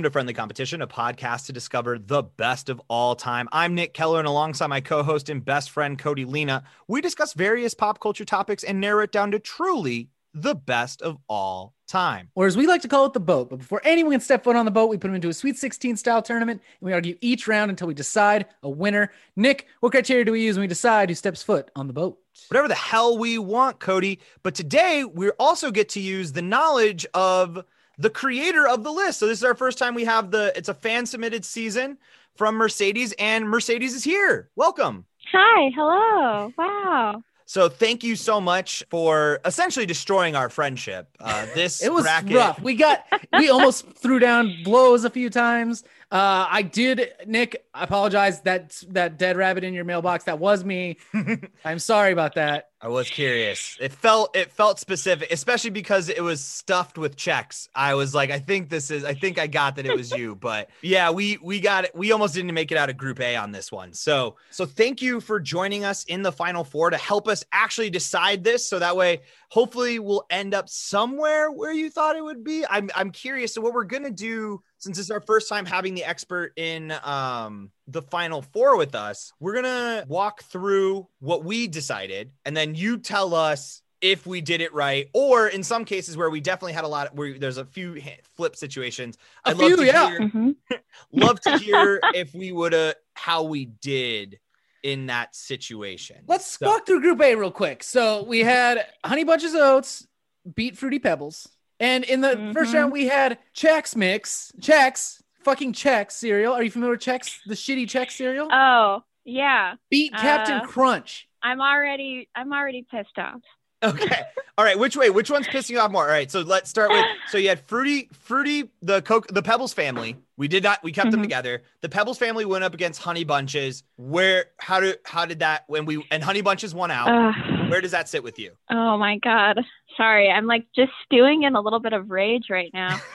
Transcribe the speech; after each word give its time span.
Welcome 0.00 0.08
to 0.08 0.12
Friendly 0.14 0.32
Competition, 0.32 0.80
a 0.80 0.86
podcast 0.86 1.44
to 1.44 1.52
discover 1.52 1.98
the 1.98 2.22
best 2.22 2.70
of 2.70 2.80
all 2.88 3.14
time. 3.14 3.50
I'm 3.52 3.74
Nick 3.74 3.92
Keller, 3.92 4.18
and 4.18 4.26
alongside 4.26 4.68
my 4.68 4.80
co 4.80 5.02
host 5.02 5.28
and 5.28 5.44
best 5.44 5.68
friend, 5.68 5.98
Cody 5.98 6.24
Lena, 6.24 6.62
we 6.88 7.02
discuss 7.02 7.34
various 7.34 7.74
pop 7.74 8.00
culture 8.00 8.24
topics 8.24 8.64
and 8.64 8.80
narrow 8.80 9.02
it 9.04 9.12
down 9.12 9.30
to 9.32 9.38
truly 9.38 10.08
the 10.32 10.54
best 10.54 11.02
of 11.02 11.18
all 11.28 11.74
time. 11.86 12.30
Or 12.34 12.46
as 12.46 12.56
we 12.56 12.66
like 12.66 12.80
to 12.80 12.88
call 12.88 13.04
it, 13.04 13.12
the 13.12 13.20
boat. 13.20 13.50
But 13.50 13.58
before 13.58 13.82
anyone 13.84 14.12
can 14.12 14.20
step 14.22 14.42
foot 14.42 14.56
on 14.56 14.64
the 14.64 14.70
boat, 14.70 14.88
we 14.88 14.96
put 14.96 15.08
them 15.08 15.16
into 15.16 15.28
a 15.28 15.34
Sweet 15.34 15.58
16 15.58 15.98
style 15.98 16.22
tournament 16.22 16.62
and 16.80 16.86
we 16.86 16.94
argue 16.94 17.18
each 17.20 17.46
round 17.46 17.70
until 17.70 17.86
we 17.86 17.92
decide 17.92 18.46
a 18.62 18.70
winner. 18.70 19.12
Nick, 19.36 19.66
what 19.80 19.92
criteria 19.92 20.24
do 20.24 20.32
we 20.32 20.40
use 20.40 20.56
when 20.56 20.62
we 20.62 20.66
decide 20.66 21.10
who 21.10 21.14
steps 21.14 21.42
foot 21.42 21.70
on 21.76 21.88
the 21.88 21.92
boat? 21.92 22.18
Whatever 22.48 22.68
the 22.68 22.74
hell 22.74 23.18
we 23.18 23.36
want, 23.36 23.80
Cody. 23.80 24.18
But 24.42 24.54
today 24.54 25.04
we 25.04 25.28
also 25.32 25.70
get 25.70 25.90
to 25.90 26.00
use 26.00 26.32
the 26.32 26.40
knowledge 26.40 27.04
of 27.12 27.66
the 28.00 28.10
creator 28.10 28.66
of 28.66 28.82
the 28.82 28.90
list. 28.90 29.18
So 29.18 29.26
this 29.26 29.38
is 29.38 29.44
our 29.44 29.54
first 29.54 29.78
time 29.78 29.94
we 29.94 30.04
have 30.04 30.30
the 30.30 30.52
it's 30.56 30.68
a 30.68 30.74
fan 30.74 31.06
submitted 31.06 31.44
season 31.44 31.98
from 32.34 32.56
Mercedes 32.56 33.12
and 33.18 33.48
Mercedes 33.48 33.94
is 33.94 34.02
here. 34.02 34.48
Welcome. 34.56 35.04
Hi, 35.32 35.70
hello. 35.76 36.52
Wow. 36.56 37.22
So 37.44 37.68
thank 37.68 38.02
you 38.02 38.16
so 38.16 38.40
much 38.40 38.82
for 38.90 39.40
essentially 39.44 39.84
destroying 39.84 40.34
our 40.34 40.48
friendship. 40.48 41.08
Uh, 41.20 41.46
this 41.54 41.82
it 41.82 41.92
was 41.92 42.04
bracket- 42.04 42.36
rough. 42.36 42.60
We 42.62 42.74
got 42.74 43.04
we 43.36 43.50
almost 43.50 43.86
threw 43.96 44.18
down 44.18 44.54
blows 44.64 45.04
a 45.04 45.10
few 45.10 45.28
times. 45.28 45.84
Uh, 46.10 46.46
I 46.48 46.62
did, 46.62 47.12
Nick. 47.26 47.66
I 47.74 47.84
apologize. 47.84 48.40
That 48.42 48.82
that 48.88 49.18
dead 49.18 49.36
rabbit 49.36 49.62
in 49.62 49.74
your 49.74 49.84
mailbox. 49.84 50.24
That 50.24 50.38
was 50.38 50.64
me. 50.64 50.96
I'm 51.64 51.78
sorry 51.78 52.12
about 52.12 52.36
that. 52.36 52.69
I 52.82 52.88
was 52.88 53.10
curious. 53.10 53.76
It 53.78 53.92
felt 53.92 54.34
it 54.34 54.50
felt 54.50 54.78
specific, 54.78 55.30
especially 55.30 55.68
because 55.68 56.08
it 56.08 56.22
was 56.22 56.42
stuffed 56.42 56.96
with 56.96 57.14
Chex. 57.14 57.68
I 57.74 57.94
was 57.94 58.14
like, 58.14 58.30
I 58.30 58.38
think 58.38 58.70
this 58.70 58.90
is. 58.90 59.04
I 59.04 59.12
think 59.12 59.38
I 59.38 59.46
got 59.48 59.76
that 59.76 59.84
it 59.84 59.94
was 59.94 60.10
you. 60.12 60.30
But 60.40 60.70
yeah, 60.80 61.10
we 61.10 61.38
we 61.42 61.60
got 61.60 61.84
it. 61.84 61.94
We 61.94 62.12
almost 62.12 62.34
didn't 62.34 62.54
make 62.54 62.72
it 62.72 62.78
out 62.78 62.88
of 62.88 62.96
Group 62.96 63.20
A 63.20 63.36
on 63.36 63.52
this 63.52 63.70
one. 63.70 63.92
So 63.92 64.36
so 64.50 64.64
thank 64.64 65.02
you 65.02 65.20
for 65.20 65.38
joining 65.38 65.84
us 65.84 66.04
in 66.04 66.22
the 66.22 66.32
Final 66.32 66.64
Four 66.64 66.88
to 66.90 66.96
help 66.96 67.28
us 67.28 67.44
actually 67.52 67.90
decide 67.90 68.42
this. 68.42 68.66
So 68.66 68.78
that 68.78 68.96
way, 68.96 69.20
hopefully, 69.50 69.98
we'll 69.98 70.24
end 70.30 70.54
up 70.54 70.70
somewhere 70.70 71.50
where 71.50 71.72
you 71.72 71.90
thought 71.90 72.16
it 72.16 72.24
would 72.24 72.42
be. 72.42 72.64
I'm 72.70 72.88
I'm 72.94 73.10
curious. 73.10 73.52
So 73.52 73.60
what 73.60 73.74
we're 73.74 73.84
gonna 73.84 74.10
do 74.10 74.62
since 74.78 74.98
it's 74.98 75.10
our 75.10 75.20
first 75.20 75.48
time 75.48 75.66
having 75.66 75.94
the 75.94 76.04
expert 76.04 76.54
in 76.56 76.92
um, 77.04 77.70
the 77.90 78.02
final 78.02 78.42
four 78.42 78.76
with 78.76 78.94
us, 78.94 79.32
we're 79.40 79.54
gonna 79.54 80.04
walk 80.08 80.42
through 80.44 81.08
what 81.18 81.44
we 81.44 81.66
decided, 81.66 82.32
and 82.44 82.56
then 82.56 82.74
you 82.74 82.98
tell 82.98 83.34
us 83.34 83.82
if 84.00 84.26
we 84.26 84.40
did 84.40 84.60
it 84.62 84.72
right, 84.72 85.08
or 85.12 85.46
in 85.48 85.62
some 85.62 85.84
cases 85.84 86.16
where 86.16 86.30
we 86.30 86.40
definitely 86.40 86.72
had 86.72 86.84
a 86.84 86.88
lot 86.88 87.08
of 87.08 87.12
where 87.18 87.38
there's 87.38 87.58
a 87.58 87.64
few 87.66 88.00
flip 88.36 88.56
situations. 88.56 89.18
A 89.44 89.50
I'd 89.50 89.56
few, 89.58 89.68
love 89.70 89.78
to 89.80 89.84
yeah. 89.86 90.08
hear, 90.08 90.20
Mhm. 90.20 90.56
love 91.12 91.40
to 91.42 91.58
hear 91.58 92.00
if 92.14 92.32
we 92.34 92.50
would 92.52 92.72
have 92.72 92.94
how 93.14 93.42
we 93.42 93.66
did 93.66 94.38
in 94.82 95.06
that 95.06 95.34
situation. 95.36 96.16
Let's 96.26 96.46
So- 96.58 96.66
walk 96.66 96.86
through 96.86 97.02
Group 97.02 97.20
A 97.20 97.34
real 97.34 97.50
quick. 97.50 97.82
So 97.82 98.22
we 98.22 98.38
had 98.40 98.86
Honey 99.04 99.24
Bunches 99.24 99.52
of 99.52 99.60
Oats 99.60 100.06
beat 100.54 100.78
Fruity 100.78 100.98
Pebbles, 100.98 101.46
and 101.78 102.02
in 102.04 102.22
the 102.22 102.50
first 102.54 102.70
Mhm. 102.72 102.74
round 102.74 102.92
we 102.92 103.06
had 103.08 103.38
Chex 103.54 103.94
Mix, 103.94 104.50
Chex, 104.60 105.20
fucking 105.42 105.72
Chex 105.72 106.12
cereal. 106.12 106.52
Are 106.52 106.62
you 106.62 106.70
familiar 106.70 106.92
with 106.92 107.00
Chex, 107.00 107.38
the 107.46 107.54
shitty 107.54 107.84
Chex 107.84 108.12
cereal? 108.12 108.48
Oh, 108.50 109.02
yeah. 109.24 109.74
beat 109.90 110.12
Captain 110.14 110.56
uh, 110.60 110.66
Crunch. 110.66 111.28
I'm 111.42 111.60
already 111.60 112.28
I'm 112.34 112.52
already 112.52 112.86
pissed 112.90 113.18
off. 113.18 113.40
Okay. 113.82 114.20
All 114.58 114.64
right. 114.66 114.78
Which 114.78 114.94
way? 114.94 115.08
Which 115.08 115.30
one's 115.30 115.46
pissing 115.46 115.70
you 115.70 115.80
off 115.80 115.90
more? 115.90 116.02
All 116.04 116.10
right. 116.10 116.30
So 116.30 116.40
let's 116.42 116.68
start 116.68 116.90
with. 116.90 117.02
So 117.28 117.38
you 117.38 117.48
had 117.48 117.60
fruity, 117.66 118.10
fruity, 118.12 118.68
the 118.82 119.00
Coke, 119.00 119.26
the 119.28 119.42
Pebbles 119.42 119.72
family. 119.72 120.16
We 120.36 120.48
did 120.48 120.62
not. 120.62 120.82
We 120.82 120.92
kept 120.92 121.10
them 121.10 121.20
Mhm. 121.20 121.24
together. 121.24 121.62
The 121.80 121.88
Pebbles 121.88 122.18
family 122.18 122.44
went 122.44 122.62
up 122.62 122.74
against 122.74 123.00
Honey 123.00 123.24
Bunches. 123.24 123.82
Where? 123.96 124.46
How 124.58 124.80
do? 124.80 124.92
How 125.06 125.24
did 125.24 125.38
that? 125.38 125.64
When 125.66 125.86
we 125.86 126.04
and 126.10 126.22
Honey 126.22 126.42
Bunches 126.42 126.74
won 126.74 126.90
out. 126.90 127.08
Ugh. 127.08 127.70
Where 127.70 127.80
does 127.80 127.92
that 127.92 128.06
sit 128.10 128.22
with 128.22 128.38
you? 128.38 128.52
oh 128.70 128.98
my 128.98 129.16
god. 129.16 129.60
Sorry, 129.96 130.28
I'm 130.30 130.46
like 130.46 130.66
just 130.76 130.92
stewing 131.06 131.44
in 131.44 131.54
a 131.54 131.60
little 131.62 131.80
bit 131.80 131.94
of 131.94 132.10
rage 132.10 132.44
right 132.50 132.70
now. 132.74 133.00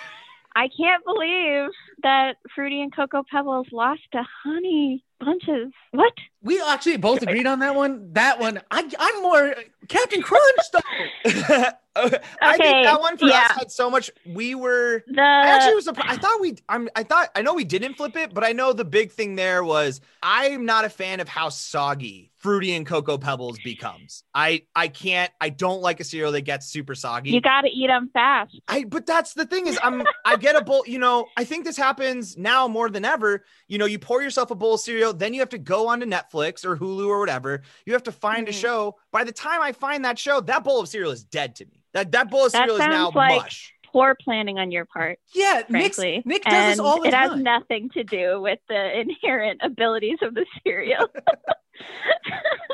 I 0.55 0.69
can't 0.69 1.03
believe 1.03 1.69
that 2.03 2.38
Fruity 2.55 2.81
and 2.81 2.95
Cocoa 2.95 3.23
Pebbles 3.29 3.67
lost 3.71 4.01
to 4.13 4.23
Honey 4.43 5.03
Bunches. 5.25 5.73
What? 5.91 6.13
We 6.41 6.61
actually 6.61 6.97
both 6.97 7.21
agreed 7.23 7.47
on 7.47 7.59
that 7.59 7.75
one. 7.75 8.13
That 8.13 8.39
one, 8.39 8.61
I, 8.69 8.89
I'm 8.99 9.21
more 9.23 9.55
Captain 9.87 10.21
Crunch 10.21 10.43
though. 10.71 10.79
I 11.97 12.09
think 12.09 12.21
Okay, 12.59 12.83
that 12.83 12.99
one 12.99 13.17
for 13.17 13.25
yeah. 13.25 13.47
us 13.49 13.57
had 13.57 13.71
so 13.71 13.89
much. 13.89 14.11
We 14.25 14.53
were. 14.53 15.01
The 15.07 15.21
I 15.21 15.47
actually 15.47 15.75
was 15.75 15.85
surprised. 15.85 16.09
I 16.11 16.17
thought 16.17 16.41
we. 16.41 16.55
I'm. 16.67 16.89
I 16.95 17.03
thought. 17.03 17.29
I 17.35 17.41
know 17.41 17.53
we 17.53 17.63
didn't 17.63 17.95
flip 17.95 18.15
it, 18.17 18.33
but 18.33 18.43
I 18.43 18.51
know 18.51 18.73
the 18.73 18.83
big 18.85 19.11
thing 19.11 19.35
there 19.35 19.63
was 19.63 20.01
I'm 20.21 20.65
not 20.65 20.83
a 20.85 20.89
fan 20.89 21.19
of 21.21 21.29
how 21.29 21.49
soggy 21.49 22.31
fruity 22.35 22.73
and 22.75 22.85
cocoa 22.85 23.17
pebbles 23.17 23.57
becomes. 23.63 24.23
I. 24.33 24.63
I 24.75 24.89
can't. 24.89 25.31
I 25.39 25.49
don't 25.49 25.81
like 25.81 25.99
a 26.01 26.03
cereal 26.03 26.33
that 26.33 26.41
gets 26.41 26.67
super 26.67 26.95
soggy. 26.95 27.31
you 27.31 27.39
got 27.39 27.61
to 27.61 27.69
eat 27.69 27.87
them 27.87 28.09
fast. 28.11 28.59
I 28.67 28.83
but 28.83 29.05
that's 29.05 29.33
the 29.33 29.45
thing 29.45 29.67
is 29.67 29.79
I'm 29.81 30.03
I 30.25 30.35
get 30.35 30.55
a 30.57 30.61
bowl, 30.63 30.83
you 30.85 30.99
know, 30.99 31.27
I 31.37 31.45
think 31.45 31.63
this 31.63 31.77
happens 31.77 32.37
now 32.37 32.67
more 32.67 32.89
than 32.89 33.05
ever. 33.05 33.45
You 33.69 33.77
know, 33.77 33.85
you 33.85 33.99
pour 33.99 34.21
yourself 34.21 34.51
a 34.51 34.55
bowl 34.55 34.73
of 34.73 34.81
cereal, 34.81 35.13
then 35.15 35.33
you 35.33 35.39
have 35.41 35.49
to 35.49 35.57
go 35.57 35.87
onto 35.87 36.05
Netflix 36.05 36.63
or 36.65 36.77
Hulu 36.77 37.07
or 37.07 37.19
whatever. 37.19 37.63
You 37.85 37.93
have 37.93 38.03
to 38.03 38.11
find 38.11 38.47
a 38.47 38.51
Mhm. 38.51 38.61
show. 38.61 38.95
By 39.11 39.23
the 39.23 39.31
time 39.31 39.61
I 39.61 39.71
find 39.71 40.05
that 40.05 40.19
show, 40.19 40.39
that 40.41 40.63
bowl 40.63 40.79
of 40.79 40.87
cereal 40.87 41.11
is 41.11 41.23
dead 41.23 41.55
to 41.57 41.65
me. 41.65 41.81
That 41.93 42.11
that 42.11 42.29
bowl 42.29 42.45
of 42.45 42.51
That 42.51 42.67
cereal 42.69 42.75
is 42.75 42.87
now 42.87 43.11
like- 43.15 43.41
mush. 43.41 43.71
Poor 43.91 44.13
planning 44.21 44.59
on 44.59 44.71
your 44.71 44.83
part. 44.83 45.19
Yeah, 45.33 45.61
Nick's, 45.69 45.95
frankly. 45.95 46.21
Nick 46.25 46.43
does 46.43 46.53
and 46.53 46.71
this 46.73 46.79
all 46.79 47.01
the 47.01 47.07
it 47.07 47.13
has 47.13 47.33
nothing 47.39 47.89
to 47.91 48.03
do 48.03 48.41
with 48.41 48.59
the 48.67 48.99
inherent 48.99 49.61
abilities 49.63 50.17
of 50.21 50.33
the 50.33 50.45
cereal. 50.63 51.07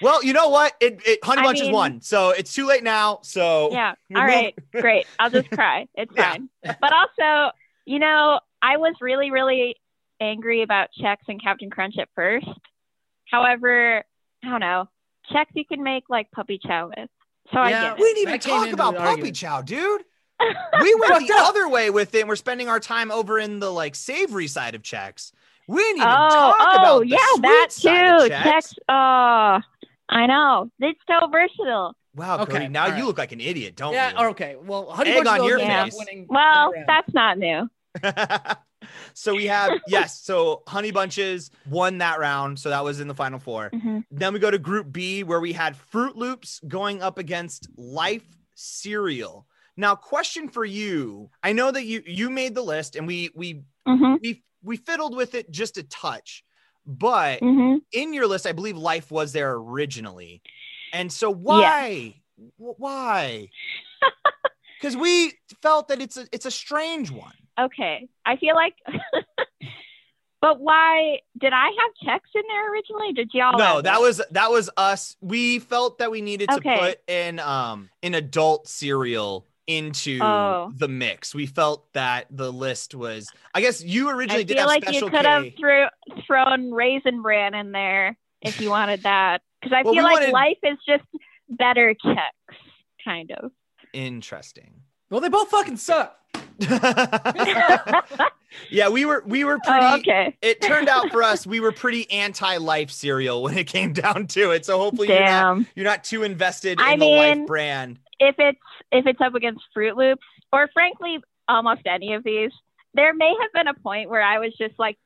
Well, 0.00 0.24
you 0.24 0.32
know 0.32 0.48
what? 0.48 0.74
It, 0.80 1.00
it 1.06 1.20
Honey 1.24 1.46
I 1.46 1.52
mean- 1.52 1.72
won. 1.72 2.00
So 2.00 2.30
it's 2.30 2.52
too 2.52 2.66
late 2.66 2.82
now. 2.82 3.20
So 3.22 3.70
yeah. 3.70 3.94
All 4.16 4.24
right. 4.24 4.52
Great. 4.72 5.06
I'll 5.20 5.30
just 5.30 5.48
cry. 5.52 5.86
It's 5.94 6.12
Yeah. 6.16 6.32
fine. 6.32 6.48
But 6.64 6.92
also, 6.92 7.52
you 7.84 8.00
know, 8.00 8.40
I 8.60 8.78
was 8.78 8.94
really, 9.00 9.30
really 9.30 9.76
angry 10.22 10.62
about 10.62 10.88
Chex 11.00 11.16
and 11.28 11.42
Captain 11.42 11.70
Crunch 11.70 11.96
at 11.98 12.08
first. 12.14 12.46
However, 13.30 14.02
I 14.44 14.48
don't 14.48 14.60
know. 14.60 14.88
Chex 15.32 15.46
you 15.54 15.64
can 15.64 15.82
make 15.82 16.04
like 16.08 16.30
puppy 16.30 16.58
chow 16.64 16.88
with. 16.96 17.08
So 17.52 17.58
I 17.58 17.70
Yeah. 17.70 17.82
get 17.90 17.98
We 17.98 18.04
it. 18.04 18.14
didn't 18.14 18.22
even 18.22 18.32
That 18.32 18.42
talk 18.42 18.72
about 18.72 18.94
puppy 18.96 19.08
argument. 19.08 19.36
chow, 19.36 19.62
dude. 19.62 20.02
We 20.82 20.94
went 20.96 21.26
the 21.28 21.34
other 21.38 21.68
way 21.68 21.90
with 21.90 22.14
it. 22.14 22.26
We're 22.26 22.34
spending 22.36 22.68
our 22.68 22.80
time 22.80 23.12
over 23.12 23.38
in 23.38 23.60
the 23.60 23.70
like 23.70 23.94
savory 23.94 24.48
side 24.48 24.74
of 24.74 24.82
Chex. 24.82 25.32
We 25.68 25.80
didn't 25.80 25.98
even 25.98 26.08
oh, 26.08 26.28
talk 26.30 26.56
oh, 26.58 26.74
about 26.76 26.98
the 27.00 27.06
yeah, 27.08 27.16
sweet 27.34 27.42
that 27.42 27.66
side 27.70 28.06
of 28.06 28.22
too. 28.22 28.30
Chex. 28.34 28.42
Chex. 28.42 28.74
Oh, 28.88 29.60
I 30.08 30.26
know. 30.26 30.70
It's 30.80 30.98
so 31.08 31.28
versatile. 31.28 31.94
Wow, 32.14 32.40
Okay, 32.40 32.52
Cody, 32.52 32.68
now 32.68 32.90
all 32.90 32.98
you 32.98 33.06
look 33.06 33.16
like 33.18 33.32
an 33.32 33.40
idiot, 33.40 33.76
don't 33.76 33.94
yeah, 33.94 34.20
you? 34.20 34.26
okay. 34.30 34.56
Well, 34.60 34.90
Honey 34.90 35.10
Egg 35.12 35.24
Bunches 35.24 35.32
on 35.32 35.40
of 35.40 35.46
your 35.46 35.60
Oats 35.60 35.66
face. 35.68 35.94
winning 35.96 36.26
Well, 36.28 36.72
that's 36.86 37.14
not 37.14 37.38
new. 37.38 37.68
so 39.14 39.34
we 39.34 39.46
have 39.46 39.70
yes, 39.86 40.22
so 40.22 40.62
Honey 40.68 40.90
Bunches 40.90 41.50
won 41.68 41.98
that 41.98 42.18
round, 42.18 42.58
so 42.58 42.70
that 42.70 42.84
was 42.84 43.00
in 43.00 43.08
the 43.08 43.14
final 43.14 43.38
four. 43.38 43.70
Mhm. 43.70 44.04
Then 44.10 44.32
we 44.34 44.38
go 44.38 44.50
to 44.50 44.58
Group 44.58 44.92
B 44.92 45.22
where 45.22 45.40
we 45.40 45.52
had 45.52 45.76
Froot 45.76 46.14
Loops 46.16 46.60
going 46.68 47.02
up 47.02 47.18
against 47.18 47.68
Life 47.76 48.26
Cereal. 48.54 49.46
Now, 49.76 49.94
question 49.94 50.48
for 50.48 50.64
you: 50.64 51.30
I 51.42 51.52
know 51.52 51.70
that 51.70 51.84
you 51.84 52.02
you 52.06 52.30
made 52.30 52.54
the 52.54 52.62
list, 52.62 52.96
and 52.96 53.06
we 53.06 53.30
we 53.34 53.62
Mhm. 53.88 54.18
we 54.20 54.44
we 54.62 54.76
fiddled 54.76 55.16
with 55.16 55.34
it 55.34 55.50
just 55.50 55.78
a 55.78 55.82
touch, 55.82 56.44
but 56.86 57.40
Mhm. 57.40 57.80
in 57.92 58.12
your 58.12 58.26
list, 58.26 58.46
I 58.46 58.52
believe 58.52 58.76
Life 58.76 59.10
was 59.10 59.32
there 59.32 59.52
originally, 59.54 60.42
and 60.92 61.12
so 61.12 61.30
why 61.30 62.16
Wh- 62.58 62.78
why? 62.78 63.48
Because 64.80 64.96
we 64.96 65.32
felt 65.62 65.88
that 65.88 66.00
it's 66.02 66.16
a 66.16 66.26
it's 66.32 66.46
a 66.46 66.50
strange 66.50 67.10
one. 67.10 67.32
Okay. 67.60 68.08
I 68.24 68.36
feel 68.36 68.54
like. 68.54 68.74
but 70.40 70.60
why 70.60 71.18
did 71.38 71.52
I 71.52 71.66
have 71.66 71.90
Chex 72.08 72.20
in 72.34 72.42
there 72.48 72.72
originally? 72.72 73.12
Did 73.12 73.30
y'all? 73.32 73.56
no 73.58 73.80
that 73.82 73.94
them? 73.94 74.02
was 74.02 74.22
that 74.32 74.50
was 74.50 74.70
us 74.76 75.16
we 75.20 75.58
felt 75.58 75.98
that 75.98 76.10
we 76.10 76.20
needed 76.20 76.48
to 76.50 76.60
put 76.60 76.98
in 77.08 77.38
um 77.38 77.90
an 78.02 78.14
adult 78.14 78.68
cereal 78.68 79.46
into 79.68 80.18
Oh. 80.20 80.72
the 80.76 80.88
mix 80.88 81.34
we 81.36 81.46
felt 81.46 81.92
that 81.92 82.26
the 82.32 82.52
list 82.52 82.96
was 82.96 83.30
i 83.54 83.60
guess 83.60 83.80
you 83.80 84.10
originally 84.10 84.40
I 84.40 84.42
did 84.42 84.54
feel 84.56 84.62
have 84.62 84.66
like 84.66 84.82
special 84.82 85.06
you 85.08 85.10
could 85.16 85.24
have 85.24 85.44
threw, 85.56 85.84
thrown 86.26 86.72
raisin 86.72 87.22
bran 87.22 87.54
in 87.54 87.70
there 87.70 88.18
if 88.40 88.60
you 88.60 88.70
wanted 88.70 89.04
that, 89.04 89.40
because 89.60 89.72
I 89.72 89.82
Well, 89.84 89.94
feel 89.94 90.02
like 90.02 90.14
wanted- 90.14 90.32
life 90.32 90.58
is 90.64 90.76
just 90.84 91.04
better 91.48 91.94
Chex, 92.04 92.32
kind 93.04 93.30
of. 93.30 93.52
interesting 93.92 94.80
well, 95.10 95.20
they 95.20 95.28
both 95.28 95.48
fucking 95.50 95.76
suck. 95.76 96.18
yeah 98.70 98.88
we 98.88 99.04
were 99.04 99.22
we 99.26 99.44
were 99.44 99.58
pretty 99.64 99.86
oh, 99.86 99.96
okay. 99.96 100.36
it 100.42 100.60
turned 100.60 100.88
out 100.88 101.10
for 101.10 101.22
us 101.22 101.46
we 101.46 101.60
were 101.60 101.72
pretty 101.72 102.10
anti-life 102.10 102.90
cereal 102.90 103.42
when 103.42 103.56
it 103.56 103.66
came 103.66 103.92
down 103.94 104.26
to 104.26 104.50
it 104.50 104.64
so 104.64 104.78
hopefully 104.78 105.08
you're 105.08 105.20
not, 105.20 105.58
you're 105.74 105.84
not 105.84 106.04
too 106.04 106.22
invested 106.22 106.80
I 106.80 106.94
in 106.94 106.98
the 107.00 107.06
life 107.06 107.46
brand 107.46 107.98
If 108.20 108.36
it's 108.38 108.58
if 108.92 109.06
it's 109.06 109.20
up 109.20 109.34
against 109.34 109.62
Froot 109.74 109.96
Loops, 109.96 110.22
or 110.52 110.68
frankly, 110.72 111.18
almost 111.48 111.80
any 111.86 112.12
of 112.12 112.22
these, 112.22 112.52
there 112.94 113.14
may 113.14 113.34
have 113.40 113.52
been 113.52 113.68
a 113.68 113.74
point 113.74 114.10
where 114.10 114.22
I 114.22 114.38
was 114.38 114.52
just 114.58 114.78
like 114.78 114.98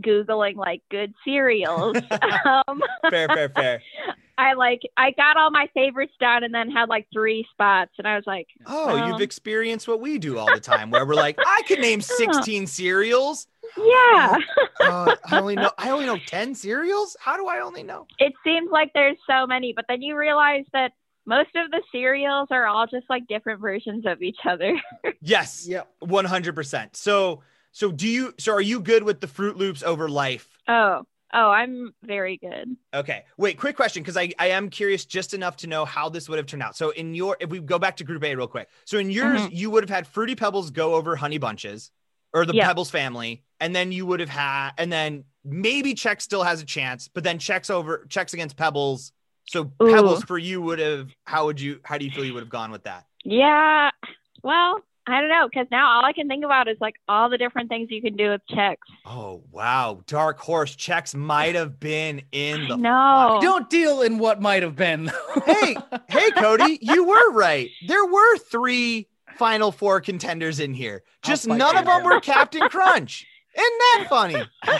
googling 0.00 0.56
like 0.56 0.82
good 0.90 1.12
cereals. 1.24 1.96
um, 2.44 2.80
Fair, 3.10 3.28
fair, 3.28 3.48
fair. 3.50 3.82
I 4.50 4.54
like 4.54 4.80
I 4.96 5.10
got 5.12 5.36
all 5.36 5.50
my 5.50 5.68
favorites 5.74 6.12
done 6.20 6.42
and 6.44 6.54
then 6.54 6.70
had 6.70 6.88
like 6.88 7.06
three 7.12 7.46
spots, 7.52 7.92
and 7.98 8.06
I 8.08 8.16
was 8.16 8.24
like, 8.26 8.48
Oh, 8.66 8.86
Well- 8.86 9.08
you've 9.08 9.20
experienced 9.20 9.86
what 9.88 10.00
we 10.00 10.18
do 10.18 10.38
all 10.38 10.52
the 10.52 10.60
time, 10.60 10.90
where 10.90 11.06
we're 11.06 11.14
like, 11.14 11.38
I 11.38 11.62
could 11.68 11.80
name 11.80 12.00
16 12.22 12.66
cereals. 12.66 13.46
yeah. 13.76 14.36
Uh, 14.82 15.14
I 15.30 15.38
only 15.38 15.54
know 15.54 15.70
I 15.78 15.90
only 15.90 16.06
know 16.06 16.18
10 16.26 16.56
cereals. 16.56 17.16
How 17.20 17.36
do 17.36 17.46
I 17.46 17.60
only 17.60 17.84
know? 17.84 18.06
it 18.18 18.32
seems 18.44 18.68
like 18.72 18.90
there's 18.94 19.16
so 19.30 19.46
many, 19.46 19.72
but 19.72 19.84
then 19.88 20.02
you 20.02 20.16
realize 20.18 20.64
that 20.72 20.90
most 21.24 21.50
of 21.54 21.70
the 21.70 21.80
cereals 21.92 22.48
are 22.50 22.66
all 22.66 22.88
just 22.88 23.06
like 23.08 23.28
different 23.28 23.60
versions 23.60 24.04
of 24.06 24.22
each 24.22 24.38
other. 24.44 24.74
Yes, 25.24 25.68
Yep. 25.68 25.88
100%. 26.02 26.96
So, 26.96 27.42
so 27.70 27.92
do 27.92 28.08
you? 28.08 28.34
So, 28.40 28.52
are 28.54 28.60
you 28.60 28.80
good 28.80 29.04
with 29.04 29.20
the 29.20 29.28
Froot 29.28 29.54
Loops 29.56 29.84
over 29.84 30.08
life? 30.08 30.48
Oh, 30.66 31.06
oh, 31.32 31.50
I'm 31.50 31.94
very 32.02 32.36
good. 32.36 32.76
Okay. 32.94 33.24
Wait, 33.36 33.58
quick 33.58 33.76
question 33.76 34.02
because 34.02 34.16
I, 34.16 34.32
I 34.38 34.48
am 34.48 34.68
curious 34.68 35.04
just 35.04 35.34
enough 35.34 35.56
to 35.58 35.66
know 35.66 35.84
how 35.84 36.08
this 36.08 36.28
would 36.28 36.38
have 36.38 36.46
turned 36.46 36.62
out. 36.62 36.76
So 36.76 36.90
in 36.90 37.14
your 37.14 37.36
if 37.40 37.50
we 37.50 37.60
go 37.60 37.78
back 37.78 37.96
to 37.98 38.04
group 38.04 38.22
A 38.24 38.34
real 38.34 38.46
quick. 38.46 38.68
So 38.84 38.98
in 38.98 39.10
yours, 39.10 39.40
Mhm. 39.42 39.50
you 39.52 39.70
would 39.70 39.82
have 39.82 39.90
had 39.90 40.06
Fruity 40.06 40.34
Pebbles 40.34 40.70
go 40.70 40.94
over 40.94 41.16
Honey 41.16 41.38
Bunches 41.38 41.90
or 42.34 42.44
the 42.46 42.54
Yeah. 42.54 42.66
Pebbles 42.66 42.90
family, 42.90 43.42
and 43.60 43.74
then 43.74 43.92
you 43.92 44.06
would 44.06 44.20
have 44.20 44.28
had 44.28 44.70
and 44.78 44.90
then 44.92 45.24
maybe 45.44 45.94
Check 45.94 46.20
still 46.20 46.42
has 46.44 46.62
a 46.62 46.64
chance, 46.64 47.08
but 47.08 47.24
then 47.24 47.38
Chex 47.38 47.70
over 47.70 48.06
Chex 48.08 48.32
against 48.32 48.56
Pebbles. 48.56 49.12
So 49.48 49.72
Ooh. 49.82 49.92
Pebbles 49.92 50.22
for 50.24 50.38
you 50.38 50.62
would 50.62 50.78
have 50.78 51.10
how 51.24 51.46
would 51.46 51.60
you 51.60 51.80
how 51.84 51.98
do 51.98 52.04
you 52.04 52.10
feel 52.10 52.24
you 52.24 52.34
would 52.34 52.42
have 52.42 52.48
gone 52.48 52.70
with 52.70 52.84
that? 52.84 53.06
Yeah. 53.24 53.90
Well, 54.42 54.80
I 55.06 55.20
don't 55.20 55.30
know 55.30 55.48
because 55.48 55.66
now 55.70 55.88
all 55.96 56.04
I 56.04 56.12
can 56.12 56.28
think 56.28 56.44
about 56.44 56.68
is 56.68 56.76
like 56.80 56.94
all 57.08 57.28
the 57.28 57.36
different 57.38 57.68
things 57.68 57.88
you 57.90 58.00
can 58.00 58.16
do 58.16 58.30
with 58.30 58.40
Chex. 58.50 58.76
Oh 59.04 59.42
wow. 59.50 60.02
Dark 60.06 60.38
horse 60.38 60.76
Chex 60.76 61.14
might 61.14 61.56
have 61.56 61.80
been 61.80 62.22
in 62.30 62.68
the 62.68 62.76
No. 62.76 63.38
Don't 63.42 63.68
deal 63.68 64.02
in 64.02 64.18
what 64.18 64.40
might 64.40 64.62
have 64.62 64.76
been. 64.76 65.10
hey, 65.44 65.76
hey, 66.08 66.30
Cody, 66.32 66.78
you 66.82 67.04
were 67.04 67.32
right. 67.32 67.68
There 67.88 68.04
were 68.06 68.38
three 68.38 69.08
Final 69.36 69.72
Four 69.72 70.00
contenders 70.00 70.60
in 70.60 70.72
here. 70.72 71.02
Just 71.22 71.48
none 71.48 71.76
of 71.76 71.84
them 71.84 72.02
there. 72.02 72.04
were 72.04 72.20
Captain 72.20 72.68
Crunch. 72.68 73.26
Isn't 73.56 73.78
that 73.78 74.06
funny? 74.08 74.36
All 74.68 74.76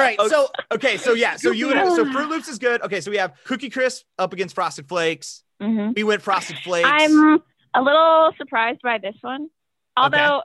right. 0.00 0.18
Okay. 0.18 0.28
So 0.28 0.48
Okay, 0.72 0.96
so 0.96 1.14
yeah, 1.14 1.34
so 1.36 1.50
you 1.50 1.66
would 1.66 1.76
so 1.76 2.04
Froot 2.12 2.28
Loops 2.28 2.46
is 2.48 2.58
good. 2.60 2.80
Okay, 2.82 3.00
so 3.00 3.10
we 3.10 3.16
have 3.16 3.32
Cookie 3.44 3.70
Crisp 3.70 4.04
up 4.18 4.32
against 4.32 4.54
Frosted 4.54 4.88
Flakes. 4.88 5.42
hmm 5.60 5.90
We 5.96 6.04
went 6.04 6.22
Frosted 6.22 6.58
Flakes. 6.58 6.88
I'm 6.88 7.42
a 7.76 7.82
little 7.82 8.32
surprised 8.38 8.80
by 8.82 8.98
this 8.98 9.16
one, 9.20 9.48
although 9.96 10.42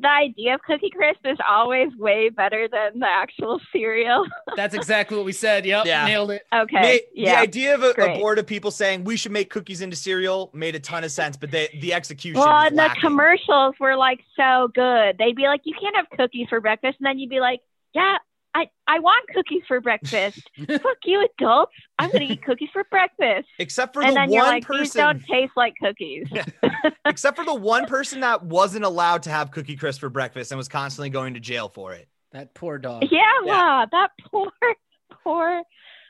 the 0.00 0.08
idea 0.08 0.54
of 0.54 0.62
Cookie 0.62 0.90
Crisp 0.90 1.20
is 1.24 1.38
always 1.48 1.88
way 1.96 2.28
better 2.28 2.68
than 2.68 3.00
the 3.00 3.06
actual 3.08 3.60
cereal. 3.72 4.24
that's 4.56 4.74
exactly 4.74 5.16
what 5.16 5.26
we 5.26 5.32
said. 5.32 5.66
Yep. 5.66 5.86
Yeah. 5.86 6.06
Nailed 6.06 6.30
it. 6.30 6.42
okay. 6.54 6.80
Made- 6.80 7.00
yeah. 7.14 7.36
The 7.36 7.40
idea 7.40 7.74
of 7.74 7.82
a, 7.82 7.90
a 7.90 8.18
board 8.18 8.38
of 8.38 8.46
people 8.46 8.70
saying 8.70 9.04
we 9.04 9.16
should 9.16 9.32
make 9.32 9.50
cookies 9.50 9.80
into 9.80 9.96
cereal 9.96 10.50
made 10.54 10.74
a 10.76 10.80
ton 10.80 11.02
of 11.04 11.10
sense, 11.10 11.36
but 11.36 11.50
they, 11.50 11.68
the 11.80 11.94
execution. 11.94 12.40
Well, 12.40 12.62
is 12.62 12.68
and 12.70 12.78
the 12.78 12.94
commercials 13.00 13.74
were 13.80 13.96
like 13.96 14.20
so 14.36 14.68
good. 14.74 15.18
They'd 15.18 15.36
be 15.36 15.46
like, 15.46 15.62
"You 15.64 15.74
can't 15.80 15.96
have 15.96 16.06
cookies 16.16 16.46
for 16.48 16.60
breakfast," 16.60 16.98
and 17.00 17.06
then 17.06 17.18
you'd 17.18 17.30
be 17.30 17.40
like, 17.40 17.60
"Yeah, 17.92 18.18
I 18.54 18.68
I 18.86 18.98
want 18.98 19.28
cookies 19.34 19.62
for 19.68 19.80
breakfast. 19.80 20.40
Fuck 20.66 20.96
you, 21.04 21.26
adults! 21.38 21.72
I'm 21.98 22.10
gonna 22.10 22.24
eat 22.24 22.42
cookies 22.42 22.70
for 22.72 22.84
breakfast." 22.90 23.48
except 23.58 23.94
for 23.94 24.00
and 24.02 24.10
the 24.10 24.14
then 24.14 24.28
one 24.30 24.32
you're 24.32 24.44
like, 24.44 24.66
"These 24.68 24.92
don't 24.94 25.24
taste 25.24 25.52
like 25.56 25.74
cookies." 25.82 26.26
except 27.06 27.36
for 27.36 27.44
the 27.44 27.54
one 27.54 27.86
person 27.86 28.20
that 28.20 28.42
wasn't 28.42 28.84
allowed 28.84 29.24
to 29.24 29.30
have 29.30 29.50
Cookie 29.50 29.76
Crisp 29.76 30.00
for 30.00 30.08
breakfast 30.08 30.50
and 30.50 30.56
was 30.58 30.68
constantly 30.68 31.10
going 31.10 31.34
to 31.34 31.40
jail 31.40 31.68
for 31.68 31.92
it. 31.92 32.08
That 32.32 32.54
poor 32.54 32.78
dog. 32.78 33.04
yeah, 33.10 33.20
Yeah. 33.44 33.86
that 33.92 34.10
poor, 34.30 34.50
poor 35.24 35.62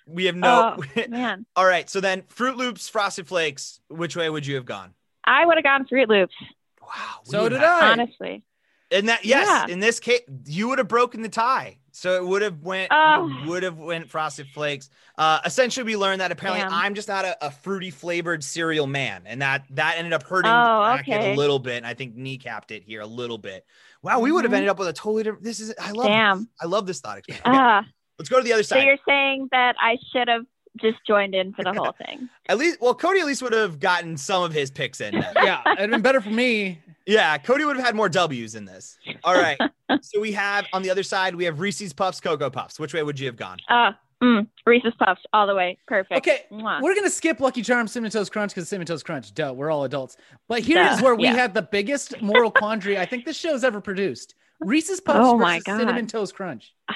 We 0.06 0.24
have 0.26 0.36
no. 0.36 0.76
Oh. 0.78 1.06
man. 1.08 1.44
All 1.56 1.66
right, 1.66 1.88
so 1.90 2.00
then 2.00 2.22
Froot 2.22 2.56
Loops, 2.56 2.88
Frosted 2.88 3.26
Flakes. 3.28 3.80
Which 3.88 4.16
way 4.16 4.28
would 4.30 4.46
you 4.46 4.54
have 4.56 4.64
gone? 4.64 4.94
I 5.24 5.44
would 5.44 5.56
have 5.56 5.64
gone 5.64 5.86
Froot 5.86 6.08
Loops, 6.08 6.34
Wow. 6.80 7.20
So 7.24 7.48
did 7.48 7.60
have- 7.60 7.82
I. 7.82 7.90
honestly. 7.92 8.42
In 8.90 9.06
that, 9.06 9.24
yes, 9.24 9.46
Yeah. 9.46 9.72
in 9.72 9.80
this 9.80 10.00
case, 10.00 10.22
you 10.46 10.68
would 10.68 10.78
have 10.78 10.88
broken 10.88 11.20
the 11.22 11.28
tie. 11.28 11.77
So 11.98 12.14
it 12.14 12.24
would 12.24 12.42
have 12.42 12.62
went. 12.62 12.88
Oh. 12.92 13.28
Would 13.48 13.64
have 13.64 13.76
went 13.78 14.08
Frosted 14.08 14.46
Flakes. 14.54 14.88
Uh, 15.16 15.40
essentially, 15.44 15.82
we 15.84 15.96
learned 15.96 16.20
that 16.20 16.30
apparently 16.30 16.62
Damn. 16.62 16.72
I'm 16.72 16.94
just 16.94 17.08
not 17.08 17.24
a, 17.24 17.46
a 17.46 17.50
fruity 17.50 17.90
flavored 17.90 18.44
cereal 18.44 18.86
man, 18.86 19.22
and 19.26 19.42
that 19.42 19.64
that 19.70 19.96
ended 19.98 20.12
up 20.12 20.22
hurting 20.22 20.48
Oh, 20.50 20.96
okay. 21.00 21.32
a 21.32 21.36
little 21.36 21.58
bit. 21.58 21.78
And 21.78 21.86
I 21.86 21.94
think 21.94 22.16
kneecapped 22.16 22.70
it 22.70 22.84
here 22.84 23.00
a 23.00 23.06
little 23.06 23.36
bit. 23.38 23.66
Wow, 24.02 24.20
we 24.20 24.30
would 24.30 24.44
have 24.44 24.52
Mhm. 24.52 24.58
ended 24.58 24.68
up 24.70 24.78
with 24.78 24.86
a 24.86 24.92
totally 24.92 25.24
different. 25.24 25.42
This 25.42 25.58
is 25.58 25.74
I 25.80 25.90
love. 25.90 26.06
Damn. 26.06 26.38
This. 26.38 26.46
I 26.62 26.66
love 26.66 26.86
this 26.86 27.00
thought 27.00 27.18
experiment. 27.18 27.46
Okay, 27.48 27.58
Ah, 27.58 27.84
let's 28.18 28.28
go 28.28 28.38
to 28.38 28.44
the 28.44 28.52
other 28.52 28.62
side. 28.62 28.78
so 28.78 28.84
you're 28.84 28.96
saying 29.06 29.48
that 29.50 29.74
I 29.80 29.96
should 30.12 30.28
have 30.28 30.44
just 30.80 30.98
joined 31.04 31.34
in 31.34 31.52
for 31.52 31.64
the 31.64 31.72
whole 31.72 31.96
thing? 32.06 32.28
At 32.48 32.58
least, 32.58 32.80
well, 32.80 32.94
Cody 32.94 33.18
at 33.18 33.26
least 33.26 33.42
would 33.42 33.52
have 33.52 33.80
gotten 33.80 34.16
some 34.16 34.44
of 34.44 34.52
his 34.52 34.70
picks 34.70 35.00
in. 35.00 35.14
Yeah. 35.14 35.62
It'd 35.76 35.90
been 35.90 36.00
better 36.02 36.20
for 36.20 36.30
me. 36.30 36.80
Yeah, 37.08 37.38
Cody 37.38 37.64
would 37.64 37.76
have 37.76 37.84
had 37.84 37.96
more 37.96 38.08
W's 38.10 38.54
in 38.54 38.66
this. 38.66 38.98
All 39.24 39.34
right. 39.34 39.58
so 40.02 40.20
we 40.20 40.32
have 40.32 40.66
on 40.74 40.82
the 40.82 40.90
other 40.90 41.02
side, 41.02 41.34
we 41.34 41.44
have 41.44 41.58
Reese's 41.58 41.94
Puffs, 41.94 42.20
Cocoa 42.20 42.50
Puffs. 42.50 42.78
Which 42.78 42.92
way 42.92 43.02
would 43.02 43.18
you 43.18 43.26
have 43.26 43.36
gone? 43.36 43.56
Uh, 43.68 43.92
mm, 44.22 44.46
Reese's 44.66 44.92
Puffs 44.98 45.22
all 45.32 45.46
the 45.46 45.54
way. 45.54 45.78
Perfect. 45.86 46.18
Okay. 46.18 46.42
Mwah. 46.52 46.82
We're 46.82 46.94
gonna 46.94 47.08
skip 47.08 47.40
Lucky 47.40 47.62
Charms, 47.62 47.92
Cinnamon 47.92 48.10
Toast 48.10 48.30
Crunch 48.30 48.52
because 48.54 48.68
Cinnamon 48.68 48.86
Toast 48.86 49.06
Crunch. 49.06 49.32
Duh, 49.32 49.54
we're 49.56 49.70
all 49.70 49.84
adults. 49.84 50.18
But 50.48 50.60
here 50.60 50.82
is 50.82 50.98
Duh, 50.98 51.04
where 51.04 51.14
we 51.14 51.24
yeah. 51.24 51.34
had 51.34 51.54
the 51.54 51.62
biggest 51.62 52.20
moral 52.20 52.50
quandary 52.50 52.98
I 52.98 53.06
think 53.06 53.24
this 53.24 53.38
show's 53.38 53.64
ever 53.64 53.80
produced. 53.80 54.34
Reese's 54.60 55.00
Puffs 55.00 55.20
Oh 55.22 55.38
versus. 55.38 55.64
Cinnamon 55.64 56.06
Toast 56.06 56.34
Crunch. 56.34 56.74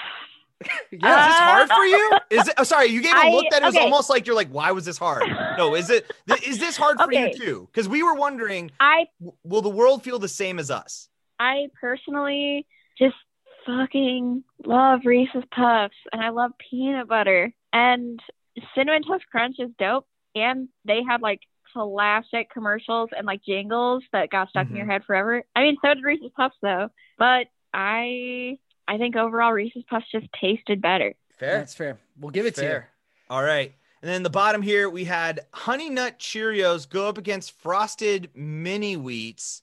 Is 0.93 1.01
this 1.01 1.03
Uh, 1.41 1.45
hard 1.45 1.69
for 1.71 1.85
you? 1.85 2.19
Is 2.31 2.49
it? 2.49 2.55
Oh, 2.59 2.63
sorry, 2.65 2.87
you 2.89 3.03
gave 3.03 3.17
a 3.17 3.29
look 3.31 3.47
that 3.51 3.63
is 3.63 3.75
okay. 3.77 3.85
almost 3.85 4.09
like 4.11 4.27
you're 4.27 4.37
like, 4.37 4.49
why 4.49 4.73
was 4.73 4.85
this 4.85 4.99
hard? 4.99 5.25
No, 5.57 5.75
is 5.75 5.91
it? 5.91 6.07
th- 6.29 6.47
Is 6.47 6.59
this 6.59 6.77
hard 6.77 6.99
for 6.99 7.05
Okay. 7.05 7.33
you 7.33 7.39
too? 7.39 7.69
Because 7.73 7.89
we 7.89 8.03
were 8.03 8.15
wondering, 8.15 8.71
I 8.81 9.07
will 9.45 9.63
the 9.63 9.69
world 9.69 10.03
feel 10.03 10.19
the 10.19 10.29
same 10.29 10.59
as 10.59 10.71
us? 10.71 11.09
I 11.39 11.69
personally 11.81 12.67
just 12.99 13.17
fucking 13.67 14.45
love 14.65 15.01
Reese's 15.05 15.45
Puffs 15.55 15.95
and 16.13 16.23
I 16.23 16.31
love 16.31 16.53
peanut 16.71 17.09
butter 17.09 17.53
and 17.73 18.21
Cinnamon 18.75 19.03
Toast 19.03 19.25
Crunch 19.31 19.57
is 19.59 19.71
dope 19.79 20.07
and 20.35 20.69
they 20.85 21.03
had 21.09 21.23
like 21.23 21.41
classic 21.73 22.51
commercials 22.53 23.11
and 23.17 23.27
like 23.27 23.43
jingles 23.45 24.03
that 24.13 24.31
got 24.31 24.49
stuck 24.51 24.69
in 24.69 24.77
your 24.77 24.87
head 24.87 25.05
forever. 25.05 25.43
I 25.57 25.63
mean, 25.63 25.77
so 25.83 25.95
did 25.95 26.03
Reese's 26.05 26.31
Puffs 26.37 26.57
though, 26.61 26.89
but 27.19 27.47
I 27.73 28.59
I 28.89 28.99
think 28.99 29.17
overall 29.17 29.53
Reese's 29.53 29.85
Puffs 29.89 30.07
just 30.11 30.27
tasted 30.41 30.83
better. 30.83 31.15
Fair. 31.39 31.59
That's 31.59 31.75
fair. 31.75 31.99
We'll 32.21 32.31
give 32.31 32.47
it 32.47 32.55
to 32.57 32.65
you. 32.65 32.83
All 33.31 33.43
right. 33.43 33.73
And 34.03 34.11
then 34.11 34.23
the 34.25 34.31
bottom 34.31 34.63
here, 34.63 34.91
we 34.91 35.05
had 35.05 35.41
Honey 35.53 35.89
Nut 35.89 36.19
Cheerios 36.19 36.89
go 36.89 37.09
up 37.09 37.19
against 37.19 37.53
Frosted 37.61 38.31
Mini 38.35 38.97
Wheats, 38.97 39.63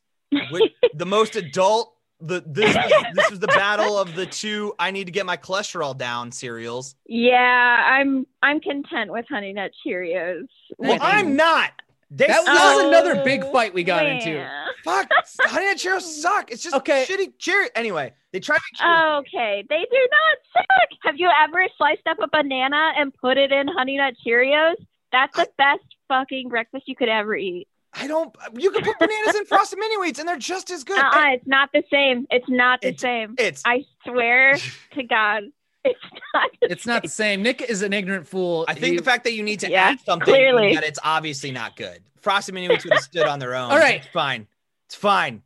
which, 0.52 0.72
the 0.94 1.06
most 1.06 1.36
adult. 1.36 1.94
The 2.22 2.44
this 2.46 2.76
was, 2.76 3.04
this 3.14 3.32
was 3.32 3.40
the 3.40 3.48
battle 3.48 3.98
of 3.98 4.14
the 4.14 4.26
two. 4.26 4.74
I 4.78 4.92
need 4.92 5.06
to 5.06 5.12
get 5.12 5.26
my 5.26 5.38
cholesterol 5.38 5.98
down 5.98 6.34
cereals. 6.34 6.96
Yeah, 7.06 7.38
I'm 7.38 8.28
I'm 8.44 8.60
content 8.60 9.10
with 9.10 9.26
Honey 9.30 9.54
Nut 9.54 9.72
Cheerios. 9.86 10.48
Well, 10.78 10.98
I'm 11.02 11.38
not. 11.38 11.72
They 12.12 12.28
That 12.28 12.40
was, 12.40 12.48
suck. 12.48 12.58
that 12.58 12.76
was 12.76 12.84
oh, 12.84 12.88
another 12.90 13.24
big 13.24 13.50
fight 13.52 13.74
we 13.74 13.84
got 13.84 14.06
into. 14.06 14.46
Yeah. 14.86 15.04
Fuck, 15.04 15.12
Honey 15.42 15.66
Nut 15.68 15.78
Cheerios 15.78 16.02
suck. 16.02 16.52
It's 16.52 16.64
just 16.64 16.76
Okay. 16.76 17.06
shitty 17.08 17.34
cherry. 17.38 17.70
Anyway, 17.76 18.14
they 18.32 18.40
try 18.40 18.58
to. 18.58 18.84
Cheerios. 18.84 19.20
Okay, 19.20 19.64
they 19.70 19.86
do 19.92 20.08
not 20.12 20.38
suck. 20.54 20.90
Have 21.04 21.16
you 21.18 21.30
ever 21.44 21.66
sliced 21.78 22.06
up 22.08 22.18
a 22.22 22.28
banana 22.28 22.94
and 22.98 23.14
put 23.14 23.38
it 23.38 23.52
in 23.52 23.68
Honey 23.68 23.98
Nut 23.98 24.14
Cheerios? 24.26 24.76
That's 25.12 25.36
the 25.36 25.50
best 25.58 25.84
fucking 26.08 26.50
breakfast 26.50 26.84
you 26.88 26.96
could 26.96 27.10
ever 27.10 27.36
eat. 27.36 27.68
I 27.94 28.06
don't. 28.06 28.36
You 28.56 28.70
can 28.70 28.84
put 28.84 29.00
bananas 29.00 29.36
in 29.36 29.46
frosted 29.46 29.80
mini 29.80 29.98
wheats, 29.98 30.20
and 30.20 30.30
they're 30.30 30.38
just 30.38 30.70
as 30.70 30.84
good. 30.84 31.00
Uh-uh, 31.00 31.32
it's 31.34 31.48
not 31.48 31.70
the 31.74 31.84
same. 31.92 32.28
It's 32.30 32.48
not 32.48 32.82
the 32.82 32.90
It's- 32.90 33.02
same. 33.02 33.34
It's 33.40 33.64
I 33.66 33.84
swear 34.06 34.56
to 34.94 35.04
God, 35.04 35.46
it's 35.84 36.00
not. 36.36 36.50
The 36.62 36.72
It's 36.72 36.86
not 36.86 37.02
the 37.02 37.10
same. 37.10 37.42
Nick 37.42 37.62
is 37.62 37.82
an 37.82 37.92
ignorant 37.94 38.28
fool. 38.28 38.66
I 38.68 38.76
think 38.76 38.92
He- 38.92 38.98
the 38.98 39.04
fact 39.04 39.24
that 39.24 39.34
you 39.34 39.42
need 39.42 39.60
to 39.62 39.72
Yeah, 39.72 39.90
add 39.90 40.00
something 40.02 40.26
clearly. 40.32 40.76
that 40.76 40.84
it's 40.84 41.00
obviously 41.04 41.50
not 41.52 41.76
good. 41.76 42.04
Frosted 42.22 42.54
mini 42.54 42.68
wheats 42.68 42.84
would 42.84 42.94
have 42.94 43.02
stood 43.02 43.26
on 43.26 43.40
their 43.40 43.56
own. 43.56 43.72
All 43.72 43.80
right. 43.80 43.96
it's 44.02 44.08
fine. 44.14 44.46
It's 44.90 44.96
fine. 44.96 45.44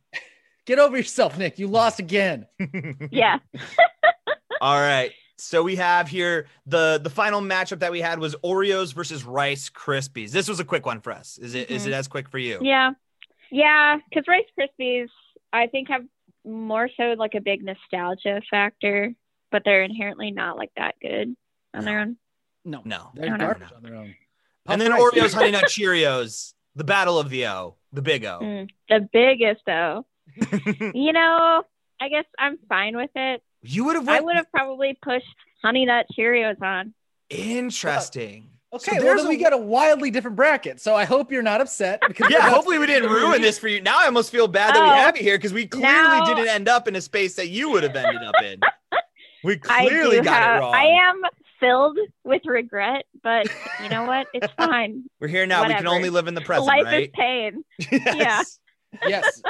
get 0.64 0.78
over 0.78 0.96
yourself, 0.96 1.36
Nick. 1.36 1.58
You 1.58 1.66
lost 1.66 1.98
again. 2.00 2.46
yeah. 3.10 3.38
All 4.62 4.80
right. 4.80 5.12
So 5.36 5.62
we 5.62 5.76
have 5.76 6.08
here 6.08 6.46
the 6.64 6.98
the 7.02 7.10
final 7.10 7.42
matchup 7.42 7.80
that 7.80 7.92
we 7.92 8.00
had 8.00 8.18
was 8.18 8.34
Oreos 8.36 8.94
versus 8.94 9.22
Rice 9.24 9.68
Krispies. 9.68 10.30
This 10.30 10.48
was 10.48 10.60
a 10.60 10.64
quick 10.64 10.86
one 10.86 11.00
for 11.02 11.12
us. 11.12 11.36
Is 11.36 11.54
it? 11.54 11.70
Is 11.70 11.84
Mhm. 11.84 11.88
it 11.88 11.92
as 11.92 12.08
quick 12.08 12.30
for 12.30 12.38
you? 12.38 12.58
Yeah. 12.62 12.92
Yeah, 13.50 13.98
because 14.08 14.24
Rice 14.26 14.46
Krispies, 14.58 15.08
I 15.52 15.66
think, 15.66 15.88
have 15.90 16.02
more 16.46 16.88
so 16.96 17.14
like 17.18 17.34
a 17.34 17.40
big 17.40 17.62
nostalgia 17.62 18.40
factor, 18.50 19.12
but 19.50 19.62
they're 19.66 19.82
inherently 19.82 20.30
not 20.30 20.56
like 20.56 20.70
that 20.78 20.94
good 21.02 21.36
on 21.74 21.84
their 21.84 22.00
own. 22.00 22.16
No, 22.64 22.80
No. 22.84 23.10
they're 23.14 23.28
No, 23.30 23.36
no, 23.36 23.44
garbage 23.46 23.72
on 23.76 23.82
their 23.82 23.94
own. 23.96 24.14
And 24.66 24.80
then 24.80 24.92
Rice. 24.92 25.02
Oreos 25.02 25.34
Honey 25.34 25.50
Nut 25.50 25.64
Cheerios. 25.68 26.53
The 26.76 26.84
battle 26.84 27.18
of 27.18 27.30
the 27.30 27.46
O. 27.46 27.76
The 27.92 28.02
big 28.02 28.24
O. 28.24 28.40
Mm, 28.42 28.68
the 28.88 29.08
biggest, 29.12 29.68
O. 29.68 30.04
you 30.94 31.12
know, 31.12 31.62
I 32.00 32.08
guess 32.08 32.24
I'm 32.38 32.58
fine 32.68 32.96
with 32.96 33.10
it. 33.14 33.42
You 33.62 33.84
would 33.84 33.96
have. 33.96 34.08
I 34.08 34.20
would 34.20 34.36
have 34.36 34.50
probably 34.50 34.98
pushed 35.00 35.26
Honey 35.62 35.86
Nut 35.86 36.06
Cheerios 36.18 36.60
on. 36.60 36.92
Interesting. 37.30 38.50
Okay, 38.72 38.90
So 38.90 38.96
well 38.96 39.04
there's 39.04 39.20
then 39.22 39.28
we 39.28 39.36
got 39.36 39.52
a 39.52 39.56
wildly 39.58 40.10
different 40.10 40.36
bracket. 40.36 40.80
So 40.80 40.96
I 40.96 41.04
hope 41.04 41.30
you're 41.30 41.42
not 41.42 41.60
upset 41.60 42.02
because 42.08 42.28
Yeah, 42.30 42.40
hopefully 42.50 42.78
we 42.78 42.86
didn't 42.86 43.08
ruin 43.08 43.40
this 43.40 43.56
for 43.58 43.68
you. 43.68 43.80
Now 43.80 44.00
I 44.00 44.06
almost 44.06 44.32
feel 44.32 44.48
bad 44.48 44.74
that 44.74 44.82
we 44.82 44.88
Oh, 44.88 44.92
have 44.94 45.16
you 45.16 45.22
here 45.22 45.38
because 45.38 45.52
we 45.52 45.66
clearly 45.66 45.92
now- 45.92 46.24
didn't 46.24 46.48
end 46.48 46.68
up 46.68 46.88
in 46.88 46.96
a 46.96 47.00
space 47.00 47.36
that 47.36 47.48
you 47.48 47.70
would 47.70 47.84
have 47.84 47.94
ended 47.94 48.22
up 48.22 48.34
in. 48.42 48.60
We 49.44 49.58
clearly 49.58 50.22
got 50.22 50.42
have, 50.42 50.56
it 50.56 50.60
wrong. 50.60 50.74
I 50.74 50.84
am 51.06 51.20
filled 51.60 51.98
with 52.24 52.40
regret, 52.46 53.04
but 53.24 53.48
you 53.82 53.88
know 53.88 54.04
what? 54.04 54.28
It's 54.32 54.52
fine. 54.58 55.04
We're 55.20 55.28
here 55.28 55.46
now. 55.46 55.66
We 55.66 55.74
can 55.74 55.88
only 55.88 56.10
live 56.10 56.28
in 56.28 56.34
the 56.34 56.42
present, 56.42 56.68
Life 56.68 56.84
right? 56.84 57.02
is 57.04 57.08
pain. 57.12 57.64
Yes. 57.90 58.60
yes. 59.04 59.42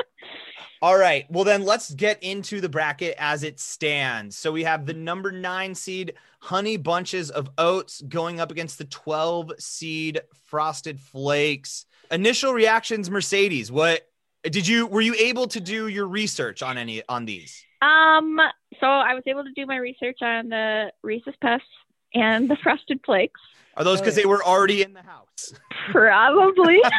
All 0.80 0.96
right. 0.96 1.26
Well, 1.30 1.44
then 1.44 1.64
let's 1.64 1.92
get 1.92 2.22
into 2.22 2.60
the 2.60 2.68
bracket 2.68 3.14
as 3.18 3.42
it 3.42 3.60
stands. 3.60 4.38
So 4.38 4.52
we 4.52 4.64
have 4.64 4.86
the 4.86 4.94
number 4.94 5.32
nine 5.32 5.74
seed 5.74 6.14
Honey 6.40 6.76
Bunches 6.76 7.30
of 7.30 7.48
Oats 7.58 8.02
going 8.02 8.40
up 8.40 8.50
against 8.50 8.78
the 8.78 8.84
12 8.84 9.52
seed 9.58 10.20
Frosted 10.46 11.00
Flakes. 11.00 11.86
Initial 12.10 12.52
reactions, 12.52 13.10
Mercedes. 13.10 13.72
What 13.72 14.06
did 14.42 14.68
you 14.68 14.86
were 14.86 15.00
you 15.00 15.14
able 15.14 15.46
to 15.48 15.60
do 15.60 15.88
your 15.88 16.06
research 16.06 16.62
on 16.62 16.76
any 16.76 17.02
on 17.08 17.24
these? 17.24 17.64
Um, 17.80 18.38
so 18.80 18.86
I 18.86 19.14
was 19.14 19.22
able 19.26 19.44
to 19.44 19.52
do 19.52 19.66
my 19.66 19.76
research 19.76 20.18
on 20.20 20.50
the 20.50 20.92
Reese's 21.02 21.34
Puffs 21.40 21.64
and 22.14 22.48
the 22.48 22.56
Frosted 22.62 23.00
Flakes. 23.04 23.40
Are 23.76 23.84
those 23.84 24.00
because 24.00 24.14
they 24.14 24.26
were 24.26 24.42
already 24.42 24.82
in 24.82 24.92
the 24.92 25.02
house? 25.02 25.28
Probably. 25.90 26.80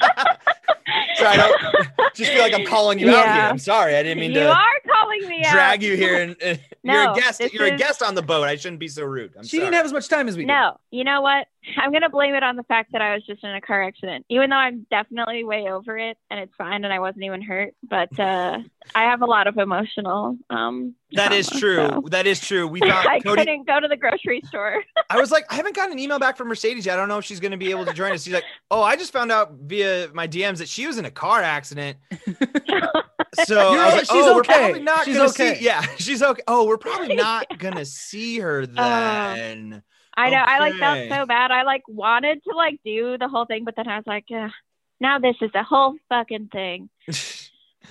Sorry, 1.15 1.27
I 1.29 1.37
don't 1.37 2.13
just 2.13 2.31
feel 2.31 2.41
like 2.41 2.53
I'm 2.53 2.65
calling 2.65 2.99
you 2.99 3.09
out 3.09 3.23
here. 3.25 3.43
I'm 3.43 3.57
sorry. 3.57 3.95
I 3.95 4.03
didn't 4.03 4.19
mean 4.19 4.31
you 4.33 4.41
to 4.41 4.49
are 4.51 4.79
calling 4.87 5.27
me 5.27 5.41
drag 5.51 5.79
out. 5.79 5.81
you 5.81 5.95
here 5.97 6.21
and, 6.21 6.35
and 6.41 6.59
you're 6.83 7.11
a 7.11 7.15
guest. 7.15 7.41
You're 7.53 7.65
a 7.65 7.75
guest 7.77 8.03
on 8.03 8.13
the 8.15 8.21
boat. 8.21 8.43
I 8.47 8.55
shouldn't 8.55 8.79
be 8.79 8.87
so 8.87 9.03
rude. 9.03 9.33
I'm 9.37 9.43
she 9.43 9.57
sorry. 9.57 9.65
didn't 9.67 9.75
have 9.75 9.85
as 9.85 9.93
much 9.93 10.07
time 10.09 10.27
as 10.27 10.37
we 10.37 10.43
did. 10.43 10.47
No, 10.49 10.77
you 10.91 11.03
know 11.03 11.21
what? 11.21 11.47
I'm 11.77 11.91
gonna 11.91 12.09
blame 12.09 12.35
it 12.35 12.43
on 12.43 12.55
the 12.57 12.63
fact 12.63 12.91
that 12.91 13.01
I 13.01 13.15
was 13.15 13.25
just 13.25 13.43
in 13.43 13.49
a 13.49 13.61
car 13.61 13.81
accident, 13.83 14.25
even 14.29 14.51
though 14.51 14.55
I'm 14.57 14.85
definitely 14.91 15.43
way 15.43 15.67
over 15.71 15.97
it 15.97 16.15
and 16.29 16.39
it's 16.39 16.53
fine 16.55 16.83
and 16.83 16.93
I 16.93 16.99
wasn't 16.99 17.23
even 17.23 17.41
hurt. 17.41 17.73
But 17.89 18.17
uh, 18.19 18.59
I 18.93 19.03
have 19.05 19.21
a 19.23 19.25
lot 19.25 19.47
of 19.47 19.57
emotional. 19.57 20.37
Um, 20.51 20.93
That 21.13 21.31
is 21.33 21.47
trauma, 21.47 21.59
true. 21.59 21.77
so- 21.89 22.03
That 22.11 22.27
is 22.27 22.39
true. 22.39 22.67
We 22.67 22.79
thought 22.81 23.07
I 23.07 23.19
Cody. 23.19 23.41
couldn't 23.41 23.65
go 23.67 23.79
to 23.79 23.87
the 23.87 23.97
grocery 23.97 24.41
store. 24.45 24.83
I 25.09 25.19
was 25.19 25.31
like, 25.31 25.45
I 25.51 25.55
haven't 25.55 25.75
gotten 25.75 25.93
an 25.93 25.99
email 25.99 26.19
back 26.19 26.37
from 26.37 26.47
Mercedes 26.49 26.85
yet. 26.85 26.93
I 26.93 26.97
don't 26.97 27.09
know 27.09 27.17
if 27.17 27.25
she's 27.25 27.39
going 27.39 27.51
to 27.51 27.57
be 27.57 27.71
able 27.71 27.85
to 27.85 27.93
join 27.93 28.11
us. 28.11 28.24
She's 28.25 28.33
like, 28.33 28.43
oh, 28.71 28.81
I 28.81 28.95
just 28.95 29.13
found 29.13 29.31
out 29.31 29.53
via 29.53 30.09
my 30.13 30.27
DMs 30.27 30.57
that 30.57 30.67
she 30.67 30.87
was 30.87 30.97
in 30.97 31.05
a 31.05 31.11
car 31.11 31.41
accident. 31.41 31.97
So 33.43 33.73
You're 33.73 33.81
I 33.81 33.85
was 33.85 33.93
like, 33.95 34.01
she's 34.01 34.09
oh, 34.11 34.33
we're 34.35 34.39
okay. 34.41 34.53
probably 34.53 34.81
not 34.81 35.05
She's 35.05 35.17
gonna 35.17 35.29
okay. 35.29 35.55
see. 35.55 35.65
Yeah, 35.65 35.81
she's 35.97 36.23
okay. 36.23 36.41
Oh, 36.47 36.65
we're 36.67 36.77
probably 36.77 37.15
not 37.17 37.57
gonna 37.57 37.83
see 37.85 38.39
her 38.39 38.65
then. 38.65 39.83
I 40.15 40.29
know. 40.29 40.37
I 40.37 40.59
like 40.59 40.75
felt 40.75 41.09
so 41.09 41.25
bad. 41.25 41.51
I 41.51 41.63
like 41.63 41.83
wanted 41.87 42.41
to 42.45 42.55
like 42.55 42.79
do 42.85 43.17
the 43.17 43.27
whole 43.27 43.45
thing, 43.45 43.65
but 43.65 43.75
then 43.75 43.87
I 43.89 43.97
was 43.97 44.07
like, 44.07 44.25
Ugh, 44.33 44.51
now 45.01 45.19
this 45.19 45.35
is 45.41 45.51
the 45.53 45.63
whole 45.63 45.95
fucking 46.07 46.47
thing. 46.47 46.89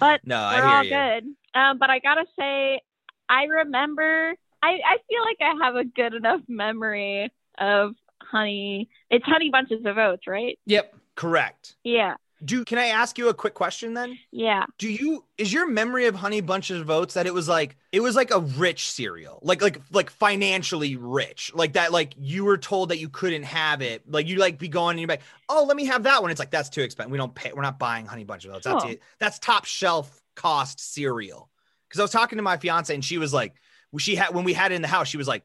But 0.00 0.23
no, 0.25 0.37
we're 0.37 0.64
I 0.64 0.76
all 0.76 0.85
you. 0.85 0.91
good. 0.91 1.25
Um, 1.61 1.79
but 1.79 1.91
I 1.91 1.99
gotta 1.99 2.25
say, 2.38 2.81
I 3.29 3.45
remember. 3.45 4.35
I 4.62 4.81
I 4.83 4.97
feel 5.09 5.23
like 5.23 5.37
I 5.41 5.64
have 5.67 5.76
a 5.76 5.85
good 5.85 6.14
enough 6.14 6.41
memory 6.49 7.31
of 7.59 7.95
honey. 8.31 8.88
It's 9.11 9.25
honey 9.25 9.50
bunches 9.50 9.85
of 9.85 9.99
oats, 9.99 10.26
right? 10.26 10.59
Yep. 10.66 10.95
Correct. 11.16 11.76
Yeah, 11.85 12.16
Do 12.45 12.64
can 12.64 12.78
I 12.78 12.87
ask 12.87 13.16
you 13.19 13.28
a 13.28 13.35
quick 13.35 13.54
question 13.54 13.95
then? 13.95 14.19
yeah. 14.33 14.64
Do 14.78 14.90
you 14.90 15.25
is 15.38 15.52
your 15.52 15.69
memory 15.71 16.07
of 16.07 16.16
Honey 16.16 16.40
Bunches 16.40 16.81
of 16.81 16.90
Oats 16.90 17.14
that 17.14 17.26
it 17.26 17.33
was 17.33 17.49
like 17.49 17.76
it 17.93 18.00
was 18.00 18.16
like 18.16 18.33
a 18.33 18.40
rich 18.40 18.90
cereal, 18.90 19.38
like 19.43 19.62
like 19.62 19.81
like 19.93 20.11
financially 20.11 20.97
rich, 20.97 21.52
like 21.54 21.75
that 21.75 21.93
like 21.93 22.14
you 22.19 22.45
were 22.45 22.59
told 22.59 22.88
that 22.88 22.99
you 22.99 23.09
couldn't 23.09 23.45
have 23.45 23.81
it, 23.81 24.02
like 24.11 24.26
you 24.26 24.37
like 24.38 24.59
be 24.59 24.66
going 24.69 24.93
and 24.95 25.00
you're 25.00 25.09
like, 25.09 25.23
oh, 25.49 25.64
let 25.69 25.76
me 25.76 25.85
have 25.87 26.02
that 26.02 26.21
one. 26.23 26.33
It's 26.33 26.40
like 26.40 26.50
that's 26.50 26.69
too 26.69 26.83
expensive. 26.83 27.12
We 27.12 27.19
don't 27.19 27.35
pay. 27.35 27.52
We're 27.54 27.62
not 27.62 27.78
buying 27.78 28.07
Honey 28.07 28.25
Bunches 28.25 28.49
of 28.50 28.57
Oats. 28.57 28.64
That's 28.64 28.85
Oh. 28.85 28.88
it. 28.88 29.02
That's 29.21 29.38
top 29.38 29.64
shelf 29.66 30.21
cost 30.35 30.81
cereal. 30.81 31.49
Because 31.88 32.00
I 32.00 32.02
was 32.02 32.11
talking 32.11 32.38
to 32.38 32.43
my 32.43 32.57
fiance 32.57 32.93
and 32.93 33.04
she 33.04 33.19
was 33.19 33.33
like, 33.33 33.54
she 33.99 34.16
had 34.16 34.35
when 34.35 34.43
we 34.45 34.52
had 34.52 34.73
it 34.73 34.75
in 34.75 34.83
the 34.83 34.88
house, 34.88 35.07
she 35.07 35.16
was 35.16 35.28
like, 35.28 35.45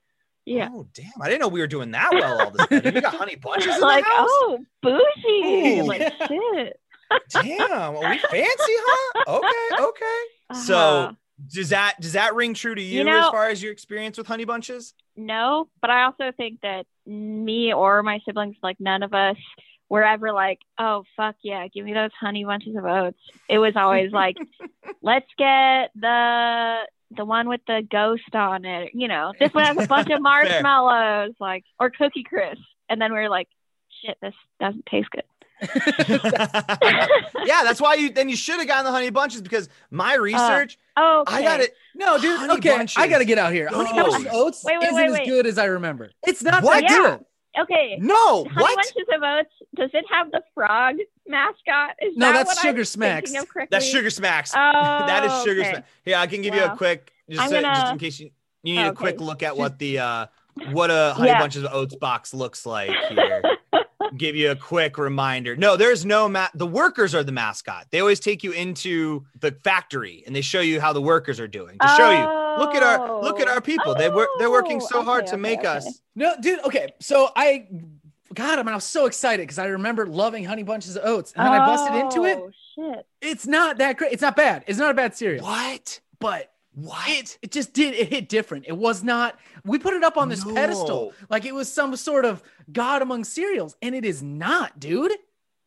Yeah. 0.49 0.69
oh 0.71 0.87
damn, 0.93 1.11
I 1.21 1.27
didn't 1.29 1.41
know 1.41 1.47
we 1.47 1.59
were 1.59 1.67
doing 1.67 1.91
that 1.91 2.09
well 2.11 2.41
all 2.41 2.51
this. 2.51 2.67
time. 2.67 2.93
We 2.93 3.01
got 3.01 3.15
Honey 3.15 3.35
Bunches 3.35 3.75
in 3.75 3.81
like, 3.81 4.03
the 4.03 4.09
house. 4.09 4.27
oh, 4.29 4.59
bougie. 4.81 5.79
Ooh. 5.81 5.83
like 5.83 6.01
shit. 6.27 6.79
Damn, 7.29 7.71
are 7.95 8.09
we 8.09 8.17
fancy, 8.19 8.73
huh? 8.77 9.23
Okay, 9.27 9.83
okay. 9.83 10.59
So 10.63 10.75
Uh-huh. 10.77 11.11
does 11.53 11.69
that 11.69 11.95
does 11.99 12.13
that 12.13 12.35
ring 12.35 12.53
true 12.53 12.75
to 12.75 12.81
you, 12.81 12.99
You 12.99 13.03
know- 13.03 13.19
as 13.25 13.29
far 13.29 13.49
as 13.49 13.61
your 13.63 13.71
experience 13.71 14.17
with 14.17 14.27
honey 14.27 14.45
bunches? 14.45 14.93
no, 15.15 15.67
but 15.81 15.89
I 15.89 16.03
also 16.05 16.31
think 16.37 16.61
that 16.61 16.85
me 17.05 17.73
or 17.73 18.01
my 18.03 18.19
siblings, 18.25 18.55
like 18.63 18.77
none 18.79 19.03
of 19.03 19.13
us 19.13 19.35
were 19.89 20.03
ever 20.03 20.31
like, 20.31 20.59
oh 20.77 21.03
fuck 21.17 21.35
yeah, 21.43 21.67
give 21.67 21.83
me 21.83 21.93
those 21.93 22.11
honey 22.19 22.45
bunches 22.45 22.75
of 22.75 22.85
oats. 22.85 23.19
It 23.49 23.57
was 23.57 23.75
always 23.75 24.11
like, 24.11 24.37
let's 25.01 25.27
get 25.37 25.89
the 25.95 26.77
the 27.11 27.25
one 27.25 27.49
with 27.49 27.61
the 27.67 27.81
ghost 27.89 28.33
on 28.35 28.65
it. 28.65 28.91
You 28.93 29.07
know, 29.07 29.33
this 29.39 29.53
one 29.53 29.65
has 29.65 29.77
a 29.83 29.87
bunch 29.87 30.09
of 30.09 30.21
marshmallows, 30.21 31.33
like 31.39 31.63
or 31.79 31.89
Cookie 31.89 32.23
Crisp. 32.23 32.61
And 32.89 33.01
then 33.01 33.13
we 33.13 33.19
were 33.19 33.29
like, 33.29 33.47
shit, 34.03 34.17
this 34.21 34.33
doesn't 34.59 34.85
taste 34.85 35.09
good. 35.11 35.23
yeah, 37.45 37.63
that's 37.63 37.81
why 37.81 37.95
you 37.95 38.11
then 38.11 38.29
you 38.29 38.35
should 38.35 38.59
have 38.59 38.67
gotten 38.67 38.85
the 38.85 38.91
honey 38.91 39.09
bunches 39.09 39.41
because 39.41 39.67
my 39.91 40.15
uh, 40.15 40.19
research, 40.19 40.77
Oh, 40.95 41.23
I 41.27 41.41
got 41.41 41.59
it. 41.59 41.73
No, 41.95 42.17
dude. 42.17 42.37
Honey 42.39 42.53
okay, 42.53 42.69
Bunches. 42.77 42.97
I 42.97 43.07
gotta 43.07 43.25
get 43.25 43.37
out 43.37 43.51
here. 43.53 43.67
Honey 43.69 43.89
Yo. 43.95 44.03
Bunches 44.09 44.25
of 44.25 44.33
Oats 44.33 44.63
Wait, 44.63 44.79
wait, 44.79 44.87
isn't 44.87 45.11
wait, 45.11 45.21
as 45.21 45.27
good 45.27 45.47
as 45.47 45.57
I 45.57 45.65
remember. 45.65 46.11
It's 46.25 46.43
not 46.43 46.63
What? 46.63 46.81
that 46.81 46.89
Yeah. 46.89 47.17
good. 47.17 47.25
Okay. 47.63 47.97
No, 47.99 48.45
Honey 48.45 48.49
what? 48.55 48.75
Bunches 48.75 49.07
of 49.13 49.21
Oats. 49.23 49.49
Does 49.75 49.89
it 49.93 50.05
have 50.11 50.31
the 50.31 50.41
frog 50.53 50.95
mascot? 51.29 51.95
Is 52.01 52.17
No, 52.17 52.27
that 52.27 52.33
that's 52.33 52.49
what 52.49 52.65
I'm 52.65 52.71
Sugar 52.73 52.83
Smacks. 52.85 53.29
thinking 53.31 53.41
of 53.43 53.49
correctly? 53.49 53.75
That's 53.75 53.85
Sugar 53.85 54.09
Smacks. 54.09 54.51
Oh, 54.53 54.57
that 55.07 55.23
is 55.23 55.43
Sugar 55.43 55.61
okay. 55.61 55.69
Smacks. 55.71 55.87
Yeah, 56.05 56.21
I 56.21 56.27
can 56.27 56.41
give 56.41 56.53
you 56.55 56.63
a 56.63 56.75
quick 56.75 57.13
just, 57.29 57.41
I'm 57.41 57.49
so- 57.49 57.61
just 57.61 57.91
in 57.93 57.97
case 57.99 58.19
you, 58.19 58.31
you 58.63 58.75
need 58.75 58.81
a 58.81 58.87
Okay. 58.87 58.95
quick 58.95 59.21
look 59.21 59.43
at 59.43 59.55
what 59.55 59.79
the 59.79 59.99
uh 59.99 60.25
what 60.71 60.89
a 60.91 61.13
honey 61.15 61.29
Yeah. 61.29 61.39
bunches 61.39 61.63
of 61.63 61.71
oats 61.73 61.95
box 61.95 62.33
looks 62.33 62.65
like 62.65 62.89
here. 63.09 63.41
give 64.17 64.35
you 64.35 64.49
a 64.51 64.55
quick 64.55 64.97
reminder. 64.97 65.55
No, 65.55 65.77
there's 65.77 66.03
no 66.03 66.27
ma- 66.27 66.47
the 66.55 66.65
workers 66.65 67.13
are 67.13 67.23
the 67.23 67.31
mascot. 67.31 67.85
They 67.91 67.99
always 67.99 68.19
take 68.19 68.43
you 68.43 68.51
into 68.51 69.23
the 69.39 69.51
factory 69.63 70.23
and 70.25 70.35
they 70.35 70.41
show 70.41 70.59
you 70.61 70.81
how 70.81 70.91
the 70.93 71.01
workers 71.01 71.39
are 71.39 71.47
doing 71.47 71.77
to 71.79 71.87
show 71.95 72.09
you. 72.09 72.59
Look 72.59 72.75
at 72.75 72.83
our 72.83 73.21
look 73.21 73.39
at 73.39 73.47
our 73.47 73.61
people. 73.61 73.95
They 73.95 74.09
work 74.09 74.27
they're 74.39 74.51
working 74.51 74.81
so 74.81 74.99
Oh, 74.99 75.03
hard 75.03 75.27
to 75.27 75.33
okay, 75.33 75.41
make 75.41 75.59
okay. 75.59 75.67
us. 75.67 76.01
No, 76.15 76.33
dude. 76.41 76.59
Okay, 76.65 76.89
so 76.99 77.29
I, 77.35 77.67
God, 78.33 78.59
I 78.59 78.63
mean, 78.63 78.69
I 78.71 78.75
was 78.75 78.83
so 78.83 79.05
excited 79.05 79.43
because 79.43 79.59
I 79.59 79.65
remember 79.67 80.05
loving 80.05 80.43
Honey 80.45 80.63
Bunches 80.63 80.95
of 80.95 81.03
Oats, 81.05 81.33
and 81.35 81.45
then 81.45 81.53
I 81.53 81.65
busted 81.65 81.95
into 81.95 82.25
it. 82.25 82.37
Oh, 82.39 82.51
Shit. 82.75 83.05
It's 83.21 83.47
not 83.47 83.77
that 83.79 83.97
great. 83.97 84.13
It's 84.13 84.21
not 84.21 84.35
bad. 84.35 84.63
It's 84.67 84.77
not 84.79 84.91
a 84.91 84.93
bad 84.93 85.15
cereal, 85.15 85.43
What? 85.43 85.99
but 86.19 86.51
What? 86.73 87.09
it 87.09 87.37
it 87.41 87.51
just 87.51 87.73
did 87.73 87.93
it 87.95 88.07
hit 88.09 88.29
different. 88.29 88.65
It 88.67 88.77
was 88.77 89.03
not. 89.03 89.37
We 89.65 89.79
put 89.79 89.93
it 89.95 90.03
up 90.03 90.15
on 90.17 90.29
this 90.29 90.43
pedestal 90.43 91.13
like 91.29 91.43
it 91.45 91.53
was 91.53 91.71
some 91.71 91.95
sort 91.95 92.23
of 92.25 92.41
god 92.71 93.01
among 93.01 93.23
cereals, 93.25 93.75
and 93.81 93.95
it 93.95 94.05
is 94.05 94.21
not, 94.23 94.79
dude. 94.79 95.11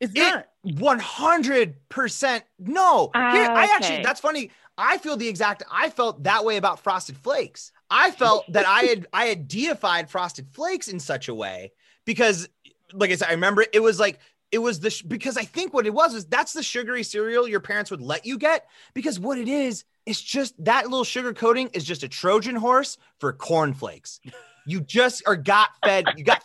It's 0.01 0.13
It- 0.15 0.21
not. 0.21 0.47
100% 0.65 2.43
no. 2.59 3.11
Ah, 3.15 3.33
Here, 3.33 3.45
I 3.51 3.65
actually. 3.75 4.03
That's 4.03 4.21
funny. 4.21 4.51
I 4.79 4.99
feel 4.99 5.17
the 5.17 5.29
exact, 5.29 5.63
I 5.71 5.91
felt 5.91 6.23
that 6.25 6.45
way 6.45 6.57
about 6.57 6.81
Frosted 6.81 7.17
Flakes. 7.19 7.73
I 7.91 8.11
felt 8.11 8.51
that 8.53 8.67
I 8.67 8.83
had, 8.85 9.07
I 9.13 9.27
had 9.27 9.47
deified 9.47 10.09
Frosted 10.09 10.49
Flakes 10.51 10.89
in 10.89 10.99
such 10.99 11.29
a 11.29 11.35
way 11.35 11.73
because, 12.05 12.49
like 12.93 13.11
I 13.11 13.17
said, 13.17 13.29
I 13.29 13.33
remember 13.33 13.65
it 13.73 13.81
was 13.81 13.99
like, 13.99 14.19
it 14.51 14.59
was 14.59 14.81
the, 14.81 14.91
sh- 14.91 15.03
because 15.03 15.37
I 15.37 15.45
think 15.45 15.73
what 15.73 15.87
it 15.87 15.95
was 15.95 16.15
is 16.15 16.27
that's 16.27 16.53
the 16.53 16.63
sugary 16.63 17.03
cereal 17.03 17.49
your 17.49 17.61
parents 17.61 17.91
would 17.91 18.03
let 18.03 18.27
you 18.27 18.37
get 18.39 18.67
because 18.93 19.19
what 19.19 19.39
it 19.39 19.49
is, 19.49 19.85
it's 20.05 20.21
just 20.21 20.55
that 20.65 20.85
little 20.85 21.05
sugar 21.05 21.33
coating 21.33 21.69
is 21.69 21.85
just 21.85 22.03
a 22.03 22.09
Trojan 22.09 22.57
horse 22.57 22.99
for 23.19 23.33
cornflakes. 23.33 24.21
You 24.67 24.81
just 24.81 25.23
are 25.27 25.37
got 25.37 25.71
fed, 25.83 26.05
you 26.17 26.25
got 26.25 26.45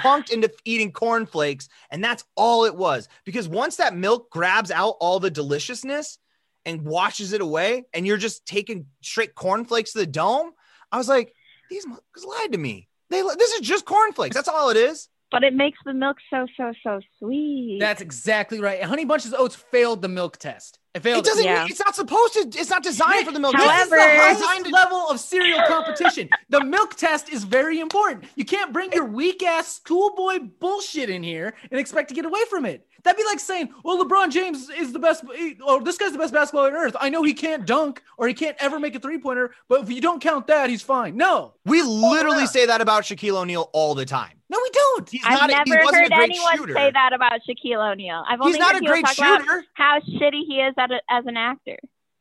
punked 0.00 0.30
into 0.30 0.52
eating 0.64 0.92
cornflakes, 0.92 1.68
and 1.90 2.02
that's 2.02 2.24
all 2.36 2.64
it 2.64 2.74
was. 2.74 3.08
Because 3.24 3.48
once 3.48 3.76
that 3.76 3.96
milk 3.96 4.30
grabs 4.30 4.70
out 4.70 4.96
all 5.00 5.18
the 5.18 5.30
deliciousness 5.30 6.18
and 6.64 6.82
washes 6.82 7.32
it 7.32 7.40
away, 7.40 7.84
and 7.94 8.06
you're 8.06 8.16
just 8.16 8.44
taking 8.44 8.86
straight 9.00 9.34
cornflakes 9.34 9.92
to 9.92 9.98
the 9.98 10.06
dome, 10.06 10.52
I 10.92 10.98
was 10.98 11.08
like, 11.08 11.34
these 11.70 11.86
motherfuckers 11.86 12.26
lied 12.26 12.52
to 12.52 12.58
me. 12.58 12.88
They 13.10 13.22
this 13.22 13.52
is 13.52 13.60
just 13.60 13.84
cornflakes. 13.84 14.34
That's 14.34 14.48
all 14.48 14.70
it 14.70 14.76
is. 14.76 15.08
But 15.30 15.42
it 15.42 15.54
makes 15.54 15.78
the 15.84 15.92
milk 15.92 16.18
so 16.30 16.46
so 16.56 16.72
so 16.82 17.00
sweet. 17.18 17.78
That's 17.80 18.00
exactly 18.00 18.60
right. 18.60 18.82
Honey 18.82 19.04
Bunches 19.04 19.32
of 19.32 19.40
Oats 19.40 19.56
failed 19.56 20.02
the 20.02 20.08
milk 20.08 20.36
test. 20.36 20.78
It 20.94 21.04
It 21.04 21.24
doesn't. 21.24 21.44
Yeah. 21.44 21.66
It's 21.68 21.80
not 21.80 21.94
supposed 21.94 22.32
to. 22.34 22.40
It's 22.58 22.70
not 22.70 22.82
designed 22.82 23.26
for 23.26 23.32
the 23.32 23.40
milk. 23.40 23.54
However, 23.54 23.96
This 23.96 24.36
is 24.38 24.38
the 24.40 24.46
highest 24.46 24.72
level 24.72 25.08
of 25.10 25.20
cereal 25.20 25.60
competition. 25.68 26.30
the 26.48 26.64
milk 26.64 26.94
test 26.94 27.28
is 27.28 27.44
very 27.44 27.80
important. 27.80 28.24
You 28.34 28.44
can't 28.46 28.72
bring 28.72 28.92
your 28.92 29.04
weak 29.04 29.42
ass 29.42 29.76
schoolboy 29.76 30.38
bullshit 30.58 31.10
in 31.10 31.22
here 31.22 31.54
and 31.70 31.78
expect 31.78 32.08
to 32.10 32.14
get 32.14 32.24
away 32.24 32.40
from 32.48 32.64
it. 32.64 32.86
That'd 33.06 33.16
be 33.16 33.24
like 33.24 33.40
saying, 33.40 33.72
"Well, 33.84 34.04
LeBron 34.04 34.30
James 34.30 34.68
is 34.68 34.92
the 34.92 34.98
best, 34.98 35.24
or 35.66 35.82
this 35.82 35.96
guy's 35.96 36.12
the 36.12 36.18
best 36.18 36.34
basketball 36.34 36.66
on 36.66 36.74
earth." 36.74 36.94
I 37.00 37.08
know 37.08 37.22
he 37.22 37.32
can't 37.32 37.64
dunk 37.64 38.02
or 38.18 38.28
he 38.28 38.34
can't 38.34 38.56
ever 38.60 38.78
make 38.78 38.94
a 38.94 38.98
three 38.98 39.16
pointer, 39.18 39.54
but 39.68 39.80
if 39.82 39.90
you 39.90 40.00
don't 40.00 40.20
count 40.20 40.48
that, 40.48 40.68
he's 40.68 40.82
fine. 40.82 41.16
No, 41.16 41.54
We 41.64 41.82
literally 41.82 42.40
yeah. 42.40 42.44
say 42.46 42.66
that 42.66 42.80
about 42.80 43.04
Shaquille 43.04 43.36
O'Neal 43.40 43.70
all 43.72 43.94
the 43.94 44.04
time. 44.04 44.32
no, 44.50 44.58
we 44.62 44.70
don't. 44.70 45.08
He's 45.08 45.22
I've 45.24 45.38
not. 45.40 45.50
a- 45.50 45.62
he 45.64 45.70
never 45.70 45.94
heard 45.96 46.12
anyone 46.12 46.56
shooter. 46.58 46.74
say 46.74 46.90
that 46.90 47.12
about 47.14 47.40
Shaquille 47.48 47.92
O'Neal. 47.92 48.22
I've 48.28 48.40
only 48.40 48.52
He's 48.52 48.58
not 48.60 48.74
heard 48.74 48.82
a 48.82 48.86
great 48.86 49.08
shooter. 49.08 49.64
how 49.74 50.00
shitty 50.00 50.42
he 50.46 50.56
is 50.60 50.74
at 50.76 50.90
a, 50.90 51.00
as 51.08 51.24
an 51.26 51.36
actor. 51.36 51.78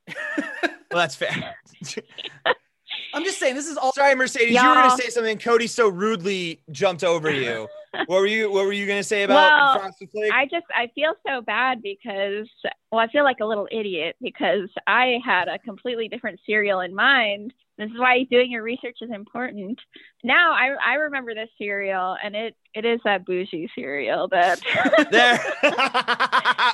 Well, 0.92 1.02
that's 1.02 1.16
fair. 1.16 1.56
I'm 3.14 3.24
just 3.24 3.40
saying 3.40 3.56
this 3.56 3.68
is 3.68 3.76
all. 3.76 3.92
Sorry, 3.94 4.16
Mercedes. 4.16 4.50
You 4.56 4.62
were 4.62 4.74
Y'all. 4.74 4.90
gonna 4.90 5.02
say 5.02 5.10
something. 5.10 5.38
Cody 5.40 5.68
so 5.68 5.90
rudely 5.90 6.62
jumped 6.72 7.04
over 7.04 7.30
you. 7.30 7.68
what 8.08 8.20
were 8.20 8.28
you? 8.28 8.52
What 8.52 8.66
were 8.66 8.74
you 8.74 8.88
gonna 8.88 9.04
say 9.04 9.24
about 9.24 9.36
Well, 9.36 9.80
Frosted 9.80 10.10
Flakes? 10.12 10.34
I 10.34 10.46
just 10.46 10.66
I 10.74 10.90
feel 10.96 11.14
so 11.28 11.42
bad 11.42 11.82
because 11.82 12.50
well 12.92 13.02
I 13.02 13.08
feel 13.08 13.24
like 13.24 13.38
a 13.42 13.46
little 13.46 13.68
idiot 13.72 14.16
because 14.22 14.70
I 14.88 15.20
had 15.24 15.48
a 15.48 15.60
completely 15.60 16.08
different 16.08 16.40
cereal 16.46 16.80
in 16.82 16.94
mind. 16.96 17.54
This 17.78 17.92
is 17.92 18.00
why 18.00 18.24
doing 18.32 18.52
your 18.52 18.64
research 18.64 19.00
is 19.02 19.12
important. 19.12 19.80
Now 20.24 20.54
I 20.54 20.76
I 20.84 20.94
remember 20.96 21.34
this 21.34 21.50
cereal 21.58 22.16
and 22.24 22.36
it 22.36 22.56
it 22.74 22.86
is 22.86 23.00
that 23.06 23.26
bougie 23.26 23.70
cereal 23.76 24.28
that 24.30 24.60
there. 25.12 25.40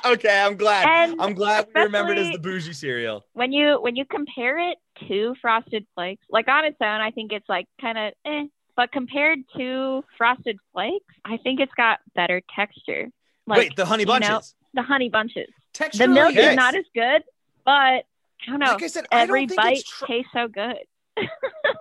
okay, 0.13 0.41
I'm 0.41 0.57
glad. 0.57 0.85
and 0.87 1.21
I'm 1.21 1.33
glad 1.33 1.67
we 1.73 1.81
remembered 1.81 2.17
as 2.17 2.31
the 2.31 2.39
bougie 2.39 2.73
cereal. 2.73 3.23
when 3.33 3.51
you 3.51 3.79
when 3.81 3.95
you 3.95 4.05
compare 4.05 4.57
it 4.71 4.77
to 5.07 5.35
Frosted 5.41 5.85
Flakes, 5.95 6.25
like 6.29 6.47
on 6.47 6.65
its 6.65 6.77
own, 6.81 7.01
I 7.01 7.11
think 7.11 7.31
it's 7.31 7.49
like 7.49 7.65
kind 7.79 7.97
of 7.97 8.13
eh. 8.25 8.45
But 8.75 8.91
compared 8.91 9.39
to 9.57 10.03
Frosted 10.17 10.57
Flakes, 10.73 11.13
I 11.25 11.37
think 11.37 11.59
it's 11.59 11.73
got 11.75 11.99
better 12.15 12.41
texture. 12.55 13.09
Like 13.47 13.57
Wait, 13.57 13.75
the 13.75 13.85
honey 13.85 14.03
you 14.03 14.07
know, 14.07 14.19
bunches. 14.19 14.55
the 14.73 14.81
honey 14.81 15.09
bunches. 15.09 15.49
Texture. 15.73 16.07
The 16.07 16.13
milk 16.13 16.33
Yes. 16.35 16.51
is 16.51 16.55
not 16.55 16.75
as 16.75 16.85
good, 16.93 17.23
but 17.65 17.71
I 17.71 18.03
don't 18.47 18.59
know. 18.59 18.67
like 18.73 18.83
I 18.83 18.87
said, 18.87 19.05
I 19.11 19.21
Every 19.21 19.45
don't 19.45 19.55
bite 19.57 19.83
tr- 19.85 20.05
tastes 20.05 20.31
so 20.33 20.47
good. 20.47 20.77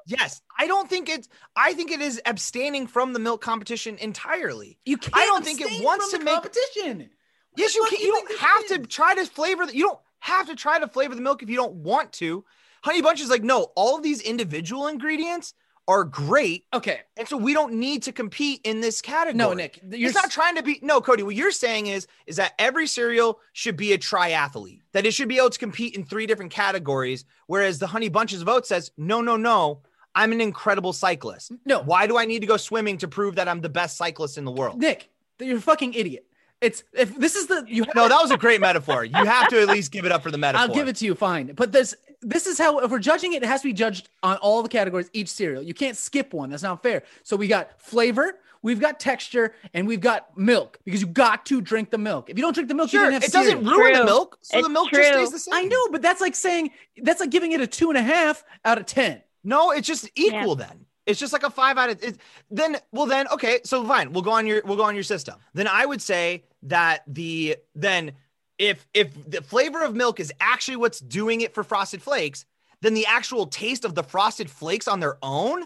yes, 0.07 0.43
I 0.59 0.67
don't 0.67 0.89
think 0.89 1.09
it's. 1.09 1.29
I 1.57 1.73
think 1.73 1.91
it 1.91 2.01
is 2.01 2.21
abstaining 2.27 2.87
from 2.87 3.13
the 3.13 3.19
milk 3.19 3.41
competition 3.41 3.97
entirely. 3.99 4.79
You 4.85 4.97
can't. 4.97 5.17
I 5.17 5.27
don't 5.27 5.45
think 5.45 5.61
it 5.61 5.85
wants 5.85 6.11
to 6.11 6.19
make- 6.19 6.35
competition. 6.35 7.11
Yes, 7.57 7.75
you 7.75 7.85
can. 7.89 7.99
do 7.99 8.05
You 8.05 8.15
you 8.15 8.27
don't 8.29 8.41
have 8.41 8.67
to 8.69 8.79
try 8.87 9.15
to 9.15 9.25
flavor. 9.27 9.67
The, 9.67 9.77
you 9.77 9.85
don't 9.87 9.99
have 10.21 10.49
to 10.49 10.57
try 10.57 10.79
to 10.79 10.89
flavor 10.89 11.15
the 11.15 11.21
milk 11.21 11.43
if 11.43 11.49
you 11.51 11.57
don't 11.57 11.75
want 11.77 12.13
to. 12.15 12.45
Honey 12.83 13.03
Bunch 13.03 13.21
is 13.21 13.29
like, 13.29 13.43
no, 13.43 13.73
all 13.77 13.97
of 13.97 14.03
these 14.03 14.21
individual 14.23 14.87
ingredients 14.87 15.55
are 15.89 16.05
great, 16.05 16.65
Okay. 16.73 17.01
and 17.17 17.27
so 17.27 17.37
we 17.37 17.53
don't 17.53 17.73
need 17.73 18.03
to 18.05 18.13
compete 18.13 18.61
in 18.65 18.81
this 18.81 19.01
category. 19.03 19.35
No, 19.37 19.53
Nick. 19.55 19.81
You're 19.91 20.11
it's 20.11 20.15
not 20.15 20.31
trying 20.31 20.55
to 20.57 20.63
be 20.63 20.79
no 20.83 21.01
Cody. 21.01 21.23
What 21.25 21.35
you're 21.35 21.51
saying 21.51 21.89
is 21.89 22.07
is 22.27 22.37
that 22.37 22.53
every 22.59 22.87
cereal 22.87 23.41
should 23.55 23.77
be 23.77 23.93
a 23.93 23.99
triathlete. 23.99 24.83
That 24.93 25.05
it 25.07 25.13
should 25.15 25.29
be 25.29 25.39
able 25.39 25.51
to 25.51 25.59
compete 25.59 25.97
in 25.97 26.05
three 26.05 26.27
different 26.27 26.53
categories. 26.53 27.25
Whereas 27.47 27.79
the 27.81 27.89
Honey 27.89 28.09
Bunches 28.09 28.41
of 28.43 28.49
Oats 28.49 28.69
says, 28.69 28.93
no, 28.97 29.21
no, 29.21 29.37
no. 29.37 29.83
I'm 30.15 30.33
an 30.33 30.41
incredible 30.41 30.93
cyclist. 30.93 31.53
no. 31.65 31.81
Why 31.83 32.07
do 32.07 32.17
I 32.19 32.25
need 32.25 32.41
to 32.41 32.47
go 32.47 32.57
swimming 32.57 32.99
to 32.99 33.09
prove 33.09 33.37
that 33.37 33.49
I'm 33.49 33.61
the 33.61 33.69
best 33.69 33.97
cyclist 33.97 34.39
in 34.39 34.45
the 34.45 34.51
world? 34.51 34.79
Nick, 34.81 35.09
you're 35.41 35.59
a 35.59 35.61
fucking 35.61 35.95
idiot. 35.95 36.27
It's 36.61 36.85
if 36.93 37.17
this 37.17 37.37
is 37.37 37.47
the 37.47 37.65
you. 37.67 37.85
Have, 37.85 37.95
No, 37.95 38.09
that 38.09 38.21
was 38.21 38.31
a 38.31 38.37
great 38.37 38.61
metaphor. 38.61 39.05
You 39.05 39.25
have 39.25 39.49
to 39.49 39.61
at 39.63 39.69
least 39.69 39.93
give 39.93 40.05
it 40.05 40.13
up 40.13 40.23
for 40.23 40.31
the 40.31 40.39
metaphor. 40.39 40.69
I'll 40.69 40.75
give 40.75 40.89
it 40.89 40.97
to 40.97 41.05
you. 41.07 41.15
Fine, 41.15 41.53
but 41.55 41.73
this 41.73 41.95
this 42.21 42.47
is 42.47 42.59
how 42.59 42.81
if 42.81 42.91
we're 42.91 42.99
judging 42.99 43.33
it, 43.33 43.43
it 43.43 43.47
has 43.47 43.63
to 43.63 43.69
be 43.69 43.73
judged 43.73 44.11
on 44.23 44.37
all 44.39 44.63
the 44.63 44.69
categories. 44.69 45.09
Each 45.15 45.29
cereal, 45.29 45.63
you 45.63 45.73
can't 45.73 45.97
skip 45.97 46.35
one. 46.35 46.51
That's 46.51 46.63
not 46.63 46.83
fair. 46.83 47.03
So 47.23 47.35
we 47.35 47.49
got 47.49 47.81
flavor, 47.81 48.39
we've 48.61 48.79
got 48.79 49.01
texture, 49.01 49.55
and 49.73 49.89
we've 49.89 50.03
got 50.03 50.37
milk 50.37 50.79
because 50.85 51.01
you 51.01 51.07
got 51.07 51.47
to 51.47 51.63
drink 51.63 51.91
the 51.91 51.97
milk. 51.97 52.29
If 52.29 52.37
you 52.37 52.43
don't 52.43 52.53
drink 52.53 52.69
the 52.69 52.75
milk, 52.75 52.93
you 52.93 52.99
Sure, 52.99 53.07
didn't 53.11 53.23
have 53.23 53.25
it 53.25 53.33
doesn't 53.33 53.65
cereal. 53.65 53.79
ruin 53.79 53.93
the 53.95 54.05
milk, 54.05 54.37
so 54.43 54.59
It's 54.59 54.67
the 54.67 54.73
milk 54.73 54.91
true. 54.91 54.99
just 55.03 55.13
stays 55.15 55.31
the 55.33 55.39
same. 55.39 55.55
I 55.55 55.63
know, 55.63 55.89
but 55.91 56.03
that's 56.03 56.21
like 56.21 56.35
saying 56.35 56.73
that's 57.03 57.21
like 57.21 57.31
giving 57.31 57.53
it 57.53 57.63
a 57.63 57.67
two 57.67 57.89
and 57.89 57.97
a 57.97 58.03
half 58.03 58.45
out 58.67 58.77
of 58.77 58.85
ten. 58.85 59.23
No, 59.43 59.71
it's 59.71 59.87
just 59.89 60.11
equal 60.15 60.57
then. 60.57 60.85
It's 61.11 61.21
just 61.21 61.33
like 61.33 61.43
a 61.43 61.51
five 61.51 61.77
out 61.79 61.91
of 61.91 62.03
it. 62.03 62.19
Then, 62.51 62.77
well, 62.93 63.07
then, 63.07 63.29
okay, 63.29 63.61
so 63.65 63.87
fine. 63.87 64.13
We'll 64.13 64.23
go 64.23 64.33
on 64.33 64.47
your 64.47 64.63
we'll 64.65 64.77
go 64.77 64.85
on 64.85 64.95
your 64.95 65.05
system. 65.05 65.37
Then 65.55 65.67
I 65.67 65.85
would 65.85 66.01
say 66.01 66.45
that 66.65 67.03
the 67.07 67.57
then 67.75 68.13
if 68.59 68.87
if 68.95 69.13
the 69.31 69.43
flavor 69.43 69.83
of 69.83 69.95
milk 69.95 70.21
is 70.21 70.33
actually 70.41 70.77
what's 70.77 71.01
doing 71.01 71.41
it 71.41 71.55
for 71.55 71.65
Frosted 71.65 72.03
Flakes, 72.03 72.45
then 72.81 72.95
the 72.95 73.07
actual 73.07 73.47
taste 73.47 73.85
of 73.85 73.95
the 73.95 74.03
Frosted 74.03 74.51
Flakes 74.51 74.89
on 74.89 75.01
their 75.01 75.19
own, 75.23 75.65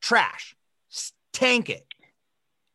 trash. 0.00 0.56
Tank 1.32 1.70
it. 1.70 1.86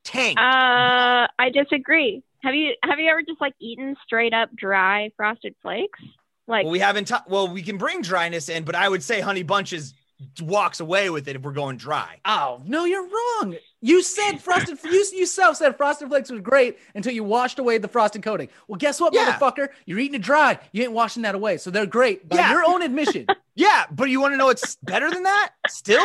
Tank. 0.03 0.37
Uh, 0.37 1.27
I 1.37 1.49
disagree. 1.51 2.23
Have 2.41 2.55
you 2.55 2.75
have 2.83 2.99
you 2.99 3.09
ever 3.09 3.23
just 3.23 3.41
like 3.41 3.53
eaten 3.59 3.95
straight 4.05 4.33
up 4.33 4.55
dry 4.55 5.09
frosted 5.17 5.55
flakes? 5.61 5.99
Like 6.47 6.63
well, 6.63 6.71
we 6.71 6.79
haven't. 6.79 7.05
ta- 7.07 7.23
well, 7.27 7.47
we 7.47 7.63
can 7.63 7.77
bring 7.77 8.01
dryness 8.01 8.49
in, 8.49 8.63
but 8.63 8.75
I 8.75 8.87
would 8.87 9.01
say 9.01 9.19
Honey 9.19 9.43
Bunches 9.43 9.93
walks 10.41 10.79
away 10.79 11.09
with 11.09 11.27
it 11.27 11.35
if 11.35 11.41
we're 11.41 11.51
going 11.51 11.77
dry. 11.77 12.19
Oh 12.25 12.61
no, 12.65 12.85
you're 12.85 13.03
wrong. 13.07 13.55
You 13.81 14.01
said 14.01 14.37
frosted. 14.41 14.79
you 14.83 15.03
yourself 15.13 15.57
said 15.57 15.75
frosted 15.77 16.07
flakes 16.09 16.31
was 16.31 16.41
great 16.41 16.77
until 16.95 17.13
you 17.13 17.23
washed 17.23 17.59
away 17.59 17.77
the 17.77 17.87
frosted 17.87 18.23
coating. 18.23 18.49
Well, 18.67 18.77
guess 18.77 18.99
what, 18.99 19.13
Yeah. 19.13 19.33
motherfucker? 19.37 19.67
You're 19.85 19.99
eating 19.99 20.15
it 20.15 20.21
dry. 20.23 20.57
You 20.71 20.83
ain't 20.83 20.91
washing 20.93 21.23
that 21.23 21.35
away, 21.35 21.57
so 21.57 21.69
they're 21.69 21.85
great 21.85 22.27
by 22.27 22.37
Yeah. 22.37 22.51
your 22.51 22.63
own 22.65 22.81
admission. 22.81 23.27
Yeah, 23.57 23.85
but 23.89 24.09
you 24.09 24.19
want 24.19 24.33
to 24.33 24.37
know 24.37 24.47
what's 24.47 24.75
better 24.83 25.09
than 25.09 25.23
that? 25.23 25.51
Still, 25.69 26.03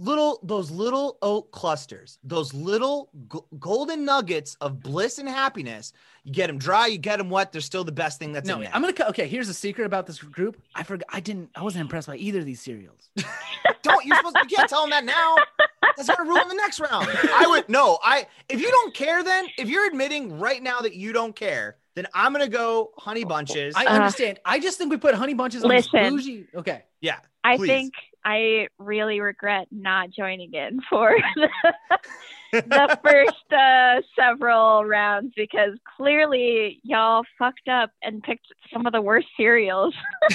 little 0.00 0.40
those 0.42 0.70
little 0.70 1.18
oat 1.22 1.50
clusters, 1.52 2.18
those 2.24 2.52
little 2.54 3.10
g- 3.32 3.38
golden 3.58 4.04
nuggets 4.04 4.56
of 4.60 4.80
bliss 4.80 5.18
and 5.18 5.28
happiness. 5.28 5.92
You 6.24 6.32
get 6.32 6.48
them 6.48 6.58
dry, 6.58 6.86
you 6.88 6.98
get 6.98 7.18
them 7.18 7.30
wet. 7.30 7.52
They're 7.52 7.60
still 7.60 7.84
the 7.84 7.92
best 7.92 8.18
thing 8.18 8.32
that's 8.32 8.46
no, 8.48 8.56
in 8.56 8.62
there. 8.62 8.70
I'm 8.74 8.80
gonna. 8.80 8.92
co- 8.92 9.08
Okay, 9.08 9.26
here's 9.28 9.48
a 9.48 9.54
secret 9.54 9.84
about 9.86 10.06
this 10.06 10.18
group. 10.18 10.60
I 10.74 10.82
forgot. 10.82 11.06
I 11.10 11.20
didn't. 11.20 11.50
I 11.54 11.62
wasn't 11.62 11.82
impressed 11.82 12.08
by 12.08 12.16
either 12.16 12.40
of 12.40 12.44
these 12.46 12.60
cereals. 12.60 13.10
Don't 13.82 14.04
you're 14.04 14.16
supposed 14.16 14.36
to, 14.36 14.42
you 14.48 14.56
can't 14.56 14.68
tell 14.68 14.82
them 14.82 14.90
that 14.90 15.04
now. 15.04 15.36
That's 15.96 16.08
gonna 16.08 16.28
ruin 16.28 16.48
the 16.48 16.54
next 16.54 16.80
round. 16.80 17.08
I 17.32 17.46
would 17.48 17.68
no. 17.68 17.98
I 18.02 18.26
if 18.48 18.60
you 18.60 18.70
don't 18.70 18.94
care, 18.94 19.22
then 19.22 19.46
if 19.58 19.68
you're 19.68 19.86
admitting 19.86 20.38
right 20.38 20.62
now 20.62 20.80
that 20.80 20.94
you 20.94 21.12
don't 21.12 21.34
care, 21.34 21.76
then 21.94 22.06
I'm 22.14 22.32
gonna 22.32 22.48
go 22.48 22.90
honey 22.96 23.24
bunches. 23.24 23.74
I 23.76 23.86
Uh, 23.86 23.94
understand. 23.94 24.38
I 24.44 24.60
just 24.60 24.78
think 24.78 24.90
we 24.90 24.96
put 24.98 25.14
honey 25.14 25.34
bunches 25.34 25.64
on 25.64 25.70
this 25.70 25.88
Listen. 25.92 26.16
bougie. 26.16 26.46
Okay. 26.54 26.84
yeah, 27.00 27.18
I 27.44 27.56
please. 27.56 27.68
think 27.68 27.94
I 28.24 28.68
really 28.78 29.20
regret 29.20 29.68
not 29.70 30.10
joining 30.10 30.52
in 30.54 30.80
for 30.88 31.16
the, 31.36 31.48
the 32.52 32.98
first 33.02 33.52
uh, 33.52 34.00
several 34.18 34.84
rounds 34.84 35.32
because 35.36 35.78
clearly 35.96 36.80
y'all 36.82 37.22
fucked 37.38 37.68
up 37.68 37.90
and 38.02 38.22
picked 38.22 38.46
some 38.72 38.86
of 38.86 38.92
the 38.92 39.00
worst 39.00 39.28
cereals 39.36 39.94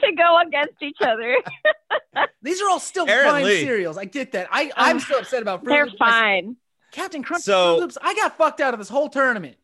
to 0.00 0.12
go 0.16 0.38
against 0.46 0.82
each 0.82 0.98
other. 1.00 1.36
These 2.42 2.60
are 2.62 2.68
all 2.68 2.80
still 2.80 3.08
Aaron 3.08 3.30
fine 3.30 3.44
Lee. 3.44 3.62
cereals. 3.64 3.96
I 3.98 4.04
get 4.06 4.32
that. 4.32 4.48
I 4.50 4.70
I'm 4.76 4.96
Um, 4.96 5.00
still 5.00 5.18
upset 5.20 5.42
about 5.42 5.62
Fruit 5.62 5.70
They're 5.72 5.84
Loops. 5.86 5.98
Fine. 5.98 6.56
Captain 6.92 7.22
Crunch. 7.22 7.44
So- 7.44 7.76
Froot 7.76 7.80
Loops. 7.80 7.98
I 8.02 8.14
got 8.14 8.36
fucked 8.36 8.60
out 8.60 8.74
of 8.74 8.80
this 8.80 8.88
whole 8.88 9.08
tournament. 9.08 9.56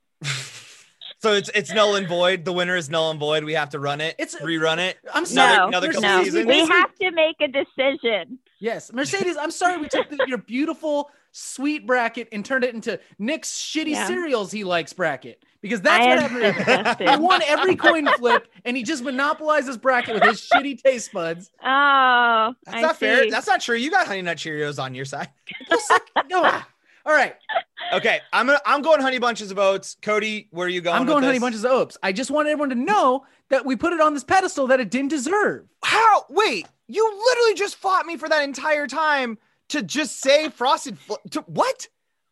So 1.18 1.32
it's 1.32 1.50
it's 1.54 1.72
null 1.72 1.96
and 1.96 2.06
void. 2.08 2.44
The 2.44 2.52
winner 2.52 2.76
is 2.76 2.88
null 2.90 3.10
and 3.10 3.18
void. 3.20 3.44
We 3.44 3.54
have 3.54 3.70
to 3.70 3.78
run 3.78 4.00
it. 4.00 4.14
It's- 4.18 4.36
rerun 4.42 4.78
it. 4.78 4.98
I'm 5.14 5.26
sorry. 5.26 5.56
No, 5.56 5.68
another 5.68 5.88
couple 5.92 6.02
no. 6.02 6.24
seasons? 6.24 6.46
We 6.46 6.66
have 6.66 6.94
to 6.96 7.10
make 7.12 7.36
a 7.40 7.48
decision. 7.48 8.38
Yes, 8.58 8.92
Mercedes. 8.92 9.36
I'm 9.36 9.50
sorry 9.50 9.78
we 9.78 9.88
took 9.88 10.08
the, 10.08 10.24
your 10.26 10.38
beautiful 10.38 11.10
sweet 11.32 11.86
bracket 11.86 12.28
and 12.32 12.44
turned 12.44 12.64
it 12.64 12.74
into 12.74 12.98
Nick's 13.18 13.50
shitty 13.52 13.90
Yeah. 13.90 14.06
cereals 14.06 14.50
he 14.50 14.64
likes 14.64 14.94
bracket 14.94 15.42
because 15.60 15.82
that's 15.82 16.02
I 16.06 16.08
what 16.08 16.18
am 16.18 16.30
happened. 16.30 16.56
disgusted. 16.64 17.10
He 17.10 17.16
won 17.16 17.42
every 17.44 17.76
coin 17.76 18.06
flip 18.16 18.48
and 18.64 18.74
he 18.74 18.82
just 18.82 19.04
monopolized 19.04 19.66
his 19.66 19.76
bracket 19.76 20.14
with 20.14 20.22
his 20.22 20.40
shitty 20.50 20.82
taste 20.82 21.12
buds. 21.12 21.50
Oh, 21.62 22.54
That's 22.64 22.78
I 22.78 22.80
not 22.80 22.96
fair. 22.96 23.30
That's 23.30 23.46
not 23.46 23.60
true. 23.60 23.76
You 23.76 23.90
got 23.90 24.06
Honey 24.06 24.22
Nut 24.22 24.38
Cheerios 24.38 24.82
on 24.82 24.94
your 24.94 25.04
side. 25.04 25.28
Just 25.68 25.90
like- 25.90 26.02
no. 26.30 26.60
All 27.06 27.14
right, 27.14 27.36
Okay, 27.92 28.20
I'm 28.32 28.46
gonna, 28.46 28.60
I'm 28.66 28.82
going 28.82 29.00
Honey 29.00 29.18
Bunches 29.18 29.50
of 29.50 29.58
Oats. 29.58 29.96
Cody, 30.02 30.48
where 30.50 30.66
are 30.66 30.70
you 30.70 30.80
going? 30.80 30.96
I'm 30.96 31.06
going 31.06 31.16
with 31.16 31.24
honey 31.24 31.36
this? 31.38 31.42
bunches 31.42 31.64
of 31.64 31.70
oats. 31.70 31.96
I 32.02 32.12
just 32.12 32.30
want 32.30 32.48
everyone 32.48 32.70
to 32.70 32.74
know 32.74 33.24
that 33.48 33.64
we 33.64 33.76
put 33.76 33.92
it 33.92 34.00
on 34.00 34.14
this 34.14 34.24
pedestal 34.24 34.66
that 34.68 34.80
it 34.80 34.90
didn't 34.90 35.10
deserve. 35.10 35.66
How? 35.84 36.26
Wait, 36.28 36.66
you 36.88 37.24
literally 37.28 37.54
just 37.54 37.76
fought 37.76 38.06
me 38.06 38.16
for 38.16 38.28
that 38.28 38.42
entire 38.42 38.86
time 38.86 39.38
to 39.68 39.82
just 39.82 40.20
say 40.20 40.48
frosted. 40.48 40.98
Fl- 40.98 41.14
to, 41.30 41.40
what? 41.42 41.88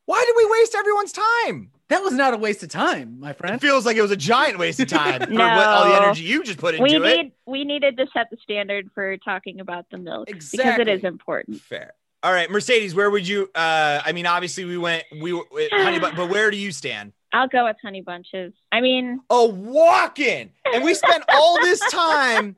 Why 0.06 0.24
did 0.26 0.34
we 0.36 0.60
waste 0.60 0.74
everyone's 0.74 1.12
time? 1.12 1.70
That 1.88 2.02
was 2.02 2.14
not 2.14 2.34
a 2.34 2.36
waste 2.36 2.62
of 2.62 2.70
time, 2.70 3.20
my 3.20 3.32
friend. 3.32 3.54
It 3.54 3.60
feels 3.60 3.86
like 3.86 3.96
it 3.96 4.02
was 4.02 4.10
a 4.10 4.16
giant 4.16 4.58
waste 4.58 4.80
of 4.80 4.88
time 4.88 5.20
for 5.28 5.32
what, 5.32 5.40
all 5.40 5.84
the 5.84 5.94
energy 5.94 6.22
you 6.24 6.42
just 6.42 6.58
put 6.58 6.74
into 6.74 6.82
we 6.82 6.96
it. 6.96 7.00
need 7.00 7.32
we 7.46 7.64
needed 7.64 7.96
to 7.98 8.06
set 8.12 8.28
the 8.30 8.38
standard 8.42 8.90
for 8.94 9.16
talking 9.18 9.60
about 9.60 9.86
the 9.90 9.98
milk 9.98 10.26
because 10.26 10.52
it 10.54 10.88
is 10.88 11.04
important. 11.04 11.60
Fair. 11.60 11.92
All 12.24 12.32
right, 12.32 12.50
Mercedes, 12.50 12.94
where 12.94 13.10
would 13.10 13.28
you? 13.28 13.50
Uh, 13.54 14.00
I 14.02 14.12
mean, 14.12 14.24
obviously 14.24 14.64
we 14.64 14.78
went. 14.78 15.04
We 15.20 15.34
were 15.34 15.44
Honey, 15.72 15.98
Bun- 15.98 16.14
but 16.16 16.30
where 16.30 16.50
do 16.50 16.56
you 16.56 16.72
stand? 16.72 17.12
I'll 17.34 17.48
go 17.48 17.64
with 17.66 17.76
honey 17.82 18.00
bunches. 18.00 18.54
I 18.72 18.80
mean, 18.80 19.20
A 19.28 19.44
walk-in, 19.44 20.50
and 20.72 20.82
we 20.82 20.94
spent 20.94 21.22
all 21.28 21.60
this 21.60 21.80
time 21.90 22.56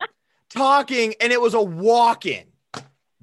talking, 0.50 1.14
and 1.20 1.32
it 1.32 1.40
was 1.40 1.54
a 1.54 1.60
walk-in. 1.60 2.44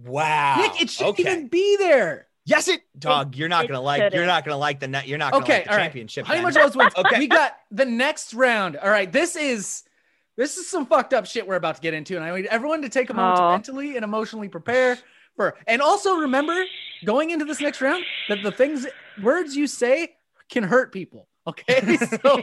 Wow, 0.04 0.58
Nick, 0.58 0.82
it 0.82 0.90
shouldn't 0.90 1.20
okay. 1.20 1.32
even 1.32 1.48
be 1.48 1.78
there. 1.78 2.28
Yes, 2.46 2.68
it 2.68 2.82
dog. 3.00 3.38
You're 3.38 3.48
not 3.48 3.66
gonna 3.70 3.80
like. 3.80 4.02
You're 4.02 4.12
shouldn't. 4.12 4.44
gonna 4.46 4.58
like 4.58 4.82
the 4.82 4.90
net. 4.90 5.08
You're 5.08 5.18
not 5.18 5.32
gonna 5.32 5.46
Okay, 5.46 5.54
like 5.60 5.64
the 5.64 5.72
all 5.72 5.78
right. 5.78 5.84
championship. 5.84 6.26
Honey 6.26 6.42
then. 6.42 6.54
Bunch 6.54 6.66
of 6.66 6.76
wins. 6.76 6.94
Okay. 6.98 7.20
We 7.20 7.28
got 7.28 7.56
the 7.72 7.86
next 7.86 8.34
round. 8.34 8.76
All 8.76 8.90
right. 8.90 9.10
This 9.10 9.38
is 9.38 9.84
this 10.36 10.58
is 10.58 10.68
some 10.68 10.86
fucked 10.88 11.14
up 11.14 11.26
shit 11.26 11.48
we're 11.48 11.56
about 11.56 11.76
to 11.76 11.82
get 11.82 11.94
into, 11.94 12.18
and 12.18 12.26
I 12.26 12.36
need 12.36 12.48
everyone 12.48 12.82
to 12.82 12.90
take 12.90 13.10
a 13.12 13.14
moment 13.14 13.38
to 13.38 13.44
Oh. 13.44 13.52
mentally 13.52 13.96
and 13.96 14.04
emotionally 14.04 14.50
prepare 14.50 14.98
for. 15.36 15.56
And 15.68 15.82
also 15.82 16.16
remember, 16.18 16.64
going 17.06 17.30
into 17.32 17.46
this 17.46 17.60
next 17.62 17.82
round, 17.82 18.04
that 18.30 18.44
the 18.44 18.52
things 18.52 18.86
words 19.22 19.56
you 19.56 19.68
say 19.68 20.14
can 20.50 20.64
hurt 20.64 20.92
people. 20.92 21.28
Okay. 21.48 21.98
So 22.22 22.42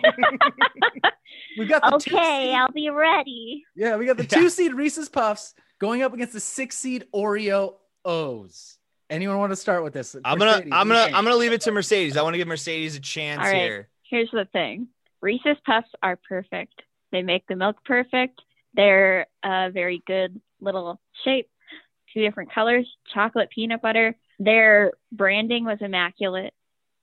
we've 1.59 1.69
got 1.69 1.83
the 1.83 1.99
two 1.99 2.17
Okay, 2.17 2.47
seed- 2.49 2.55
I'll 2.55 2.73
be 2.73 2.91
ready. 2.91 3.65
yeah, 3.75 3.97
we 3.97 4.07
got 4.07 4.17
the 4.17 4.25
two 4.25 4.49
seed 4.51 4.75
Reese's 4.75 5.09
Puffs 5.09 5.55
going 5.79 6.03
up 6.03 6.13
against 6.15 6.33
the 6.33 6.41
six 6.41 6.77
seed 6.77 7.05
Oreo 7.15 7.75
O's. 8.05 8.77
Anyone 9.09 9.39
want 9.39 9.51
to 9.53 9.57
start 9.57 9.83
with 9.83 9.93
this? 9.93 10.15
I'm 10.25 10.39
gonna. 10.39 10.51
I'm 10.51 10.57
what 10.57 10.63
do 10.63 10.67
you 10.69 10.71
gonna. 10.71 11.05
think? 11.05 11.17
I'm 11.17 11.25
gonna 11.25 11.37
leave 11.37 11.53
it 11.53 11.61
to 11.63 11.73
Mercedes. 11.73 12.17
I 12.17 12.23
want 12.23 12.35
to 12.35 12.39
give 12.39 12.47
Mercedes 12.49 12.95
a 12.97 13.01
chance 13.01 13.41
All 13.41 13.47
right. 13.47 13.57
here. 13.57 13.89
Here's 14.09 14.31
the 14.33 14.47
thing 14.53 14.89
Reese's 15.21 15.57
Puffs 15.67 15.89
are 16.03 16.19
perfect. 16.29 16.83
They 17.11 17.23
make 17.23 17.47
the 17.49 17.57
milk 17.57 17.77
perfect. 17.85 18.41
They're 18.75 19.27
a 19.43 19.71
very 19.71 20.03
good 20.07 20.41
little 20.61 21.01
shape, 21.25 21.49
two 22.13 22.21
different 22.23 22.53
colors, 22.53 22.87
chocolate, 23.15 23.51
peanut 23.51 23.83
butter. 23.83 24.17
Their 24.39 24.93
branding 25.13 25.65
was 25.65 25.79
immaculate. 25.81 26.55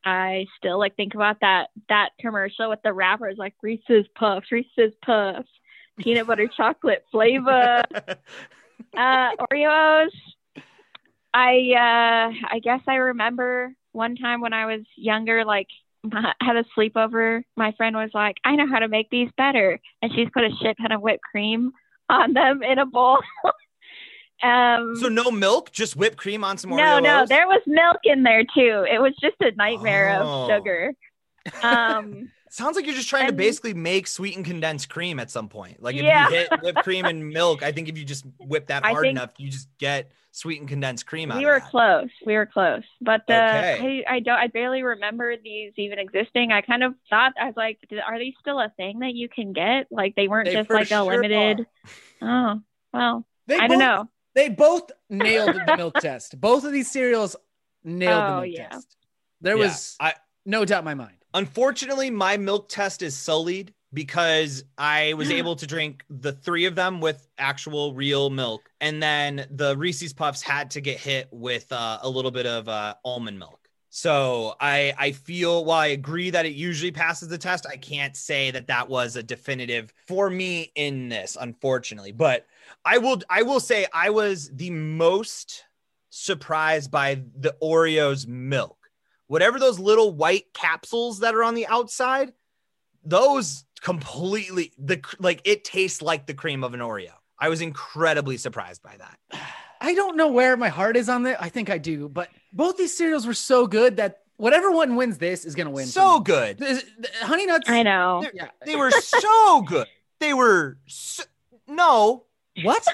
I 0.04 0.46
still 0.58 0.80
like 0.80 0.96
think 0.96 1.16
about 1.16 1.42
that 1.42 1.68
that 1.90 2.10
commercial 2.20 2.70
with 2.70 2.80
the 2.84 2.94
wrappers 2.94 3.36
like 3.38 3.54
Reese's 3.62 4.06
Puffs, 4.16 4.52
Reese's 4.52 4.94
Puffs, 5.06 5.50
peanut 6.00 6.28
butter 6.28 6.48
chocolate 6.58 7.04
flavor. 7.12 7.84
uh, 7.94 9.30
Oreos. 9.52 10.10
I 11.34 11.74
uh, 11.74 12.48
I 12.52 12.60
guess 12.64 12.82
I 12.88 12.96
remember 12.96 13.74
one 13.92 14.16
time 14.16 14.42
when 14.42 14.54
I 14.54 14.66
was 14.66 14.82
younger, 14.96 15.44
like 15.46 15.68
my- 16.04 16.34
had 16.42 16.56
a 16.56 16.64
sleepover. 16.78 17.44
My 17.56 17.74
friend 17.74 17.96
was 17.96 18.12
like, 18.14 18.38
"I 18.44 18.56
know 18.56 18.68
how 18.68 18.80
to 18.80 18.88
make 18.88 19.10
these 19.10 19.30
better," 19.38 19.80
and 20.02 20.12
she's 20.14 20.30
put 20.34 20.46
a 20.46 20.56
shit 20.62 20.78
ton 20.82 20.92
of 20.92 21.02
whipped 21.02 21.24
cream 21.24 21.72
on 22.10 22.34
them 22.34 22.64
in 22.64 22.80
a 22.80 22.86
bowl. 22.86 23.20
um, 24.44 24.96
so 24.98 25.08
no 25.10 25.32
milk, 25.32 25.72
just 25.72 25.96
whipped 25.96 26.18
cream 26.18 26.44
on 26.44 26.58
some 26.58 26.70
more. 26.70 26.78
no, 26.80 27.00
no, 27.00 27.26
there 27.28 27.48
was 27.48 27.62
milk 27.66 27.98
in 28.04 28.24
there 28.24 28.44
too. 28.44 28.86
It 28.92 29.00
was 29.02 29.14
just 29.22 29.36
a 29.42 29.52
nightmare 29.56 30.18
Oh. 30.22 30.44
of 30.46 30.50
sugar. 30.50 30.94
Um, 31.64 32.32
Sounds 32.50 32.78
like 32.78 32.86
you're 32.86 32.96
just 32.96 33.10
trying 33.10 33.28
to 33.28 33.34
basically 33.34 33.74
make 33.74 34.08
sweetened 34.08 34.46
condensed 34.46 34.88
cream 34.90 35.20
at 35.20 35.30
some 35.30 35.50
point. 35.50 35.84
Like 35.84 35.96
if 35.96 36.04
Yeah. 36.04 36.30
you 36.30 36.36
hit 36.36 36.50
whipped 36.64 36.84
cream 36.84 37.04
and 37.06 37.28
milk, 37.30 37.62
I 37.62 37.74
think 37.74 37.90
if 37.90 37.98
you 37.98 38.06
just 38.06 38.26
whip 38.40 38.68
that 38.68 38.86
hard 38.86 39.06
enough, 39.06 39.32
you 39.38 39.50
just 39.50 39.68
get 39.80 40.12
sweetened 40.32 40.70
condensed 40.70 41.06
cream 41.06 41.30
out 41.32 41.40
we 41.40 41.46
were 41.46 41.60
close. 41.60 42.08
We 42.26 42.36
were 42.36 42.46
close, 42.46 42.84
but 43.02 43.22
uh, 43.30 43.34
Okay. 43.34 44.04
I 44.08 44.16
I 44.16 44.20
don't. 44.22 44.38
I 44.38 44.48
barely 44.48 44.82
remember 44.82 45.36
these 45.44 45.74
even 45.78 46.00
existing. 46.00 46.52
I 46.54 46.62
kind 46.62 46.84
of 46.84 46.94
thought 47.10 47.34
I 47.40 47.48
was 47.48 47.56
like, 47.58 47.80
are 48.08 48.18
these 48.18 48.34
still 48.40 48.60
a 48.60 48.72
thing 48.78 49.00
that 49.00 49.14
you 49.14 49.28
can 49.30 49.52
get? 49.52 49.88
Like 49.92 50.16
they 50.16 50.28
weren't 50.30 50.46
They 50.48 50.54
just 50.54 50.70
like 50.70 50.84
a 50.86 50.88
sure 50.88 51.04
limited. 51.22 51.66
Oh 52.22 52.62
well, 52.94 53.26
They 53.48 53.56
I 53.58 53.68
both- 53.68 53.70
don't 53.72 53.80
know. 53.80 54.10
They 54.38 54.50
both 54.50 54.92
nailed 55.10 55.56
the 55.56 55.74
milk 55.78 55.96
test. 55.96 56.40
Both 56.40 56.64
of 56.64 56.72
these 56.72 56.92
cereals 56.92 57.36
nailed 57.84 58.24
the 58.24 58.34
Oh, 58.34 58.42
milk 58.42 58.54
yeah. 58.56 58.68
test. 58.70 58.96
There 59.42 59.58
Yeah, 59.58 59.64
was 59.66 59.96
I 60.00 60.14
no 60.46 60.64
doubt 60.64 60.80
in 60.80 60.86
my 60.86 60.94
mind. 60.94 61.18
unfortunately 61.34 62.12
my 62.12 62.38
milk 62.38 62.70
test 62.70 63.02
is 63.02 63.16
sullied 63.16 63.74
because 63.94 64.64
I 64.78 65.16
was 65.16 65.32
able 65.40 65.56
to 65.56 65.66
drink 65.66 66.04
the 66.12 66.34
three 66.34 66.66
of 66.66 66.76
them 66.76 67.02
with 67.02 67.28
actual 67.40 67.96
real 67.96 68.30
milk, 68.30 68.70
and 68.80 69.02
then 69.02 69.48
the 69.50 69.76
Reese's 69.76 70.14
Puffs 70.14 70.44
had 70.44 70.70
to 70.72 70.82
get 70.82 71.00
hit 71.00 71.30
with 71.32 71.72
uh, 71.72 71.98
a 72.04 72.10
little 72.10 72.30
bit 72.32 72.46
of 72.46 72.70
uh, 72.70 72.94
almond 73.04 73.40
milk. 73.40 73.67
So 73.90 74.56
I 74.60 74.94
I 74.98 75.12
feel 75.12 75.64
while 75.66 75.80
I 75.80 75.88
agree 75.88 76.30
that 76.30 76.46
it 76.46 76.54
usually 76.54 76.92
passes 76.92 77.30
the 77.30 77.38
test, 77.38 77.66
I 77.66 77.78
can't 77.78 78.16
say 78.16 78.52
that 78.52 78.68
that 78.68 78.90
was 78.90 79.16
a 79.16 79.24
definitive 79.24 79.94
for 80.08 80.30
me 80.30 80.72
in 80.76 81.10
this, 81.10 81.38
unfortunately. 81.40 82.12
But 82.12 82.46
I 82.84 82.98
will 82.98 83.22
I 83.30 83.44
will 83.44 83.60
say 83.60 83.88
I 83.94 84.10
was 84.10 84.50
the 84.54 84.72
most 84.72 85.64
surprised 86.10 86.92
by 86.92 87.22
the 87.36 87.56
Oreos 87.62 88.28
milk. 88.28 88.78
Whatever 89.28 89.60
those 89.60 89.80
little 89.80 90.14
white 90.14 90.54
capsules 90.54 91.20
that 91.20 91.36
are 91.36 91.44
on 91.44 91.56
the 91.56 91.68
outside, 91.68 92.34
those 93.04 93.66
completely 93.82 94.74
the 94.78 95.02
like 95.20 95.42
it 95.46 95.64
tastes 95.64 96.02
like 96.02 96.28
the 96.28 96.34
cream 96.34 96.64
of 96.64 96.74
an 96.74 96.82
Oreo. 96.82 97.14
I 97.40 97.50
was 97.50 97.62
incredibly 97.62 98.38
surprised 98.38 98.82
by 98.84 98.98
that. 98.98 99.42
I 99.82 99.94
don't 99.94 100.18
know 100.18 100.30
where 100.30 100.58
my 100.58 100.70
heart 100.70 100.98
is 100.98 101.10
on 101.10 101.24
that. 101.24 101.42
I 101.42 101.50
think 101.50 101.70
I 101.70 101.78
do, 101.78 102.10
but 102.10 102.30
both 102.54 102.78
these 102.78 102.96
cereals 102.96 103.26
were 103.28 103.34
so 103.34 103.68
good 103.68 103.98
that 103.98 104.20
whatever 104.38 104.72
one 104.72 104.96
wins 104.96 105.18
this 105.18 105.46
is 105.46 105.56
going 105.56 105.68
to 105.68 105.72
win. 105.72 105.88
So 105.88 106.20
good. 106.20 106.58
This- 106.58 106.84
the 106.98 107.10
Honey 107.22 107.46
Nuts. 107.46 107.70
I 107.70 107.84
know. 107.84 108.26
Yeah. 108.34 108.50
They 108.66 108.76
were 108.76 108.92
so 108.92 109.62
good. 109.62 109.88
They 110.20 110.34
were 110.34 110.78
so, 110.88 111.24
no 111.68 112.26
What? 112.64 112.88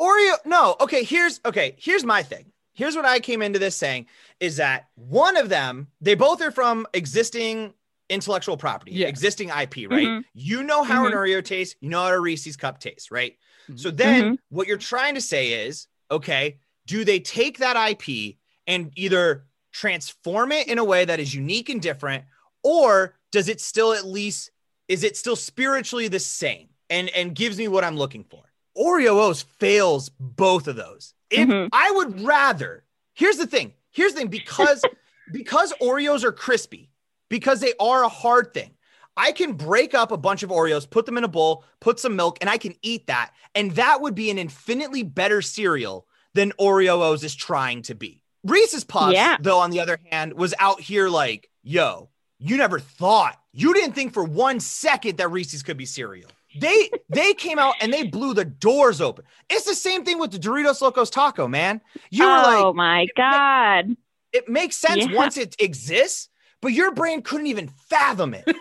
Oreo. 0.00 0.34
No. 0.44 0.76
Okay. 0.80 1.02
Here's 1.04 1.40
okay. 1.44 1.74
Here's 1.78 2.04
my 2.04 2.22
thing. 2.22 2.52
Here's 2.74 2.94
what 2.94 3.04
I 3.04 3.20
came 3.20 3.42
into 3.42 3.58
this 3.58 3.76
saying 3.76 4.06
is 4.38 4.56
that 4.56 4.88
one 4.94 5.36
of 5.36 5.48
them, 5.48 5.88
they 6.00 6.14
both 6.14 6.40
are 6.40 6.50
from 6.52 6.86
existing 6.94 7.74
intellectual 8.08 8.56
property, 8.56 8.92
Yes. 8.92 9.08
existing 9.08 9.50
IP, 9.50 9.86
right? 9.88 10.06
Mhm. 10.06 10.24
You 10.34 10.62
know 10.62 10.82
how 10.82 11.06
an 11.06 11.12
mm-hmm. 11.12 11.18
Oreo 11.18 11.44
tastes. 11.44 11.76
You 11.80 11.90
know 11.90 12.02
how 12.02 12.08
a 12.08 12.20
Reese's 12.20 12.56
cup 12.56 12.80
tastes, 12.80 13.10
right? 13.10 13.36
Mm-hmm. 13.64 13.76
So 13.76 13.90
then 13.90 14.22
mm-hmm. 14.22 14.34
what 14.48 14.66
you're 14.66 14.78
trying 14.78 15.14
to 15.14 15.20
say 15.20 15.66
is, 15.66 15.86
okay, 16.10 16.58
do 16.86 17.04
they 17.04 17.20
take 17.20 17.58
that 17.58 17.76
IP 17.76 18.36
and 18.66 18.90
either 18.96 19.44
transform 19.72 20.52
it 20.52 20.68
in 20.68 20.78
a 20.78 20.84
way 20.84 21.04
that 21.04 21.20
is 21.20 21.34
unique 21.34 21.68
and 21.68 21.80
different, 21.80 22.24
or 22.62 23.14
does 23.32 23.48
it 23.48 23.60
still 23.60 23.92
at 23.92 24.04
least 24.04 24.50
is 24.88 25.04
it 25.04 25.16
still 25.16 25.36
spiritually 25.36 26.08
the 26.08 26.18
same 26.18 26.68
and 26.88 27.08
and 27.10 27.34
gives 27.34 27.56
me 27.58 27.68
what 27.68 27.84
I'm 27.84 27.96
looking 27.96 28.24
for? 28.24 28.42
Oreo 28.76 29.20
O's 29.20 29.42
fails 29.42 30.08
both 30.18 30.66
of 30.68 30.76
those. 30.76 31.14
If 31.30 31.48
Mhm. 31.48 31.68
I 31.72 31.90
would 31.92 32.20
rather, 32.22 32.84
here's 33.14 33.36
the 33.36 33.46
thing. 33.46 33.72
Here's 33.90 34.12
the 34.12 34.20
thing 34.20 34.28
because 34.28 34.82
because 35.32 35.72
Oreos 35.80 36.24
are 36.24 36.32
crispy, 36.32 36.90
because 37.28 37.60
they 37.60 37.72
are 37.78 38.02
a 38.02 38.08
hard 38.08 38.52
thing. 38.52 38.74
I 39.20 39.32
can 39.32 39.52
break 39.52 39.92
up 39.94 40.12
a 40.12 40.16
bunch 40.16 40.42
of 40.42 40.50
Oreos, 40.50 40.88
put 40.88 41.04
them 41.06 41.18
in 41.18 41.24
a 41.24 41.28
bowl, 41.28 41.64
put 41.80 42.00
some 42.00 42.16
milk, 42.16 42.38
and 42.40 42.48
I 42.48 42.56
can 42.58 42.74
eat 42.82 43.06
that. 43.08 43.32
And 43.54 43.72
that 43.72 44.00
would 44.00 44.14
be 44.14 44.30
an 44.30 44.38
infinitely 44.38 45.02
better 45.02 45.42
cereal 45.42 46.06
than 46.34 46.52
Oreo 46.60 47.02
O's 47.02 47.22
is 47.24 47.34
trying 47.34 47.82
to 47.82 47.94
be. 47.94 48.22
Reese's 48.44 48.84
Puffs, 48.84 49.12
Yeah. 49.14 49.36
though, 49.40 49.58
on 49.58 49.70
the 49.70 49.80
other 49.80 49.98
hand, 50.10 50.32
was 50.32 50.54
out 50.58 50.80
here 50.80 51.08
like, 51.08 51.50
yo, 51.62 52.08
you 52.38 52.56
never 52.56 52.78
thought, 52.80 53.38
you 53.52 53.74
didn't 53.74 53.92
think 53.94 54.14
for 54.14 54.24
one 54.24 54.58
second 54.60 55.18
that 55.18 55.30
Reese's 55.30 55.62
could 55.62 55.76
be 55.76 55.84
cereal. 55.86 56.30
They 56.58 56.90
they 57.10 57.34
came 57.34 57.58
out 57.58 57.74
and 57.80 57.92
they 57.92 58.04
blew 58.04 58.32
the 58.32 58.44
doors 58.46 59.00
open. 59.00 59.24
It's 59.50 59.66
the 59.66 59.74
same 59.74 60.04
thing 60.04 60.18
with 60.18 60.30
the 60.32 60.38
Doritos 60.38 60.80
Locos 60.80 61.10
Taco, 61.10 61.46
man. 61.46 61.80
You 62.10 62.24
were 62.24 62.30
oh 62.30 62.42
like, 62.42 62.64
oh 62.64 62.72
my 62.72 63.06
god. 63.16 63.94
it 64.32 64.48
makes 64.48 64.76
sense 64.76 65.04
Yeah. 65.06 65.14
once 65.16 65.36
it 65.36 65.54
exists, 65.58 66.28
but 66.62 66.72
your 66.72 66.92
brain 66.92 67.20
couldn't 67.22 67.46
even 67.48 67.68
fathom 67.88 68.32
it. 68.34 68.44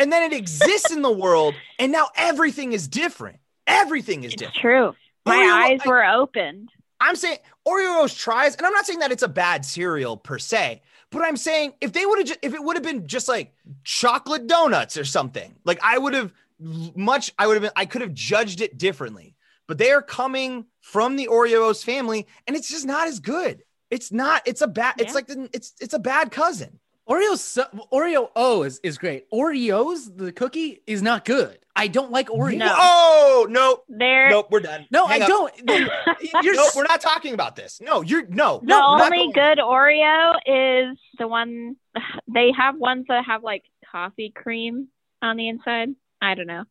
and 0.00 0.10
then 0.12 0.32
it 0.32 0.36
exists 0.36 0.90
in 0.90 1.02
the 1.02 1.12
world, 1.12 1.54
and 1.78 1.92
now 1.92 2.08
everything 2.16 2.72
is 2.72 2.88
different. 2.88 3.38
Everything 3.66 4.24
is 4.24 4.32
different. 4.34 4.54
It's 4.54 4.62
different. 4.62 4.94
true. 4.94 4.96
My 5.26 5.36
Oreo- 5.36 5.72
eyes 5.72 5.80
were 5.86 6.04
opened. 6.04 6.70
I'm 7.00 7.16
saying 7.16 7.38
Oreos 7.66 8.18
tries, 8.18 8.56
and 8.56 8.66
I'm 8.66 8.72
not 8.72 8.86
saying 8.86 8.98
that 8.98 9.12
it's 9.12 9.22
a 9.22 9.28
bad 9.28 9.64
cereal 9.64 10.16
per 10.16 10.38
se, 10.38 10.82
but 11.10 11.22
I'm 11.22 11.36
saying 11.36 11.74
if 11.80 11.92
they 11.92 12.04
would 12.04 12.26
have, 12.26 12.38
if 12.42 12.54
it 12.54 12.62
would 12.62 12.76
have 12.76 12.82
been 12.82 13.06
just 13.06 13.28
like 13.28 13.54
chocolate 13.84 14.46
donuts 14.46 14.96
or 14.96 15.04
something, 15.04 15.54
like 15.64 15.78
I 15.82 15.98
would 15.98 16.14
have 16.14 16.32
much, 16.58 17.32
I 17.38 17.46
would 17.46 17.54
have 17.54 17.62
been, 17.62 17.72
I 17.76 17.86
could 17.86 18.02
have 18.02 18.14
judged 18.14 18.60
it 18.60 18.76
differently. 18.76 19.36
But 19.66 19.78
they 19.78 19.92
are 19.92 20.02
coming 20.02 20.66
from 20.80 21.14
the 21.14 21.28
Oreos 21.28 21.84
family, 21.84 22.26
and 22.48 22.56
it's 22.56 22.68
just 22.68 22.86
not 22.86 23.06
as 23.06 23.20
good. 23.20 23.62
It's 23.88 24.10
not. 24.10 24.42
It's 24.44 24.62
a 24.62 24.66
bad. 24.66 24.94
It's 24.98 25.14
like 25.14 25.28
the, 25.28 25.48
it's 25.52 25.74
it's 25.80 25.94
a 25.94 25.98
bad 26.00 26.32
cousin. 26.32 26.79
Oreos, 27.10 27.58
Oreo 27.92 28.30
O 28.36 28.62
is, 28.62 28.78
is 28.84 28.96
great. 28.96 29.28
Oreos, 29.32 30.16
the 30.16 30.30
cookie 30.30 30.80
is 30.86 31.02
not 31.02 31.24
good. 31.24 31.58
I 31.74 31.88
don't 31.88 32.12
like 32.12 32.28
Oreos. 32.28 32.58
No. 32.58 32.74
Oh 32.78 33.46
no, 33.50 33.82
There 33.88 34.30
nope, 34.30 34.48
we're 34.50 34.60
done. 34.60 34.86
No, 34.92 35.06
Hang 35.06 35.22
I 35.22 35.24
up. 35.24 35.28
don't. 35.28 35.52
You're 36.44 36.54
Nope, 36.54 36.72
we're 36.76 36.84
not 36.84 37.00
talking 37.00 37.34
about 37.34 37.56
this. 37.56 37.80
No, 37.80 38.02
you're 38.02 38.26
no. 38.28 38.60
the 38.60 38.66
no, 38.66 38.96
we're 38.96 39.04
only 39.04 39.32
good 39.32 39.58
Oreo 39.58 40.34
is 40.46 40.98
the 41.18 41.26
one 41.26 41.76
they 42.28 42.52
have 42.56 42.76
ones 42.76 43.06
that 43.08 43.24
have 43.24 43.42
like 43.42 43.64
coffee 43.90 44.32
cream 44.34 44.88
on 45.20 45.36
the 45.36 45.48
inside. 45.48 45.88
I 46.22 46.34
don't 46.34 46.46
know. 46.46 46.64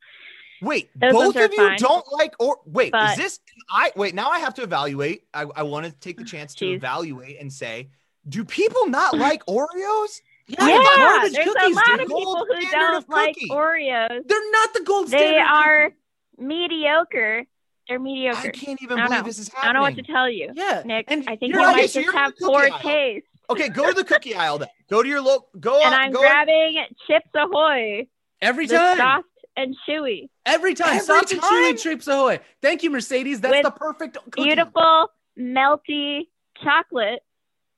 Wait, 0.61 0.89
Those 0.95 1.13
both 1.13 1.35
ones 1.35 1.45
of 1.45 1.51
you 1.51 1.57
fine. 1.57 1.77
don't 1.79 2.05
like 2.11 2.33
or 2.39 2.59
wait, 2.65 2.93
is 2.93 3.17
this 3.17 3.39
I 3.69 3.91
wait, 3.95 4.13
now 4.13 4.29
I 4.29 4.39
have 4.39 4.53
to 4.55 4.63
evaluate. 4.63 5.23
I, 5.33 5.45
I 5.55 5.63
want 5.63 5.85
to 5.85 5.91
take 5.91 6.17
the 6.17 6.23
oh, 6.23 6.25
chance 6.25 6.53
to 6.55 6.65
evaluate 6.65 7.39
and 7.39 7.51
say, 7.51 7.89
do 8.27 8.43
people 8.43 8.87
not 8.87 9.17
like 9.17 9.45
Oreos? 9.47 10.21
Yeah, 10.49 10.67
Yeah, 10.67 11.29
there's 11.31 11.47
cookies, 11.47 11.75
a 11.75 11.75
lot 11.75 11.85
dude. 11.85 11.99
of 12.01 12.07
people 12.07 12.33
Gold 12.35 12.47
who 12.49 12.69
don't 12.71 13.09
like. 13.09 13.35
Oreos. 13.51 14.27
They're 14.27 14.51
not 14.51 14.73
the 14.73 14.81
gold 14.85 15.07
standard. 15.09 15.27
They 15.29 15.37
are 15.37 15.83
cookie. 15.91 15.95
mediocre 16.37 17.45
They're 17.87 17.99
mediocre. 17.99 18.47
I 18.47 18.51
can't 18.51 18.81
even 18.81 18.99
I 18.99 19.05
believe 19.07 19.19
know. 19.21 19.25
this 19.25 19.39
is 19.39 19.49
happening. 19.49 19.69
I 19.69 19.73
don't 19.73 19.81
know 19.81 19.81
what 19.81 19.95
to 20.05 20.11
tell 20.11 20.29
you. 20.29 20.51
Yeah, 20.55 20.81
Nick, 20.85 21.05
and 21.09 21.23
I 21.27 21.35
think. 21.35 21.55
Okay, 21.55 21.63
might 21.63 21.89
so 21.89 22.01
just 22.01 22.15
have 22.15 22.33
poor 22.39 22.61
aisle. 22.63 22.79
taste. 22.79 23.25
Okay, 23.49 23.69
go 23.69 23.87
to 23.87 23.93
the 23.93 24.03
cookie 24.03 24.35
aisle 24.35 24.59
then. 24.59 24.67
Go 24.89 25.01
to 25.03 25.09
your 25.09 25.21
local. 25.21 25.49
Go 25.59 25.75
And 25.83 25.93
up. 25.93 25.99
I'm 26.01 26.11
go 26.11 26.19
grabbing 26.19 26.83
Chips 27.07 27.29
Ahoy, 27.35 28.07
every 28.41 28.67
time. 28.67 28.97
soft 28.97 29.25
and 29.57 29.75
chewy. 29.87 30.29
Every 30.45 30.73
time. 30.75 30.89
Every 30.95 30.99
Soft 31.05 31.31
and 31.31 31.41
chewy 31.41 31.79
Chips 31.81 32.07
Ahoy. 32.07 32.39
Thank 32.61 32.83
you, 32.83 32.89
Mercedes. 32.91 33.41
That's 33.41 33.53
With 33.55 33.63
the 33.63 33.71
perfect 33.71 34.17
cookie. 34.23 34.43
Beautiful, 34.43 35.09
melty 35.37 36.27
chocolate, 36.63 37.21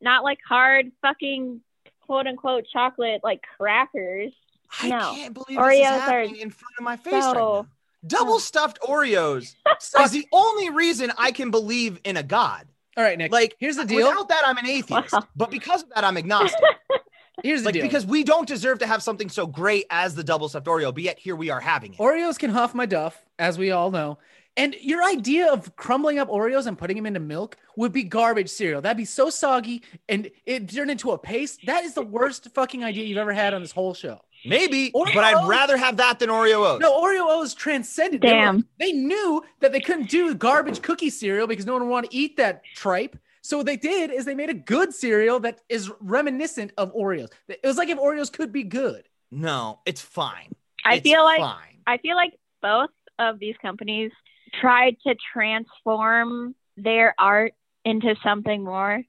not 0.01 0.23
like 0.23 0.39
hard 0.47 0.91
fucking 1.01 1.61
quote 2.11 2.27
unquote 2.27 2.65
chocolate 2.71 3.21
like 3.23 3.41
crackers. 3.57 4.33
I 4.81 4.89
No. 4.89 5.13
can't 5.15 5.33
believe 5.33 5.57
this 5.57 5.57
is 5.57 5.63
Oreos 5.63 5.91
are 5.91 5.99
happening 5.99 6.35
in 6.41 6.49
front 6.49 6.73
of 6.77 6.83
my 6.83 6.97
face 6.97 7.13
right 7.13 7.23
so- 7.23 7.61
now. 7.61 7.67
Double 8.05 8.33
oh. 8.33 8.39
stuffed 8.39 8.81
Oreos 8.81 9.55
is 10.01 10.11
the 10.11 10.27
only 10.33 10.69
reason 10.71 11.13
I 11.17 11.31
can 11.31 11.51
believe 11.51 11.99
in 12.03 12.17
a 12.17 12.23
god. 12.23 12.67
All 12.97 13.03
right, 13.03 13.17
Nick. 13.17 13.31
Like, 13.31 13.55
here's 13.59 13.77
the 13.77 13.85
deal. 13.85 14.09
Without 14.09 14.27
that, 14.29 14.41
I'm 14.43 14.57
an 14.57 14.65
atheist. 14.65 15.13
Wow. 15.13 15.27
But 15.35 15.51
because 15.51 15.83
of 15.83 15.89
that, 15.89 16.03
I'm 16.03 16.17
agnostic. 16.17 16.59
here's 17.43 17.61
the 17.61 17.67
like 17.67 17.73
deal. 17.75 17.83
because 17.83 18.05
we 18.05 18.23
don't 18.23 18.47
deserve 18.47 18.79
to 18.79 18.87
have 18.87 19.03
something 19.03 19.29
so 19.29 19.45
great 19.47 19.85
as 19.91 20.15
the 20.15 20.23
double 20.23 20.49
stuffed 20.49 20.65
Oreo, 20.65 20.91
but 20.93 21.03
yet 21.03 21.19
here 21.19 21.35
we 21.35 21.51
are 21.51 21.61
having 21.61 21.93
it. 21.93 21.99
Oreos 21.99 22.37
can 22.37 22.49
huff 22.49 22.73
my 22.73 22.87
duff, 22.87 23.23
as 23.39 23.57
we 23.57 23.71
all 23.71 23.91
know. 23.91 24.17
And 24.57 24.75
your 24.81 25.01
idea 25.03 25.51
of 25.51 25.75
crumbling 25.77 26.19
up 26.19 26.27
Oreos 26.29 26.67
and 26.67 26.77
putting 26.77 26.97
them 26.97 27.05
into 27.05 27.19
milk 27.21 27.57
would 27.77 27.93
be 27.93 28.03
garbage 28.03 28.49
cereal. 28.49 28.81
That'd 28.81 28.97
be 28.97 29.05
so 29.05 29.29
soggy 29.29 29.81
and 30.09 30.29
it 30.45 30.69
turned 30.69 30.91
into 30.91 31.11
a 31.11 31.17
paste. 31.17 31.61
That 31.65 31.83
is 31.85 31.93
the 31.93 32.01
worst 32.01 32.49
fucking 32.53 32.83
idea 32.83 33.05
you've 33.05 33.17
ever 33.17 33.31
had 33.33 33.53
on 33.53 33.61
this 33.61 33.71
whole 33.71 33.93
show. 33.93 34.19
Maybe, 34.43 34.91
Oreo 34.91 35.13
but 35.13 35.23
I'd 35.23 35.35
O's? 35.35 35.47
rather 35.47 35.77
have 35.77 35.97
that 35.97 36.19
than 36.19 36.29
Oreo 36.29 36.65
O's. 36.65 36.79
No, 36.81 36.99
Oreo 37.01 37.27
O's 37.29 37.53
transcended. 37.53 38.21
They 38.21 38.29
were- 38.29 38.33
Damn. 38.39 38.67
They, 38.79 38.91
knew 38.91 39.41
that 39.61 39.71
they 39.71 39.79
couldn't 39.79 40.09
do 40.09 40.33
garbage 40.33 40.81
cookie 40.81 41.11
cereal 41.11 41.47
because 41.47 41.65
no 41.65 41.73
one 41.73 41.83
would 41.83 41.89
want 41.91 42.09
to 42.11 42.15
eat 42.17 42.37
that 42.37 42.63
tripe. 42.75 43.17
So 43.43 43.57
what 43.57 43.65
they 43.67 43.77
did 43.77 44.11
is 44.11 44.25
they 44.25 44.35
made 44.35 44.49
a 44.49 44.53
good 44.55 44.93
cereal 44.93 45.39
that 45.41 45.61
is 45.69 45.91
reminiscent 46.01 46.71
of 46.77 46.93
Oreos. 46.93 47.29
It 47.47 47.59
was 47.63 47.77
like 47.77 47.89
if 47.89 47.97
Oreos 47.99 48.31
could 48.33 48.51
be 48.51 48.63
good. 48.63 49.03
No, 49.31 49.79
it's 49.85 50.01
fine. 50.01 50.51
I 50.83 50.95
It's 50.95 51.03
feel 51.03 51.23
like 51.23 51.39
fine. 51.39 51.77
I 51.87 51.97
feel 51.99 52.15
like 52.15 52.33
both 52.61 52.89
of 53.19 53.39
these 53.39 53.55
companies 53.61 54.11
tried 54.59 54.97
to 55.05 55.15
transform 55.33 56.55
their 56.77 57.13
art 57.17 57.53
into 57.85 58.15
something 58.23 58.63
more. 58.63 59.03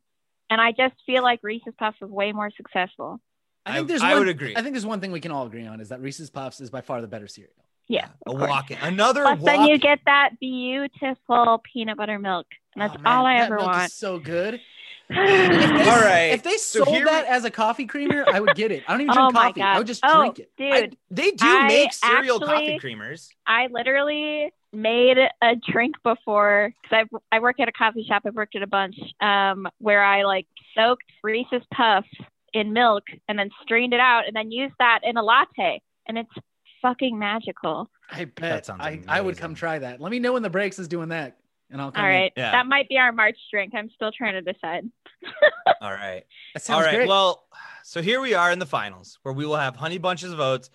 And 0.50 0.60
I 0.60 0.72
just 0.72 0.94
feel 1.06 1.22
like 1.22 1.40
Reese's 1.42 1.74
Puffs 1.78 2.00
was 2.00 2.10
way 2.10 2.32
more 2.32 2.50
successful. 2.56 3.20
I 3.64 3.76
think 3.76 3.88
there's 3.88 4.02
I 4.02 4.10
one, 4.12 4.20
would 4.20 4.28
agree. 4.28 4.54
I 4.56 4.62
think 4.62 4.74
there's 4.74 4.86
one 4.86 5.00
thing 5.00 5.12
we 5.12 5.20
can 5.20 5.30
all 5.30 5.46
agree 5.46 5.66
on 5.66 5.80
is 5.80 5.88
that 5.90 6.00
Reese's 6.00 6.30
Puffs 6.30 6.60
is 6.60 6.68
by 6.70 6.80
far 6.80 7.00
the 7.00 7.06
better 7.08 7.28
cereal. 7.28 7.52
Yeah. 7.88 8.08
a 8.26 8.30
of 8.30 8.38
course. 8.38 8.48
walk-in. 8.50 8.78
Another 8.80 9.22
Plus, 9.22 9.42
then 9.44 9.66
you 9.66 9.78
get 9.78 10.00
that 10.06 10.30
beautiful 10.40 11.62
peanut 11.72 11.96
butter 11.96 12.18
milk. 12.18 12.46
And 12.74 12.82
that's 12.82 12.96
Oh, 13.04 13.08
all 13.10 13.26
I 13.26 13.38
that 13.38 13.44
ever 13.46 13.56
milk 13.56 13.70
is 13.70 13.76
want. 13.76 13.92
so 13.92 14.18
good. 14.18 14.60
If 15.10 15.16
they, 15.84 15.90
All 15.90 16.00
right, 16.00 16.32
If 16.32 16.42
they 16.42 16.56
so 16.56 16.84
sold 16.84 16.96
here 16.96 17.04
that 17.04 17.24
we- 17.24 17.28
as 17.28 17.44
a 17.44 17.50
coffee 17.50 17.86
creamer, 17.86 18.24
I 18.26 18.40
would 18.40 18.54
get 18.54 18.72
it. 18.72 18.82
I 18.88 18.92
don't 18.92 19.02
even 19.02 19.10
oh 19.18 19.30
drink 19.30 19.34
my 19.34 19.46
coffee. 19.48 19.60
god! 19.60 19.74
I 19.74 19.78
would 19.78 19.86
just 19.86 20.00
oh, 20.04 20.18
drink 20.20 20.38
it. 20.38 20.50
dude, 20.56 20.72
I- 20.72 20.90
they 21.10 21.30
do 21.32 21.46
I 21.46 21.68
make 21.68 21.92
cereal 21.92 22.40
coffee 22.40 22.78
creamers. 22.82 23.28
I 23.46 23.68
literally 23.70 24.52
made 24.72 25.18
a 25.18 25.54
drink 25.70 25.96
before 26.02 26.72
because 26.82 27.06
I 27.30 27.36
I 27.36 27.40
work 27.40 27.60
at 27.60 27.68
a 27.68 27.72
coffee 27.72 28.04
shop. 28.08 28.22
I've 28.26 28.34
worked 28.34 28.56
at 28.56 28.62
a 28.62 28.66
bunch 28.66 28.96
um, 29.20 29.68
where 29.78 30.02
I 30.02 30.22
like 30.22 30.46
soaked 30.74 31.04
Reese's 31.22 31.62
Puffs 31.74 32.08
in 32.54 32.72
milk 32.72 33.04
and 33.28 33.38
then 33.38 33.50
strained 33.62 33.92
it 33.92 34.00
out 34.00 34.26
and 34.26 34.34
then 34.36 34.50
used 34.50 34.74
that 34.78 35.00
in 35.04 35.16
a 35.16 35.22
latte, 35.22 35.82
and 36.06 36.16
it's 36.18 36.32
fucking 36.80 37.18
magical. 37.18 37.90
I 38.10 38.24
bet 38.26 38.66
sounds 38.66 38.80
I, 38.82 39.02
I 39.08 39.20
would 39.20 39.36
come 39.38 39.54
try 39.54 39.78
that. 39.78 40.00
Let 40.00 40.10
me 40.10 40.18
know 40.18 40.32
when 40.34 40.42
the 40.42 40.50
breaks 40.50 40.78
is 40.78 40.88
doing 40.88 41.08
that, 41.10 41.36
and 41.72 41.80
I'll 41.80 41.90
come. 41.90 42.04
All 42.04 42.10
in. 42.10 42.16
right, 42.16 42.32
Yeah. 42.36 42.52
that 42.52 42.66
might 42.66 42.88
be 42.88 42.98
our 42.98 43.10
March 43.12 43.36
drink. 43.50 43.72
I'm 43.74 43.90
still 43.94 44.12
trying 44.12 44.34
to 44.34 44.52
decide. 44.52 44.84
All 45.80 45.90
right. 45.90 46.22
That 46.54 46.62
sounds 46.62 46.76
All 46.78 46.84
right. 46.86 46.94
great. 46.96 47.08
Well, 47.08 47.44
so 47.82 48.00
here 48.02 48.20
we 48.20 48.34
are 48.34 48.52
in 48.52 48.58
the 48.58 48.66
finals 48.66 49.18
where 49.22 49.32
we 49.34 49.44
will 49.46 49.56
have 49.56 49.74
Honey 49.74 49.98
Bunches 49.98 50.32
of 50.32 50.38
Oats 50.40 50.70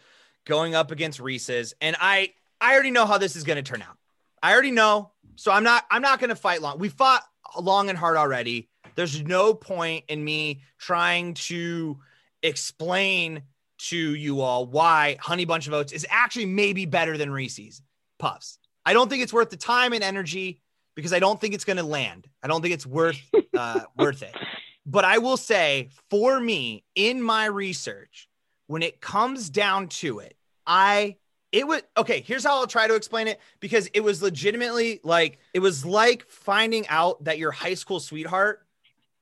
going 0.46 0.76
up 0.76 0.92
against 0.92 1.20
Reese's, 1.20 1.74
and 1.80 1.96
I 2.00 2.34
I 2.60 2.74
already 2.74 2.92
know 2.92 3.06
how 3.06 3.18
this 3.18 3.36
is 3.36 3.44
going 3.44 3.58
to 3.58 3.64
turn 3.64 3.82
out. 3.82 3.98
I 4.42 4.52
already 4.54 4.72
know, 4.72 5.12
so 5.36 5.52
I'm 5.52 5.64
not 5.64 5.86
I'm 5.92 6.02
not 6.02 6.20
going 6.20 6.30
to 6.30 6.36
fight 6.36 6.62
long. 6.62 6.80
We 6.80 6.90
fought 6.90 7.24
long 7.60 7.90
and 7.90 7.98
hard 7.98 8.18
already. 8.18 8.70
There's 8.96 9.22
no 9.22 9.54
point 9.54 10.06
in 10.08 10.24
me 10.24 10.62
trying 10.80 11.36
to 11.36 12.00
explain 12.42 13.44
to 13.80 13.98
you 14.16 14.42
all 14.42 14.66
why 14.66 15.18
Honey 15.20 15.46
Bunch 15.46 15.68
of 15.68 15.74
Oats 15.74 15.92
is 15.94 16.06
actually 16.10 16.48
maybe 16.48 16.86
better 16.86 17.18
than 17.18 17.30
Reese's 17.32 17.82
Puffs. 18.18 18.58
I 18.86 18.94
don't 18.94 19.10
think 19.10 19.22
it's 19.22 19.34
worth 19.34 19.50
the 19.52 19.58
time 19.58 19.94
and 19.94 20.04
energy 20.04 20.62
because 20.98 21.14
I 21.14 21.20
don't 21.20 21.40
think 21.40 21.54
it's 21.54 21.64
going 21.64 21.78
to 21.78 21.84
land. 21.84 22.28
I 22.42 22.48
don't 22.48 22.64
think 22.64 22.74
it's 22.74 22.86
worth 22.86 23.22
uh, 23.58 23.82
worth 23.96 24.24
it. 24.24 24.36
But 24.84 25.06
I 25.06 25.20
will 25.20 25.38
say, 25.38 25.90
for 26.10 26.40
me, 26.40 26.84
in 26.96 27.22
my 27.22 27.46
research, 27.46 28.28
when 28.66 28.82
it 28.82 29.00
comes 29.00 29.50
down 29.50 29.90
to 29.90 30.20
it, 30.20 30.36
I 30.66 31.18
it 31.52 31.68
would 31.68 31.84
okay. 31.96 32.22
Here's 32.22 32.44
how 32.44 32.56
I'll 32.56 32.68
try 32.68 32.88
to 32.88 32.96
explain 32.96 33.28
it 33.28 33.40
because 33.60 33.88
it 33.94 34.00
was 34.02 34.24
legitimately 34.24 35.00
like 35.04 35.38
it 35.54 35.60
was 35.60 35.86
like 35.86 36.26
finding 36.28 36.88
out 36.88 37.24
that 37.26 37.38
your 37.38 37.52
high 37.52 37.76
school 37.76 38.00
sweetheart 38.00 38.66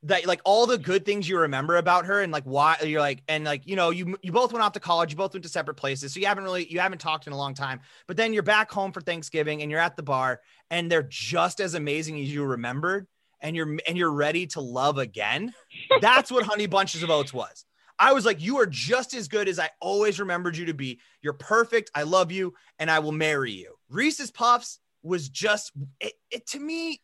that 0.06 0.26
like 0.26 0.40
all 0.44 0.66
the 0.66 0.78
good 0.78 1.04
things 1.04 1.28
you 1.28 1.38
remember 1.38 1.76
about 1.76 2.06
her 2.06 2.20
and 2.20 2.32
like 2.32 2.44
why 2.44 2.76
you're 2.82 3.00
like 3.00 3.22
and 3.28 3.44
like 3.44 3.66
you 3.66 3.76
know 3.76 3.90
you 3.90 4.16
you 4.22 4.32
both 4.32 4.52
went 4.52 4.64
off 4.64 4.72
to 4.72 4.80
college 4.80 5.10
you 5.10 5.16
both 5.16 5.32
went 5.32 5.42
to 5.42 5.48
separate 5.48 5.76
places 5.76 6.12
so 6.12 6.20
you 6.20 6.26
haven't 6.26 6.44
really 6.44 6.70
you 6.70 6.80
haven't 6.80 7.00
talked 7.00 7.26
in 7.26 7.32
a 7.32 7.36
long 7.36 7.54
time 7.54 7.80
but 8.06 8.16
then 8.16 8.32
you're 8.32 8.42
back 8.42 8.70
home 8.70 8.92
for 8.92 9.00
Thanksgiving 9.00 9.62
and 9.62 9.70
you're 9.70 9.80
at 9.80 9.96
the 9.96 10.02
bar 10.02 10.40
and 10.70 10.90
they're 10.90 11.06
just 11.08 11.60
as 11.60 11.74
amazing 11.74 12.20
as 12.20 12.32
you 12.32 12.44
remembered 12.44 13.06
and 13.40 13.56
you're 13.56 13.76
and 13.86 13.96
you're 13.96 14.12
ready 14.12 14.46
to 14.48 14.60
love 14.60 14.98
again. 14.98 15.52
That's 16.00 16.30
what 16.30 16.44
honey 16.44 16.66
bunches 16.66 17.02
of 17.02 17.10
oats 17.10 17.32
was. 17.32 17.64
I 17.98 18.12
was 18.12 18.26
like 18.26 18.40
you 18.40 18.58
are 18.58 18.66
just 18.66 19.14
as 19.14 19.28
good 19.28 19.48
as 19.48 19.58
i 19.58 19.70
always 19.80 20.20
remembered 20.20 20.56
you 20.56 20.66
to 20.66 20.74
be. 20.74 21.00
You're 21.22 21.32
perfect. 21.32 21.90
I 21.94 22.02
love 22.02 22.30
you 22.30 22.54
and 22.78 22.90
i 22.90 22.98
will 22.98 23.12
marry 23.12 23.52
you. 23.52 23.74
Reese's 23.88 24.30
puffs 24.30 24.78
was 25.02 25.28
just 25.28 25.72
it, 26.00 26.14
it 26.30 26.46
to 26.48 26.60
me 26.60 27.00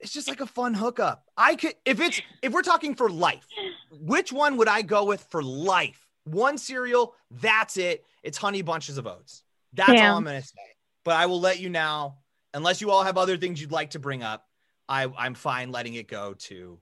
it's 0.00 0.12
just 0.12 0.28
like 0.28 0.40
a 0.40 0.46
fun 0.46 0.74
hookup. 0.74 1.24
I 1.36 1.56
could 1.56 1.74
if 1.84 2.00
it's 2.00 2.20
if 2.42 2.52
we're 2.52 2.62
talking 2.62 2.94
for 2.94 3.08
life 3.08 3.46
which 3.90 4.32
one 4.32 4.56
would 4.58 4.68
i 4.68 4.82
go 4.82 5.04
with 5.04 5.22
for 5.30 5.42
life? 5.42 6.06
One 6.24 6.58
cereal 6.58 7.14
that's 7.30 7.76
it. 7.76 8.04
It's 8.22 8.38
honey 8.38 8.62
bunches 8.62 8.98
of 8.98 9.06
oats. 9.06 9.42
That's 9.72 10.00
all 10.00 10.16
i'm 10.18 10.24
gonna 10.24 10.42
say. 10.42 10.58
But 11.04 11.16
i 11.16 11.26
will 11.26 11.40
let 11.40 11.60
you 11.60 11.68
now 11.68 12.18
unless 12.54 12.80
you 12.80 12.90
all 12.90 13.04
have 13.04 13.16
other 13.18 13.36
things 13.36 13.60
you'd 13.60 13.72
like 13.72 13.90
to 13.90 13.98
bring 13.98 14.22
up 14.22 14.46
I, 14.88 15.10
I'm 15.18 15.34
fine 15.34 15.72
letting 15.72 15.94
it 15.94 16.06
go 16.08 16.34
to 16.34 16.78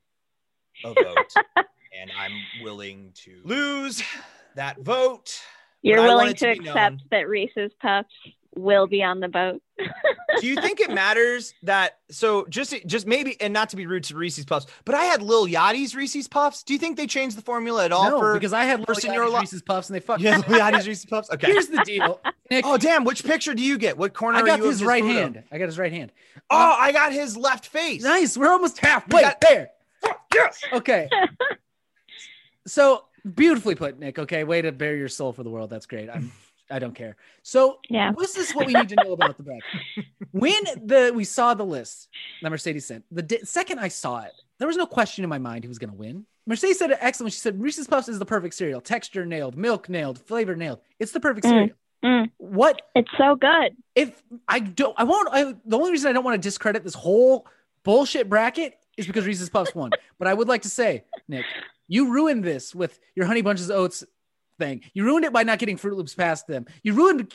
a 0.85 0.89
vote, 0.93 1.33
and 1.57 2.11
I'm 2.19 2.33
willing 2.63 3.13
to 3.25 3.41
lose 3.45 4.03
that 4.57 4.79
vote. 4.81 5.41
You're 5.83 5.99
But 5.99 6.03
I 6.03 6.07
want 6.09 6.19
willing 6.19 6.35
to 6.35 6.45
to 6.47 6.51
accept 6.61 6.75
known. 6.75 7.01
that 7.11 7.29
Reese's 7.29 7.73
Puffs 7.81 8.09
will 8.57 8.87
be 8.87 9.03
on 9.03 9.21
the 9.21 9.29
boat. 9.29 9.61
Do 10.41 10.47
you 10.47 10.57
think 10.57 10.81
it 10.81 10.91
matters 10.91 11.55
that? 11.63 11.99
So 12.11 12.47
just, 12.49 12.75
just 12.87 13.07
maybe, 13.07 13.41
and 13.41 13.53
not 13.53 13.71
to 13.71 13.77
be 13.77 13.87
rude 13.87 14.05
to 14.05 14.17
Reese's 14.17 14.45
Puffs, 14.45 14.67
but 14.85 14.95
I 14.95 15.05
had 15.05 15.23
Lil 15.23 15.47
Yachty's 15.47 15.95
Reese's 15.95 16.29
Puffs. 16.29 16.63
Do 16.63 16.73
you 16.73 16.79
think 16.79 16.97
they 16.97 17.07
changed 17.07 17.37
the 17.37 17.43
formula 17.43 17.85
at 17.85 17.93
all 17.93 18.11
no, 18.11 18.19
for? 18.19 18.35
because 18.35 18.53
I 18.53 18.65
had 18.65 18.85
first 18.87 19.05
Lil 19.05 19.13
in 19.13 19.19
Yachty's 19.21 19.33
li- 19.33 19.41
Reese's 19.41 19.63
Puffs 19.63 19.89
and 19.89 19.97
they 19.97 20.01
fucked. 20.01 20.21
yeah, 20.23 20.43
Lil 20.49 20.61
Yachty's 20.61 20.89
Reese's 20.89 21.07
Puffs. 21.07 21.31
Okay. 21.31 21.47
Here's 21.49 21.69
the 21.69 21.83
deal, 21.85 22.21
oh, 22.25 22.31
Nick. 22.51 22.65
oh 22.67 22.77
damn! 22.77 23.05
Which 23.05 23.25
picture 23.25 23.55
do 23.55 23.63
you 23.63 23.79
get? 23.79 23.97
What 23.97 24.13
corner? 24.15 24.39
I 24.39 24.43
are 24.43 24.47
got 24.47 24.59
you 24.59 24.65
of 24.65 24.71
his 24.71 24.85
right 24.85 25.03
photo? 25.03 25.15
hand. 25.15 25.43
I 25.51 25.59
got 25.59 25.67
his 25.67 25.79
right 25.79 25.93
hand. 25.93 26.13
Oh, 26.51 26.57
um, 26.73 26.77
I 26.79 26.93
got 26.93 27.13
his 27.13 27.37
left 27.37 27.67
face. 27.67 28.03
Nice. 28.03 28.37
We're 28.37 28.51
almost 28.53 28.79
halfway 28.79 29.23
got- 29.23 29.41
there. 29.41 29.71
Yes. 30.35 30.61
Okay. 30.73 31.09
so 32.67 33.05
beautifully 33.35 33.75
put, 33.75 33.99
Nick. 33.99 34.19
Okay, 34.19 34.45
way 34.45 34.63
to 34.63 34.73
bare 34.73 34.97
your 34.97 35.09
soul 35.09 35.33
for 35.33 35.43
the 35.43 35.51
world. 35.51 35.71
That's 35.71 35.87
great. 35.87 36.11
I'm. 36.11 36.33
I 36.75 36.79
don't 36.81 36.95
care. 36.95 37.17
So 37.43 37.79
Yeah. 37.89 38.13
this 38.19 38.37
is 38.37 38.53
what 38.53 38.67
we 38.67 38.73
need 38.73 38.89
to 38.89 38.97
know 39.05 39.13
about 39.13 39.37
the 39.37 39.45
bracket. 39.45 39.63
When 40.33 40.63
the 40.85 41.13
we 41.15 41.23
saw 41.25 41.55
the 41.55 41.65
list 41.65 42.09
that 42.43 42.51
Mercedes 42.51 42.85
sent, 42.87 43.05
the 43.13 43.23
di- 43.23 43.45
second 43.45 43.79
I 43.79 43.87
saw 43.89 44.23
it, 44.23 44.33
there 44.59 44.67
was 44.67 44.77
no 44.77 44.87
question 44.87 45.23
in 45.23 45.31
my 45.31 45.39
mind 45.39 45.63
who 45.63 45.69
was 45.69 45.79
going 45.79 45.91
to 45.91 45.97
win. 45.97 46.27
Mercedes 46.47 46.79
said 46.81 46.91
it 46.91 46.99
excellent. 47.01 47.33
She 47.33 47.39
said 47.39 47.61
Reese's 47.63 47.87
Puffs 47.87 48.09
is 48.09 48.19
the 48.19 48.27
perfect 48.27 48.55
cereal. 48.55 48.81
Texture 48.81 49.25
nailed, 49.25 49.57
milk 49.57 49.89
nailed, 49.89 50.19
flavor 50.19 50.57
nailed. 50.57 50.81
It's 50.99 51.13
the 51.13 51.21
perfect 51.21 51.47
Mm. 51.47 51.51
cereal. 51.51 51.77
Mm, 52.05 52.31
What 52.39 52.83
it's 52.97 53.09
so 53.17 53.37
good. 53.37 53.77
if 53.95 54.21
I 54.49 54.59
don't? 54.59 54.95
I 54.99 55.05
won't. 55.05 55.29
I, 55.33 55.55
the 55.65 55.79
only 55.79 55.93
reason 55.93 56.11
I 56.11 56.13
don't 56.13 56.25
want 56.25 56.35
to 56.35 56.47
discredit 56.49 56.83
this 56.83 56.95
whole 56.95 57.47
bullshit 57.85 58.29
bracket 58.29 58.77
is 58.97 59.07
because 59.07 59.25
Reese's 59.27 59.49
Puffs 59.51 59.75
won. 59.75 59.91
but 60.19 60.27
I 60.29 60.35
would 60.35 60.49
like 60.49 60.63
to 60.63 60.69
say, 60.69 61.05
Nick, 61.29 61.45
you 61.89 62.13
ruined 62.13 62.43
this 62.45 62.75
with 62.75 62.99
your 63.15 63.27
Honey 63.27 63.43
Bunches 63.43 63.71
of 63.71 63.77
Oats 63.77 64.05
thing. 64.59 64.83
You 64.95 65.05
ruined 65.05 65.25
it 65.25 65.33
by 65.33 65.43
not 65.43 65.59
getting 65.59 65.77
Froot 65.77 65.97
Loops 65.97 66.15
past 66.15 66.47
them. 66.47 66.67
You 66.83 66.95
ruined. 66.95 67.33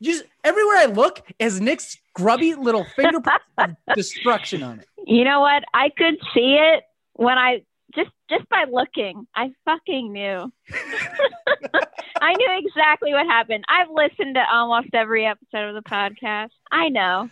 Just 0.00 0.24
everywhere 0.44 0.76
I 0.76 0.86
look 0.86 1.22
is 1.38 1.60
Nick's 1.60 1.98
grubby 2.14 2.54
little 2.54 2.84
fingerprint 2.96 3.40
of 3.58 3.76
destruction 3.94 4.62
on 4.62 4.80
it. 4.80 4.86
You 5.06 5.24
know 5.24 5.40
what? 5.40 5.64
I 5.74 5.90
could 5.96 6.16
see 6.34 6.58
it 6.60 6.84
when 7.14 7.38
I 7.38 7.62
just 7.94 8.10
just 8.30 8.48
by 8.48 8.64
looking. 8.70 9.26
I 9.34 9.52
fucking 9.64 10.12
knew. 10.12 10.52
I 12.20 12.34
knew 12.34 12.48
exactly 12.64 13.12
what 13.12 13.26
happened. 13.26 13.64
I've 13.68 13.90
listened 13.90 14.36
to 14.36 14.44
almost 14.50 14.88
every 14.94 15.26
episode 15.26 15.74
of 15.76 15.82
the 15.82 15.88
podcast. 15.88 16.50
I 16.70 16.88
know. 16.88 17.28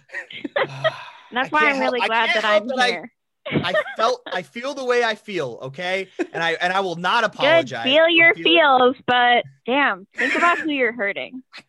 That's 1.32 1.52
why 1.52 1.70
I'm 1.70 1.78
really 1.78 2.00
glad 2.00 2.30
that 2.34 2.44
I'm 2.44 2.66
that 2.66 2.88
here. 2.88 3.12
I 3.52 3.74
felt 3.96 4.22
I 4.26 4.42
feel 4.42 4.74
the 4.74 4.84
way 4.84 5.02
I 5.04 5.14
feel, 5.14 5.58
okay? 5.62 6.08
And 6.32 6.42
I 6.42 6.52
and 6.52 6.72
I 6.72 6.80
will 6.80 6.96
not 6.96 7.22
Good, 7.22 7.34
apologize. 7.34 7.84
feel 7.84 8.08
your 8.08 8.34
feeling- 8.34 8.44
feels, 8.44 8.96
but 9.06 9.44
damn, 9.66 10.06
think 10.16 10.34
about 10.34 10.58
who 10.58 10.70
you're 10.70 10.92
hurting. 10.92 11.42
I 11.56 11.62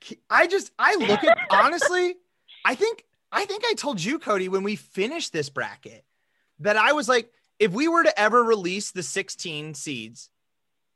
I 0.43 0.47
just 0.47 0.71
I 0.79 0.95
look 0.95 1.23
at 1.23 1.37
honestly, 1.49 2.15
I 2.65 2.75
think 2.75 3.03
I 3.31 3.45
think 3.45 3.63
I 3.65 3.73
told 3.73 4.03
you, 4.03 4.19
Cody, 4.19 4.49
when 4.49 4.63
we 4.63 4.75
finished 4.75 5.31
this 5.33 5.49
bracket, 5.49 6.03
that 6.59 6.77
I 6.77 6.91
was 6.93 7.07
like, 7.07 7.31
if 7.59 7.71
we 7.71 7.87
were 7.87 8.03
to 8.03 8.19
ever 8.19 8.43
release 8.43 8.91
the 8.91 9.03
16 9.03 9.73
seeds 9.73 10.29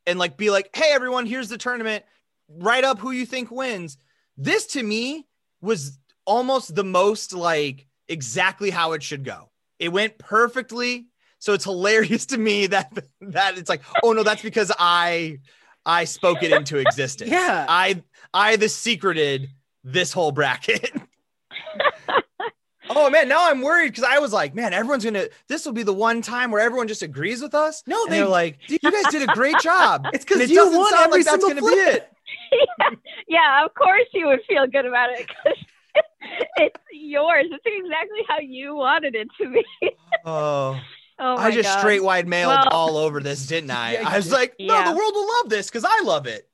and 0.06 0.20
like 0.20 0.38
be 0.38 0.50
like, 0.50 0.70
hey 0.76 0.92
everyone, 0.92 1.26
here's 1.26 1.50
the 1.50 1.58
tournament, 1.58 2.04
write 2.50 2.84
up 2.84 3.00
who 3.00 3.12
you 3.12 3.26
think 3.26 3.52
wins. 3.52 3.98
This 4.38 4.66
to 4.68 4.84
me 4.84 5.28
was 5.62 5.98
almost 6.26 6.76
the 6.76 6.84
most 6.84 7.34
like 7.34 7.88
exactly 8.08 8.70
how 8.70 8.92
it 8.94 9.02
should 9.02 9.24
go. 9.24 9.50
It 9.80 9.90
went 9.90 10.18
perfectly. 10.18 11.08
So 11.40 11.54
it's 11.54 11.66
hilarious 11.66 12.26
to 12.28 12.38
me 12.38 12.68
that 12.68 12.92
that 13.22 13.58
it's 13.58 13.70
like, 13.70 13.82
oh 14.04 14.14
no, 14.14 14.24
that's 14.24 14.42
because 14.42 14.72
I 14.80 15.40
I 15.86 16.06
spoke 16.06 16.42
it 16.44 16.52
into 16.52 16.78
existence. 16.78 17.30
Yeah. 17.30 17.66
I 17.68 18.02
I 18.34 18.56
the 18.56 18.70
secreted 18.70 19.50
this 19.84 20.12
whole 20.14 20.32
bracket. 20.32 20.92
oh 22.90 23.10
man, 23.10 23.28
now 23.28 23.50
I'm 23.50 23.62
worried 23.62 23.90
because 23.90 24.04
I 24.04 24.20
was 24.20 24.32
like, 24.34 24.56
man, 24.56 24.74
everyone's 24.74 25.04
gonna 25.04 25.28
this 25.48 25.66
will 25.66 25.74
be 25.74 25.84
the 25.84 25.94
one 25.94 26.22
time 26.22 26.52
where 26.52 26.62
everyone 26.62 26.88
just 26.88 27.04
agrees 27.04 27.42
with 27.42 27.54
us. 27.54 27.84
No, 27.88 28.06
they 28.08 28.18
they're 28.20 28.28
like, 28.28 28.58
you 28.68 28.80
guys 28.80 29.12
did 29.12 29.22
a 29.28 29.34
great 29.34 29.60
job. 29.60 30.08
It's 30.14 30.24
because 30.26 30.42
it 30.42 30.50
you 30.50 30.56
doesn't 30.56 30.78
won 30.78 30.90
sound 30.92 31.06
every 31.08 31.20
like 31.20 31.26
that's 31.26 31.46
single 31.46 31.68
gonna 31.70 31.76
be 31.76 31.84
flip. 31.84 32.12
it. 32.52 33.00
yeah, 33.28 33.66
of 33.66 33.74
course 33.74 34.06
you 34.14 34.28
would 34.28 34.40
feel 34.48 34.66
good 34.68 34.86
about 34.86 35.10
it 35.12 35.28
'cause 35.28 35.58
it's 36.58 36.80
yours. 36.92 37.46
It's 37.50 37.64
exactly 37.66 38.20
how 38.28 38.40
you 38.40 38.76
wanted 38.76 39.16
it 39.16 39.28
to 39.42 39.50
be. 39.52 39.66
Oh, 40.26 40.80
Oh 41.20 41.38
my 41.38 41.44
I 41.46 41.52
just 41.52 41.70
God. 41.70 41.80
straight 41.80 42.04
wide 42.04 42.28
mailed 42.28 42.50
Well- 42.50 42.70
all 42.72 42.98
over 42.98 43.22
this, 43.22 43.46
didn't 43.48 43.72
I? 43.72 43.94
Yeah, 43.94 44.10
I 44.10 44.18
was 44.18 44.32
like, 44.32 44.56
no, 44.60 44.74
Yeah. 44.74 44.92
the 44.92 44.98
world 44.98 45.14
will 45.14 45.28
love 45.38 45.50
this 45.50 45.68
because 45.68 45.86
I 45.88 46.02
love 46.04 46.28
it. 46.28 46.50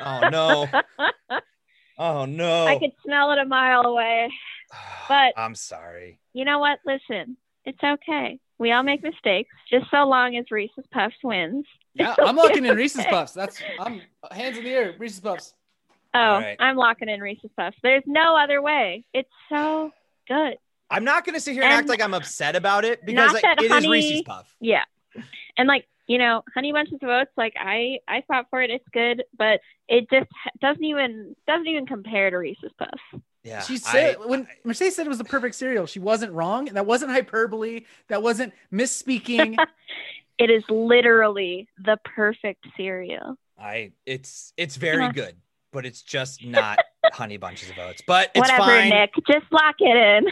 Oh 0.00 0.28
no. 0.30 0.68
Oh 1.98 2.24
no. 2.24 2.66
I 2.66 2.78
could 2.78 2.92
smell 3.04 3.32
it 3.32 3.38
a 3.38 3.44
mile 3.44 3.82
away. 3.82 4.30
but- 5.08 5.32
I'm 5.36 5.54
sorry. 5.54 6.18
You 6.32 6.44
know 6.44 6.58
what? 6.58 6.78
Listen, 6.86 7.36
it's 7.64 7.82
okay. 7.82 8.38
We 8.58 8.70
all 8.72 8.82
make 8.84 9.02
mistakes, 9.02 9.50
just 9.70 9.90
so 9.90 10.04
long 10.04 10.36
as 10.36 10.44
Reese's 10.50 10.84
Puffs 10.92 11.16
wins. 11.24 11.64
Yeah, 11.94 12.14
I'm 12.18 12.36
locking 12.36 12.64
in 12.64 12.76
Reese's 12.76 13.04
Puffs. 13.06 13.32
That's 13.32 13.60
I'm 13.80 14.00
hands 14.30 14.58
in 14.58 14.64
the 14.64 14.70
air. 14.70 14.94
Reese's 14.98 15.20
Puffs. 15.20 15.54
Oh, 16.14 16.18
All 16.18 16.40
right. 16.40 16.56
I'm 16.60 16.76
locking 16.76 17.08
in 17.08 17.20
Reese's 17.20 17.50
Puffs. 17.56 17.76
There's 17.82 18.04
no 18.06 18.36
other 18.36 18.62
way. 18.62 19.04
It's 19.12 19.28
so 19.48 19.92
good. 20.28 20.56
I'm 20.90 21.04
not 21.04 21.24
gonna 21.24 21.40
sit 21.40 21.54
here 21.54 21.62
and, 21.62 21.72
And 21.72 21.78
act 21.80 21.88
like 21.88 22.00
I'm 22.00 22.14
upset 22.14 22.54
about 22.56 22.84
it 22.84 23.04
because 23.04 23.32
like, 23.32 23.42
that 23.42 23.58
it 23.60 23.64
is 23.66 23.72
honey- 23.72 23.88
Reese's 23.90 24.22
Puff. 24.22 24.54
Yeah. 24.60 24.84
And 25.56 25.66
like, 25.66 25.86
you 26.06 26.18
know, 26.18 26.42
Honey 26.54 26.72
Bunches 26.72 26.98
of 27.02 27.08
Oats, 27.08 27.30
like 27.36 27.54
I 27.58 27.98
I 28.06 28.22
fought 28.28 28.46
for 28.50 28.60
it. 28.62 28.70
It's 28.70 28.86
good, 28.92 29.24
but 29.36 29.60
it 29.88 30.08
just 30.10 30.30
doesn't 30.60 30.84
even 30.84 31.34
doesn't 31.46 31.66
even 31.66 31.86
compare 31.86 32.30
to 32.30 32.36
Reese's 32.36 32.70
Puffs. 32.78 33.24
Yeah. 33.42 33.62
She 33.62 33.76
said 33.78 34.16
I- 34.22 34.26
when 34.26 34.42
I- 34.42 34.54
Mercedes 34.64 34.94
said 34.96 35.06
it 35.06 35.08
was 35.08 35.18
the 35.18 35.24
perfect 35.24 35.54
cereal, 35.56 35.86
she 35.86 35.98
wasn't 35.98 36.32
wrong. 36.32 36.66
That 36.66 36.86
wasn't 36.86 37.10
hyperbole. 37.10 37.86
That 38.08 38.22
wasn't 38.22 38.52
misspeaking. 38.72 39.56
It 40.36 40.50
is 40.50 40.64
literally 40.68 41.68
the 41.78 41.96
perfect 42.04 42.66
cereal. 42.76 43.36
I 43.56 43.92
it's 44.04 44.52
it's 44.56 44.74
very 44.74 45.02
Yeah. 45.04 45.12
good, 45.12 45.36
but 45.74 45.84
it's 45.84 46.00
just 46.00 46.42
not 46.42 46.78
honey 47.12 47.36
bunches 47.36 47.68
of 47.68 47.78
oats. 47.78 48.02
But 48.06 48.30
it's 48.34 48.48
Whatever, 48.48 48.62
fine. 48.62 48.88
Nick. 48.88 49.12
Just 49.26 49.44
lock 49.52 49.74
it 49.80 50.24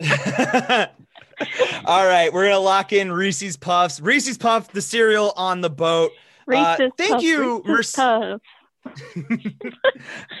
in. 0.00 0.88
All 1.84 2.04
right, 2.06 2.32
we're 2.32 2.46
gonna 2.46 2.58
lock 2.58 2.92
in 2.92 3.12
Reese's 3.12 3.56
Puffs. 3.56 4.00
Reese's 4.00 4.36
Puff, 4.36 4.72
the 4.72 4.82
cereal 4.82 5.32
on 5.36 5.60
the 5.60 5.70
boat. 5.70 6.10
Uh, 6.50 6.76
Reese's 6.78 6.92
thank 6.96 7.12
Puffs, 7.12 7.24
you, 7.24 7.62
Reese's 7.64 7.98
Merc- 7.98 8.40
Puffs. 8.40 8.44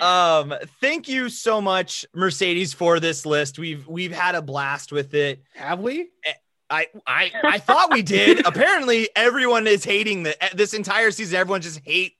um, 0.00 0.54
thank 0.80 1.08
you 1.08 1.28
so 1.28 1.60
much, 1.60 2.06
Mercedes, 2.14 2.72
for 2.72 2.98
this 2.98 3.26
list. 3.26 3.58
We've 3.58 3.86
we've 3.86 4.12
had 4.12 4.34
a 4.34 4.42
blast 4.42 4.90
with 4.90 5.14
it. 5.14 5.42
Have 5.54 5.80
we? 5.80 6.08
I 6.70 6.86
I 7.06 7.32
I 7.44 7.58
thought 7.58 7.92
we 7.92 8.02
did. 8.02 8.46
Apparently, 8.46 9.08
everyone 9.16 9.66
is 9.66 9.84
hating 9.84 10.24
the 10.24 10.36
this 10.54 10.74
entire 10.74 11.10
season. 11.10 11.38
Everyone 11.38 11.60
just 11.60 11.80
hate 11.84 12.14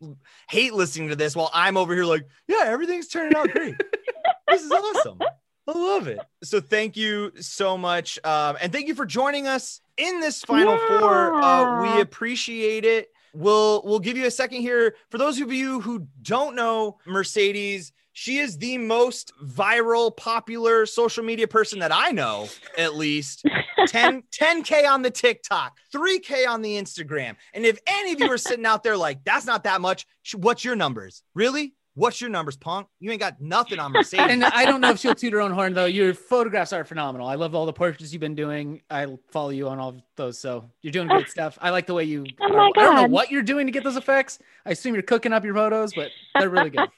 hate 0.48 0.74
listening 0.74 1.08
to 1.08 1.16
this, 1.16 1.36
while 1.36 1.50
I'm 1.52 1.76
over 1.76 1.94
here 1.94 2.04
like, 2.04 2.26
yeah, 2.46 2.62
everything's 2.64 3.08
turning 3.08 3.36
out 3.36 3.50
great. 3.50 3.74
this 4.48 4.62
is 4.62 4.70
awesome. 4.70 5.18
I 5.66 5.72
love 5.72 6.08
it. 6.08 6.18
So 6.42 6.60
thank 6.60 6.96
you 6.96 7.32
so 7.40 7.76
much, 7.76 8.18
um, 8.24 8.56
and 8.60 8.72
thank 8.72 8.88
you 8.88 8.94
for 8.94 9.04
joining 9.04 9.46
us 9.46 9.82
in 9.98 10.20
this 10.20 10.42
final 10.42 10.78
four. 10.78 11.34
Uh, 11.34 11.82
we 11.82 12.00
appreciate 12.00 12.86
it. 12.86 13.10
We'll 13.34 13.82
we'll 13.84 13.98
give 13.98 14.16
you 14.16 14.26
a 14.26 14.30
second 14.30 14.62
here 14.62 14.94
for 15.10 15.18
those 15.18 15.38
of 15.40 15.52
you 15.52 15.80
who 15.80 16.06
don't 16.22 16.56
know 16.56 16.98
Mercedes. 17.06 17.92
She 18.20 18.38
is 18.38 18.58
the 18.58 18.78
most 18.78 19.32
viral, 19.44 20.14
popular 20.14 20.86
social 20.86 21.22
media 21.22 21.46
person 21.46 21.78
that 21.78 21.92
I 21.94 22.10
know, 22.10 22.48
at 22.76 22.96
least. 22.96 23.46
10 23.86 24.24
10k 24.32 24.90
on 24.90 25.02
the 25.02 25.10
TikTok, 25.10 25.78
3k 25.94 26.48
on 26.48 26.60
the 26.60 26.74
Instagram. 26.74 27.36
And 27.54 27.64
if 27.64 27.78
any 27.86 28.12
of 28.14 28.20
you 28.20 28.28
are 28.28 28.36
sitting 28.36 28.66
out 28.66 28.82
there 28.82 28.96
like 28.96 29.22
that's 29.22 29.46
not 29.46 29.62
that 29.64 29.80
much, 29.80 30.04
what's 30.34 30.64
your 30.64 30.74
numbers? 30.74 31.22
Really? 31.36 31.74
What's 31.94 32.20
your 32.20 32.28
numbers, 32.28 32.56
punk? 32.56 32.88
You 32.98 33.12
ain't 33.12 33.20
got 33.20 33.40
nothing 33.40 33.78
on 33.78 33.92
Mercedes. 33.92 34.26
And 34.28 34.44
I 34.44 34.64
don't 34.64 34.80
know 34.80 34.90
if 34.90 34.98
she'll 34.98 35.14
toot 35.14 35.32
her 35.32 35.40
own 35.40 35.52
horn 35.52 35.72
though. 35.74 35.84
Your 35.84 36.12
photographs 36.12 36.72
are 36.72 36.84
phenomenal. 36.84 37.28
I 37.28 37.36
love 37.36 37.54
all 37.54 37.66
the 37.66 37.72
portraits 37.72 38.12
you've 38.12 38.18
been 38.20 38.34
doing. 38.34 38.82
I 38.90 39.06
follow 39.30 39.50
you 39.50 39.68
on 39.68 39.78
all 39.78 39.90
of 39.90 40.02
those, 40.16 40.40
so 40.40 40.68
you're 40.82 40.92
doing 40.92 41.06
great 41.06 41.28
stuff. 41.28 41.56
I 41.62 41.70
like 41.70 41.86
the 41.86 41.94
way 41.94 42.02
you. 42.02 42.26
Oh 42.40 42.46
are- 42.46 42.50
my 42.52 42.72
I 42.76 42.82
don't 42.84 42.94
know 42.96 43.06
what 43.06 43.30
you're 43.30 43.42
doing 43.42 43.66
to 43.66 43.72
get 43.72 43.84
those 43.84 43.96
effects. 43.96 44.40
I 44.66 44.70
assume 44.72 44.94
you're 44.94 45.04
cooking 45.04 45.32
up 45.32 45.44
your 45.44 45.54
photos, 45.54 45.94
but 45.94 46.10
they're 46.36 46.50
really 46.50 46.70
good. 46.70 46.88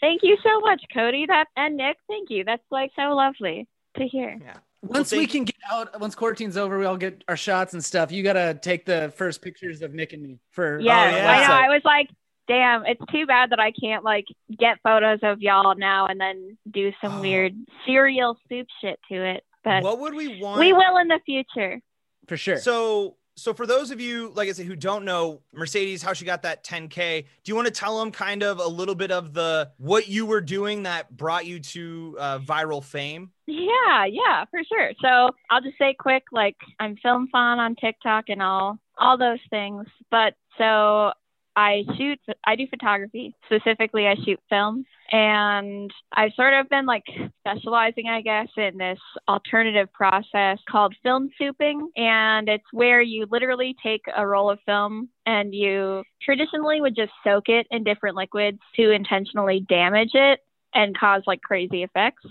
Thank 0.00 0.22
you 0.22 0.36
so 0.42 0.60
much, 0.60 0.82
Cody. 0.92 1.26
That 1.26 1.46
and 1.56 1.76
Nick. 1.76 1.96
Thank 2.08 2.30
you. 2.30 2.44
That's 2.44 2.62
like 2.70 2.90
so 2.96 3.14
lovely 3.14 3.66
to 3.96 4.06
hear. 4.06 4.38
Yeah. 4.40 4.56
Once 4.82 5.12
Well, 5.12 5.20
we 5.22 5.26
can 5.26 5.44
get 5.44 5.56
out, 5.72 5.98
once 5.98 6.14
quarantine's 6.14 6.58
over, 6.58 6.78
we 6.78 6.84
all 6.84 6.98
get 6.98 7.24
our 7.26 7.36
shots 7.38 7.72
and 7.72 7.82
stuff. 7.82 8.12
You 8.12 8.22
gotta 8.22 8.58
take 8.60 8.84
the 8.84 9.12
first 9.16 9.40
pictures 9.40 9.80
of 9.80 9.94
Nick 9.94 10.12
and 10.12 10.22
me 10.22 10.38
for. 10.50 10.78
Yeah, 10.78 11.10
oh, 11.12 11.16
yeah. 11.16 11.30
I 11.30 11.46
know. 11.48 11.54
I 11.54 11.68
was 11.74 11.80
like, 11.86 12.10
damn, 12.48 12.84
it's 12.84 13.00
too 13.10 13.24
bad 13.24 13.50
that 13.50 13.60
I 13.60 13.72
can't 13.72 14.04
like 14.04 14.26
get 14.58 14.78
photos 14.82 15.20
of 15.22 15.40
y'all 15.40 15.74
now 15.74 16.06
and 16.06 16.20
then 16.20 16.58
do 16.70 16.92
some 17.00 17.14
Oh. 17.18 17.20
weird 17.22 17.54
cereal 17.86 18.36
soup 18.48 18.66
shit 18.82 19.00
to 19.10 19.24
it. 19.24 19.44
But 19.62 19.82
what 19.82 19.98
would 20.00 20.12
we 20.14 20.38
want? 20.42 20.60
we 20.60 20.74
will 20.74 20.98
in 20.98 21.08
the 21.08 21.20
future. 21.24 21.80
for 22.28 22.36
sure. 22.36 22.58
So, 22.58 23.16
so 23.36 23.52
for 23.52 23.66
those 23.66 23.90
of 23.90 24.00
you, 24.00 24.32
like 24.34 24.48
I 24.48 24.52
said, 24.52 24.66
who 24.66 24.76
don't 24.76 25.04
know 25.04 25.40
Mercedes, 25.52 26.02
how 26.02 26.12
she 26.12 26.24
got 26.24 26.42
that 26.42 26.64
10k, 26.64 27.22
do 27.22 27.50
you 27.50 27.56
want 27.56 27.66
to 27.66 27.72
tell 27.72 27.98
them 27.98 28.10
kind 28.12 28.42
of 28.42 28.58
a 28.58 28.66
little 28.66 28.94
bit 28.94 29.10
of 29.10 29.34
the 29.34 29.70
what 29.78 30.08
you 30.08 30.26
were 30.26 30.40
doing 30.40 30.84
that 30.84 31.16
brought 31.16 31.44
you 31.46 31.58
to 31.58 32.16
uh, 32.20 32.38
viral 32.38 32.82
fame? 32.82 33.30
Yeah, 33.46 34.06
yeah, 34.08 34.44
for 34.50 34.60
sure. 34.64 34.92
So 35.02 35.30
I'll 35.50 35.60
just 35.60 35.78
say 35.78 35.94
quick, 35.98 36.24
like 36.32 36.56
I'm 36.78 36.96
film 36.96 37.28
fan 37.32 37.58
on 37.58 37.76
TikTok 37.76 38.24
and 38.28 38.40
all 38.42 38.78
all 38.96 39.18
those 39.18 39.40
things. 39.50 39.86
But 40.10 40.34
so 40.56 41.12
I 41.56 41.84
shoot 41.96 42.18
I 42.44 42.56
do 42.56 42.66
photography. 42.68 43.34
Specifically 43.46 44.06
I 44.06 44.16
shoot 44.24 44.40
film. 44.48 44.84
And 45.12 45.90
I've 46.12 46.32
sort 46.34 46.54
of 46.54 46.68
been 46.68 46.86
like 46.86 47.04
specializing, 47.40 48.08
I 48.08 48.22
guess, 48.22 48.48
in 48.56 48.78
this 48.78 48.98
alternative 49.28 49.92
process 49.92 50.58
called 50.68 50.94
film 51.02 51.30
souping. 51.40 51.88
And 51.96 52.48
it's 52.48 52.64
where 52.72 53.00
you 53.00 53.26
literally 53.30 53.76
take 53.82 54.02
a 54.16 54.26
roll 54.26 54.50
of 54.50 54.58
film 54.66 55.10
and 55.26 55.54
you 55.54 56.02
traditionally 56.22 56.80
would 56.80 56.96
just 56.96 57.12
soak 57.22 57.48
it 57.48 57.66
in 57.70 57.84
different 57.84 58.16
liquids 58.16 58.58
to 58.76 58.90
intentionally 58.90 59.64
damage 59.68 60.12
it 60.14 60.40
and 60.74 60.98
cause 60.98 61.22
like 61.26 61.40
crazy 61.40 61.82
effects. 61.82 62.24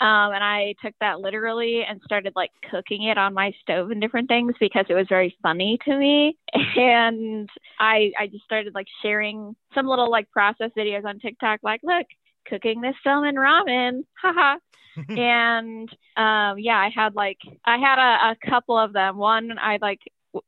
Um, 0.00 0.32
and 0.32 0.44
I 0.44 0.74
took 0.82 0.94
that 1.00 1.20
literally 1.20 1.82
and 1.88 2.00
started 2.04 2.32
like 2.36 2.52
cooking 2.70 3.04
it 3.04 3.18
on 3.18 3.34
my 3.34 3.52
stove 3.60 3.90
and 3.90 4.00
different 4.00 4.28
things 4.28 4.54
because 4.60 4.86
it 4.88 4.94
was 4.94 5.06
very 5.08 5.36
funny 5.42 5.78
to 5.84 5.96
me. 5.96 6.36
And 6.76 7.48
I 7.80 8.12
I 8.18 8.28
just 8.28 8.44
started 8.44 8.74
like 8.74 8.86
sharing 9.02 9.56
some 9.74 9.86
little 9.86 10.10
like 10.10 10.30
process 10.30 10.70
videos 10.76 11.04
on 11.04 11.18
TikTok, 11.18 11.60
like, 11.62 11.80
look, 11.82 12.06
cooking 12.46 12.80
this 12.80 12.94
film 13.02 13.24
in 13.24 13.34
ramen, 13.34 14.04
haha. 14.22 14.58
and 15.08 15.88
um, 16.16 16.58
yeah, 16.58 16.76
I 16.76 16.90
had 16.94 17.14
like 17.14 17.38
I 17.64 17.78
had 17.78 17.98
a, 17.98 18.32
a 18.32 18.50
couple 18.50 18.78
of 18.78 18.92
them. 18.92 19.16
One 19.16 19.58
I 19.58 19.78
like 19.80 20.00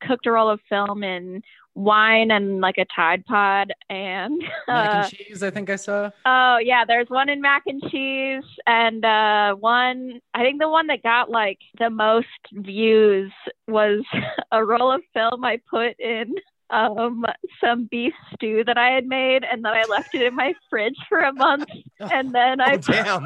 cooked 0.07 0.27
a 0.27 0.33
roll 0.33 0.51
of 0.51 0.61
film 0.69 1.03
in 1.03 1.43
wine 1.75 2.31
and 2.31 2.61
like 2.61 2.79
a 2.79 2.85
Tide 2.95 3.25
Pod, 3.27 3.73
and 3.89 4.39
Mac 4.69 4.95
uh, 4.95 4.97
and 4.99 5.11
cheese, 5.11 5.43
I 5.43 5.51
think 5.51 5.71
I 5.71 5.77
saw. 5.77 6.11
Oh 6.27 6.59
yeah, 6.59 6.85
there's 6.87 7.09
one 7.09 7.29
in 7.29 7.41
mac 7.41 7.63
and 7.67 7.83
cheese 7.91 8.45
and 8.67 9.05
uh 9.05 9.55
one 9.55 10.21
I 10.35 10.43
think 10.43 10.61
the 10.61 10.69
one 10.69 10.89
that 10.89 11.03
got 11.03 11.31
like 11.31 11.59
the 11.79 11.91
most 11.91 12.27
views 12.53 13.33
was 13.69 14.03
a 14.53 14.65
roll 14.65 14.93
of 14.93 15.03
film 15.15 15.45
I 15.45 15.61
put 15.71 15.99
in 16.01 16.35
um 16.71 17.25
some 17.63 17.87
beef 17.91 18.15
stew 18.35 18.63
that 18.65 18.79
I 18.79 18.91
had 18.91 19.07
made 19.07 19.43
and 19.45 19.65
then 19.65 19.73
I 19.73 19.85
left 19.85 20.15
it 20.15 20.23
in 20.23 20.35
my 20.37 20.55
fridge 20.69 20.97
for 21.09 21.19
a 21.21 21.33
month 21.33 21.67
and 22.01 22.33
then 22.33 22.61
I 22.61 22.75
Oh, 22.75 22.77
damn. 22.79 23.25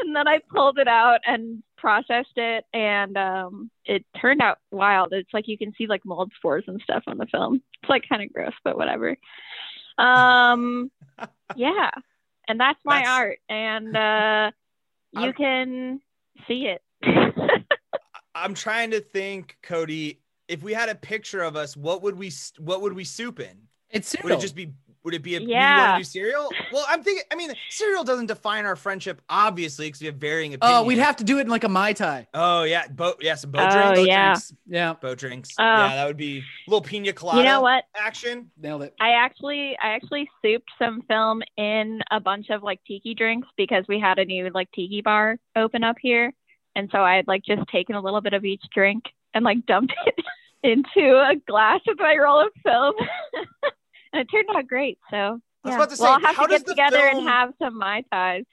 and 0.00 0.14
then 0.14 0.28
I 0.28 0.40
pulled 0.50 0.78
it 0.78 0.88
out 0.88 1.20
and 1.26 1.62
processed 1.84 2.36
it 2.36 2.64
and 2.72 3.14
um 3.18 3.70
it 3.84 4.06
turned 4.18 4.40
out 4.40 4.56
wild. 4.70 5.12
It's 5.12 5.28
like 5.34 5.46
you 5.48 5.58
can 5.58 5.74
see 5.76 5.86
like 5.86 6.00
mold 6.06 6.32
spores 6.34 6.64
and 6.66 6.80
stuff 6.82 7.02
on 7.06 7.18
the 7.18 7.26
film. 7.26 7.60
It's 7.82 7.90
like 7.90 8.08
kind 8.08 8.22
of 8.22 8.32
gross, 8.32 8.54
but 8.64 8.78
whatever. 8.78 9.16
Um 9.98 10.90
yeah. 11.56 11.90
And 12.48 12.58
that's 12.58 12.78
my 12.86 13.00
That's- 13.00 13.08
art 13.18 13.38
and 13.50 13.94
uh 13.94 14.50
you 15.12 15.20
I'm- 15.20 15.32
can 15.34 16.00
see 16.48 16.68
it. 16.74 16.80
I'm 18.34 18.54
trying 18.54 18.92
to 18.92 19.00
think, 19.00 19.58
Cody. 19.62 20.20
If 20.48 20.62
we 20.62 20.72
had 20.72 20.88
a 20.88 20.94
picture 20.94 21.42
of 21.42 21.54
us, 21.54 21.76
what 21.76 22.00
would 22.02 22.16
we 22.16 22.32
what 22.58 22.80
would 22.80 22.94
we 22.94 23.04
soup 23.04 23.40
in? 23.40 23.68
It's 23.90 24.16
Would 24.22 24.32
it 24.32 24.40
just 24.40 24.56
be? 24.56 24.72
Would 25.04 25.14
it 25.14 25.22
be 25.22 25.36
a? 25.36 25.40
Yeah. 25.40 25.76
You 25.76 25.82
want 25.90 25.94
to 25.96 26.00
do 26.00 26.04
cereal? 26.04 26.50
Well, 26.72 26.86
I'm 26.88 27.02
thinking. 27.02 27.24
I 27.30 27.34
mean, 27.36 27.52
cereal 27.68 28.04
doesn't 28.04 28.26
define 28.26 28.64
our 28.64 28.74
friendship, 28.74 29.20
obviously, 29.28 29.86
because 29.88 30.00
we 30.00 30.06
have 30.06 30.16
varying 30.16 30.54
opinions. 30.54 30.80
Oh, 30.80 30.84
we'd 30.84 30.98
have 30.98 31.16
to 31.16 31.24
do 31.24 31.38
it 31.38 31.42
in 31.42 31.48
like 31.48 31.64
a 31.64 31.68
mai 31.68 31.92
tai. 31.92 32.26
Oh 32.32 32.62
yeah, 32.62 32.88
boat. 32.88 33.18
Yeah, 33.20 33.34
some 33.34 33.50
boat 33.50 33.68
Oh, 33.70 33.92
drinks. 33.94 34.08
yeah. 34.08 34.36
Yeah, 34.66 34.92
Boat 34.94 35.18
drinks. 35.18 35.50
Oh. 35.58 35.62
yeah, 35.62 35.94
that 35.96 36.06
would 36.06 36.16
be 36.16 36.38
a 36.38 36.70
little 36.70 36.80
pina 36.80 37.12
colada. 37.12 37.38
you 37.38 37.44
know 37.44 37.60
what? 37.60 37.84
Action. 37.94 38.50
nailed 38.58 38.82
it. 38.82 38.94
I 38.98 39.10
actually 39.10 39.76
I 39.82 39.88
actually 39.94 40.28
souped 40.42 40.70
some 40.78 41.02
film 41.02 41.42
in 41.58 42.00
a 42.10 42.18
bunch 42.18 42.48
of 42.48 42.62
like 42.62 42.80
tiki 42.86 43.14
drinks 43.14 43.48
because 43.58 43.84
we 43.88 44.00
had 44.00 44.18
a 44.18 44.24
new 44.24 44.48
like 44.54 44.70
tiki 44.72 45.02
bar 45.02 45.36
open 45.54 45.84
up 45.84 45.96
here. 46.00 46.32
And 46.76 46.88
so 46.90 47.02
I 47.02 47.16
had 47.16 47.28
like 47.28 47.44
just 47.44 47.68
taken 47.68 47.94
a 47.94 48.00
little 48.00 48.20
bit 48.22 48.32
of 48.32 48.44
each 48.46 48.64
drink 48.74 49.04
and 49.34 49.44
like 49.44 49.66
dumped 49.66 49.92
it 50.06 50.24
into 50.62 51.14
a 51.18 51.34
glass 51.46 51.80
with 51.86 51.98
my 51.98 52.16
roll 52.16 52.40
of 52.40 52.48
film. 52.62 52.94
and 54.14 54.20
it 54.20 54.30
turned 54.30 54.48
out 54.54 54.66
great. 54.66 54.98
So 55.10 55.16
I 55.16 55.30
was 55.30 55.40
yeah. 55.64 55.74
about 55.74 55.90
to 55.90 55.96
say, 55.96 56.04
well, 56.04 56.12
I'll 56.12 56.20
have 56.20 56.36
how 56.36 56.46
to 56.46 56.58
get 56.58 56.66
together 56.66 56.98
film- 56.98 57.18
and 57.18 57.28
have 57.28 57.52
some 57.60 57.78
mai 57.78 58.04
tais 58.12 58.44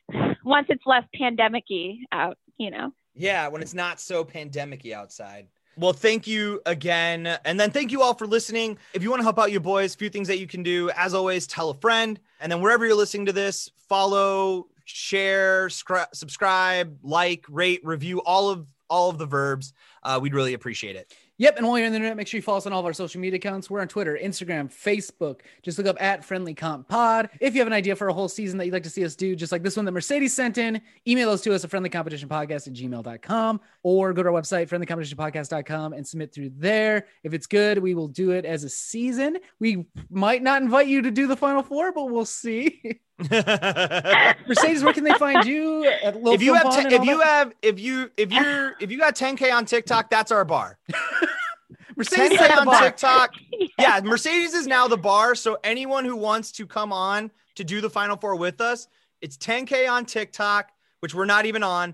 once 0.44 0.68
it's 0.70 0.84
less 0.86 1.04
pandemic-y 1.16 2.00
out, 2.12 2.38
you 2.58 2.72
know. 2.72 2.92
Yeah, 3.14 3.48
when 3.48 3.62
it's 3.62 3.74
not 3.74 4.00
so 4.00 4.24
pandemic-y 4.24 4.94
outside. 4.94 5.48
Well, 5.78 5.94
thank 5.94 6.28
you 6.28 6.62
again. 6.66 7.28
And 7.46 7.60
then 7.60 7.72
thank 7.72 7.92
you 7.92 8.02
all 8.02 8.14
for 8.14 8.28
listening. 8.28 8.78
If 8.94 9.04
you 9.04 9.10
want 9.10 9.22
to 9.22 9.24
help 9.24 9.40
out 9.40 9.52
your 9.52 9.62
boys, 9.62 9.96
a 9.96 9.98
few 9.98 10.10
things 10.10 10.28
that 10.28 10.38
you 10.38 10.48
can 10.48 10.64
do. 10.64 10.90
As 10.96 11.14
always, 11.14 11.48
tell 11.48 11.70
a 11.70 11.74
friend. 11.74 12.20
And 12.40 12.52
then 12.52 12.62
wherever 12.62 12.86
you're 12.86 12.96
listening 12.96 13.26
to 13.28 13.34
this, 13.34 13.70
follow, 13.88 14.68
share, 14.86 15.68
scri- 15.68 16.14
subscribe, 16.14 16.98
like, 17.04 17.46
rate, 17.50 17.82
review, 17.84 18.20
all 18.22 18.50
of 18.50 18.68
all 18.90 19.10
of 19.10 19.18
the 19.18 19.26
verbs. 19.26 19.74
Uh, 20.04 20.20
we'd 20.22 20.34
really 20.34 20.54
appreciate 20.54 20.98
it. 20.98 21.14
Yep. 21.42 21.58
And 21.58 21.68
while 21.68 21.80
you're 21.80 21.88
on 21.88 21.92
the 21.92 21.96
internet, 21.96 22.18
make 22.18 22.28
sure 22.28 22.38
you 22.38 22.44
follow 22.44 22.60
us 22.60 22.68
on 22.68 22.74
all 22.74 22.82
of 22.82 22.86
our 22.86 22.94
social 22.94 23.20
media 23.20 23.38
accounts. 23.38 23.68
We're 23.68 23.82
on 23.82 23.88
Twitter, 23.88 24.16
Instagram, 24.22 24.72
Facebook. 24.72 25.40
Just 25.64 25.80
look 25.80 25.88
up 25.88 26.00
at 26.00 26.24
Friendly 26.24 26.54
Comp 26.54 26.88
Pod. 26.88 27.32
If 27.40 27.56
you 27.56 27.62
have 27.62 27.68
an 27.68 27.74
idea 27.74 27.96
for 27.96 28.10
a 28.10 28.14
whole 28.14 28.30
season 28.30 28.60
that 28.60 28.66
you'd 28.66 28.74
like 28.74 28.84
to 28.84 28.92
see 28.92 29.04
us 29.04 29.16
do, 29.16 29.36
just 29.36 29.52
like 29.52 29.64
this 29.64 29.76
one 29.76 29.86
that 29.86 29.92
Mercedes 29.92 30.34
sent 30.34 30.60
in, 30.60 30.80
email 31.08 31.28
those 31.32 31.42
to 31.42 31.56
us 31.56 31.64
at 31.64 31.72
friendlycompetitionpodcast 31.72 32.68
at 32.68 32.74
gmail.com 32.74 33.60
or 33.82 34.14
go 34.14 34.22
to 34.22 34.30
our 34.30 34.40
website, 34.40 34.70
friendlycompetitionpodcast.com, 34.70 35.94
and 35.94 36.08
submit 36.08 36.32
through 36.32 36.52
there. 36.58 37.08
If 37.24 37.34
it's 37.34 37.48
good, 37.48 37.80
we 37.80 37.96
will 37.96 38.08
do 38.08 38.30
it 38.30 38.46
as 38.46 38.64
a 38.64 38.70
season. 38.70 39.38
We 39.60 39.88
might 40.12 40.44
not 40.44 40.62
invite 40.62 40.86
you 40.90 41.02
to 41.02 41.10
do 41.10 41.26
the 41.26 41.36
final 41.36 41.64
four, 41.64 41.92
but 41.92 42.12
we'll 42.12 42.24
see. 42.24 43.00
Mercedes, 44.48 44.84
where 44.84 44.94
can 44.94 45.04
they 45.04 45.14
find 45.14 45.46
you? 45.46 45.86
At 45.86 46.22
Lil 46.22 46.34
if 46.34 46.42
you 46.42 46.54
Film 46.54 46.58
have, 46.58 46.64
Pond 46.74 46.90
te- 46.90 46.96
and 46.96 47.04
if 47.04 47.10
you 47.10 47.18
that? 47.20 47.26
have, 47.28 47.54
if 47.62 47.80
you, 47.80 48.12
if 48.18 48.32
you're, 48.32 48.74
if 48.80 48.92
you 48.92 48.98
got 48.98 49.16
10k 49.16 49.54
on 49.54 49.66
TikTok, 49.66 50.10
that's 50.10 50.32
our 50.32 50.44
bar. 50.46 50.78
Mercedes 51.96 52.40
10k 52.40 52.58
on 52.58 52.66
bar. 52.66 52.82
TikTok. 52.82 53.34
Yeah, 53.78 54.00
Mercedes 54.04 54.54
is 54.54 54.66
now 54.68 54.88
the 54.88 54.98
bar. 54.98 55.34
So 55.36 55.58
anyone 55.64 56.04
who 56.06 56.16
wants 56.16 56.52
to 56.54 56.66
come 56.66 56.92
on 56.92 57.32
to 57.56 57.64
do 57.64 57.80
the 57.82 57.90
final 57.90 58.16
four 58.18 58.36
with 58.36 58.60
us, 58.60 58.88
it's 59.22 59.38
10k 59.38 59.90
on 59.90 60.06
TikTok, 60.06 60.70
which 61.00 61.14
we're 61.16 61.26
not 61.26 61.46
even 61.46 61.62
on, 61.64 61.94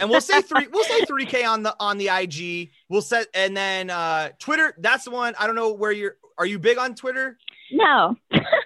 and 0.00 0.08
we'll 0.10 0.20
say 0.20 0.40
three. 0.42 0.66
We'll 0.70 0.84
say 0.84 1.00
3k 1.02 1.46
on 1.46 1.62
the 1.62 1.74
on 1.80 1.98
the 1.98 2.08
IG. 2.08 2.70
We'll 2.88 3.02
set 3.02 3.26
and 3.34 3.56
then 3.56 3.90
uh 3.90 4.30
Twitter. 4.38 4.74
That's 4.78 5.04
the 5.04 5.10
one. 5.10 5.34
I 5.38 5.46
don't 5.46 5.56
know 5.56 5.72
where 5.72 5.92
you're. 5.92 6.16
Are 6.38 6.46
you 6.46 6.58
big 6.58 6.78
on 6.78 6.94
Twitter? 6.94 7.36
No. 7.72 8.16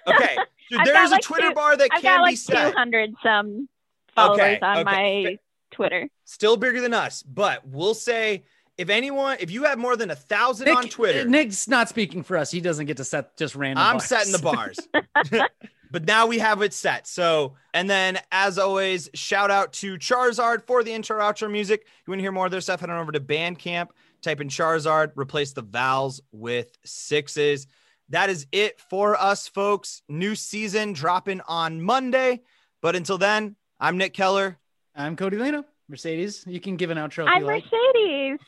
Okay, 0.07 0.37
so 0.71 0.79
I've 0.79 0.85
there 0.85 0.93
got 0.95 1.05
is 1.05 1.11
like 1.11 1.19
a 1.19 1.23
Twitter 1.23 1.49
two- 1.49 1.55
bar 1.55 1.77
that 1.77 1.89
I've 1.91 2.01
can 2.01 2.17
got 2.19 2.25
be 2.25 2.31
like 2.31 2.37
set. 2.37 2.71
200 2.71 3.13
some 3.23 3.69
followers 4.15 4.39
Okay, 4.39 4.59
on 4.61 4.77
okay. 4.79 4.83
my 4.83 5.37
Twitter. 5.71 6.09
Still 6.25 6.57
bigger 6.57 6.81
than 6.81 6.93
us, 6.93 7.23
but 7.23 7.65
we'll 7.67 7.93
say 7.95 8.43
if 8.77 8.89
anyone, 8.89 9.37
if 9.39 9.51
you 9.51 9.63
have 9.65 9.77
more 9.77 9.95
than 9.95 10.09
a 10.09 10.15
thousand 10.15 10.67
on 10.69 10.87
Twitter, 10.89 11.27
Nick's 11.27 11.67
not 11.67 11.89
speaking 11.89 12.23
for 12.23 12.37
us. 12.37 12.49
He 12.49 12.59
doesn't 12.59 12.85
get 12.87 12.97
to 12.97 13.03
set 13.03 13.37
just 13.37 13.55
random. 13.55 13.83
I'm 13.83 13.93
bars. 13.97 14.05
setting 14.05 14.31
the 14.31 14.39
bars. 14.39 14.79
but 15.91 16.05
now 16.05 16.25
we 16.25 16.39
have 16.39 16.61
it 16.63 16.73
set. 16.73 17.05
So, 17.07 17.53
and 17.73 17.87
then 17.87 18.19
as 18.31 18.57
always, 18.57 19.09
shout 19.13 19.51
out 19.51 19.73
to 19.73 19.95
Charizard 19.97 20.65
for 20.65 20.83
the 20.83 20.91
intro 20.91 21.19
outro 21.19 21.51
music. 21.51 21.85
You 22.07 22.11
want 22.11 22.19
to 22.19 22.23
hear 22.23 22.31
more 22.31 22.45
of 22.45 22.51
their 22.51 22.61
stuff, 22.61 22.79
head 22.79 22.89
on 22.89 22.99
over 22.99 23.11
to 23.11 23.19
Bandcamp, 23.19 23.89
type 24.23 24.41
in 24.41 24.47
Charizard, 24.47 25.11
replace 25.15 25.53
the 25.53 25.61
vowels 25.61 26.21
with 26.31 26.75
sixes. 26.83 27.67
That 28.09 28.29
is 28.29 28.45
it 28.51 28.79
for 28.79 29.19
us, 29.19 29.47
folks. 29.47 30.01
New 30.07 30.35
season 30.35 30.93
dropping 30.93 31.41
on 31.41 31.81
Monday. 31.81 32.41
But 32.81 32.95
until 32.95 33.17
then, 33.17 33.55
I'm 33.79 33.97
Nick 33.97 34.13
Keller. 34.13 34.59
I'm 34.95 35.15
Cody 35.15 35.37
Leno. 35.37 35.65
Mercedes, 35.89 36.43
you 36.47 36.59
can 36.59 36.77
give 36.77 36.89
an 36.89 36.97
outro 36.97 37.23
if 37.23 37.29
I'm 37.29 37.41
you 37.41 37.47
like. 37.47 37.63
Mercedes. 37.71 38.39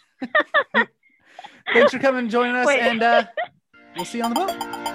Thanks 1.73 1.91
for 1.91 1.99
coming 1.99 2.19
and 2.19 2.29
joining 2.29 2.55
us, 2.55 2.65
Wait. 2.65 2.79
and 2.79 3.01
uh, 3.01 3.25
we'll 3.95 4.05
see 4.05 4.19
you 4.19 4.23
on 4.23 4.33
the 4.33 4.39
boat. 4.39 4.94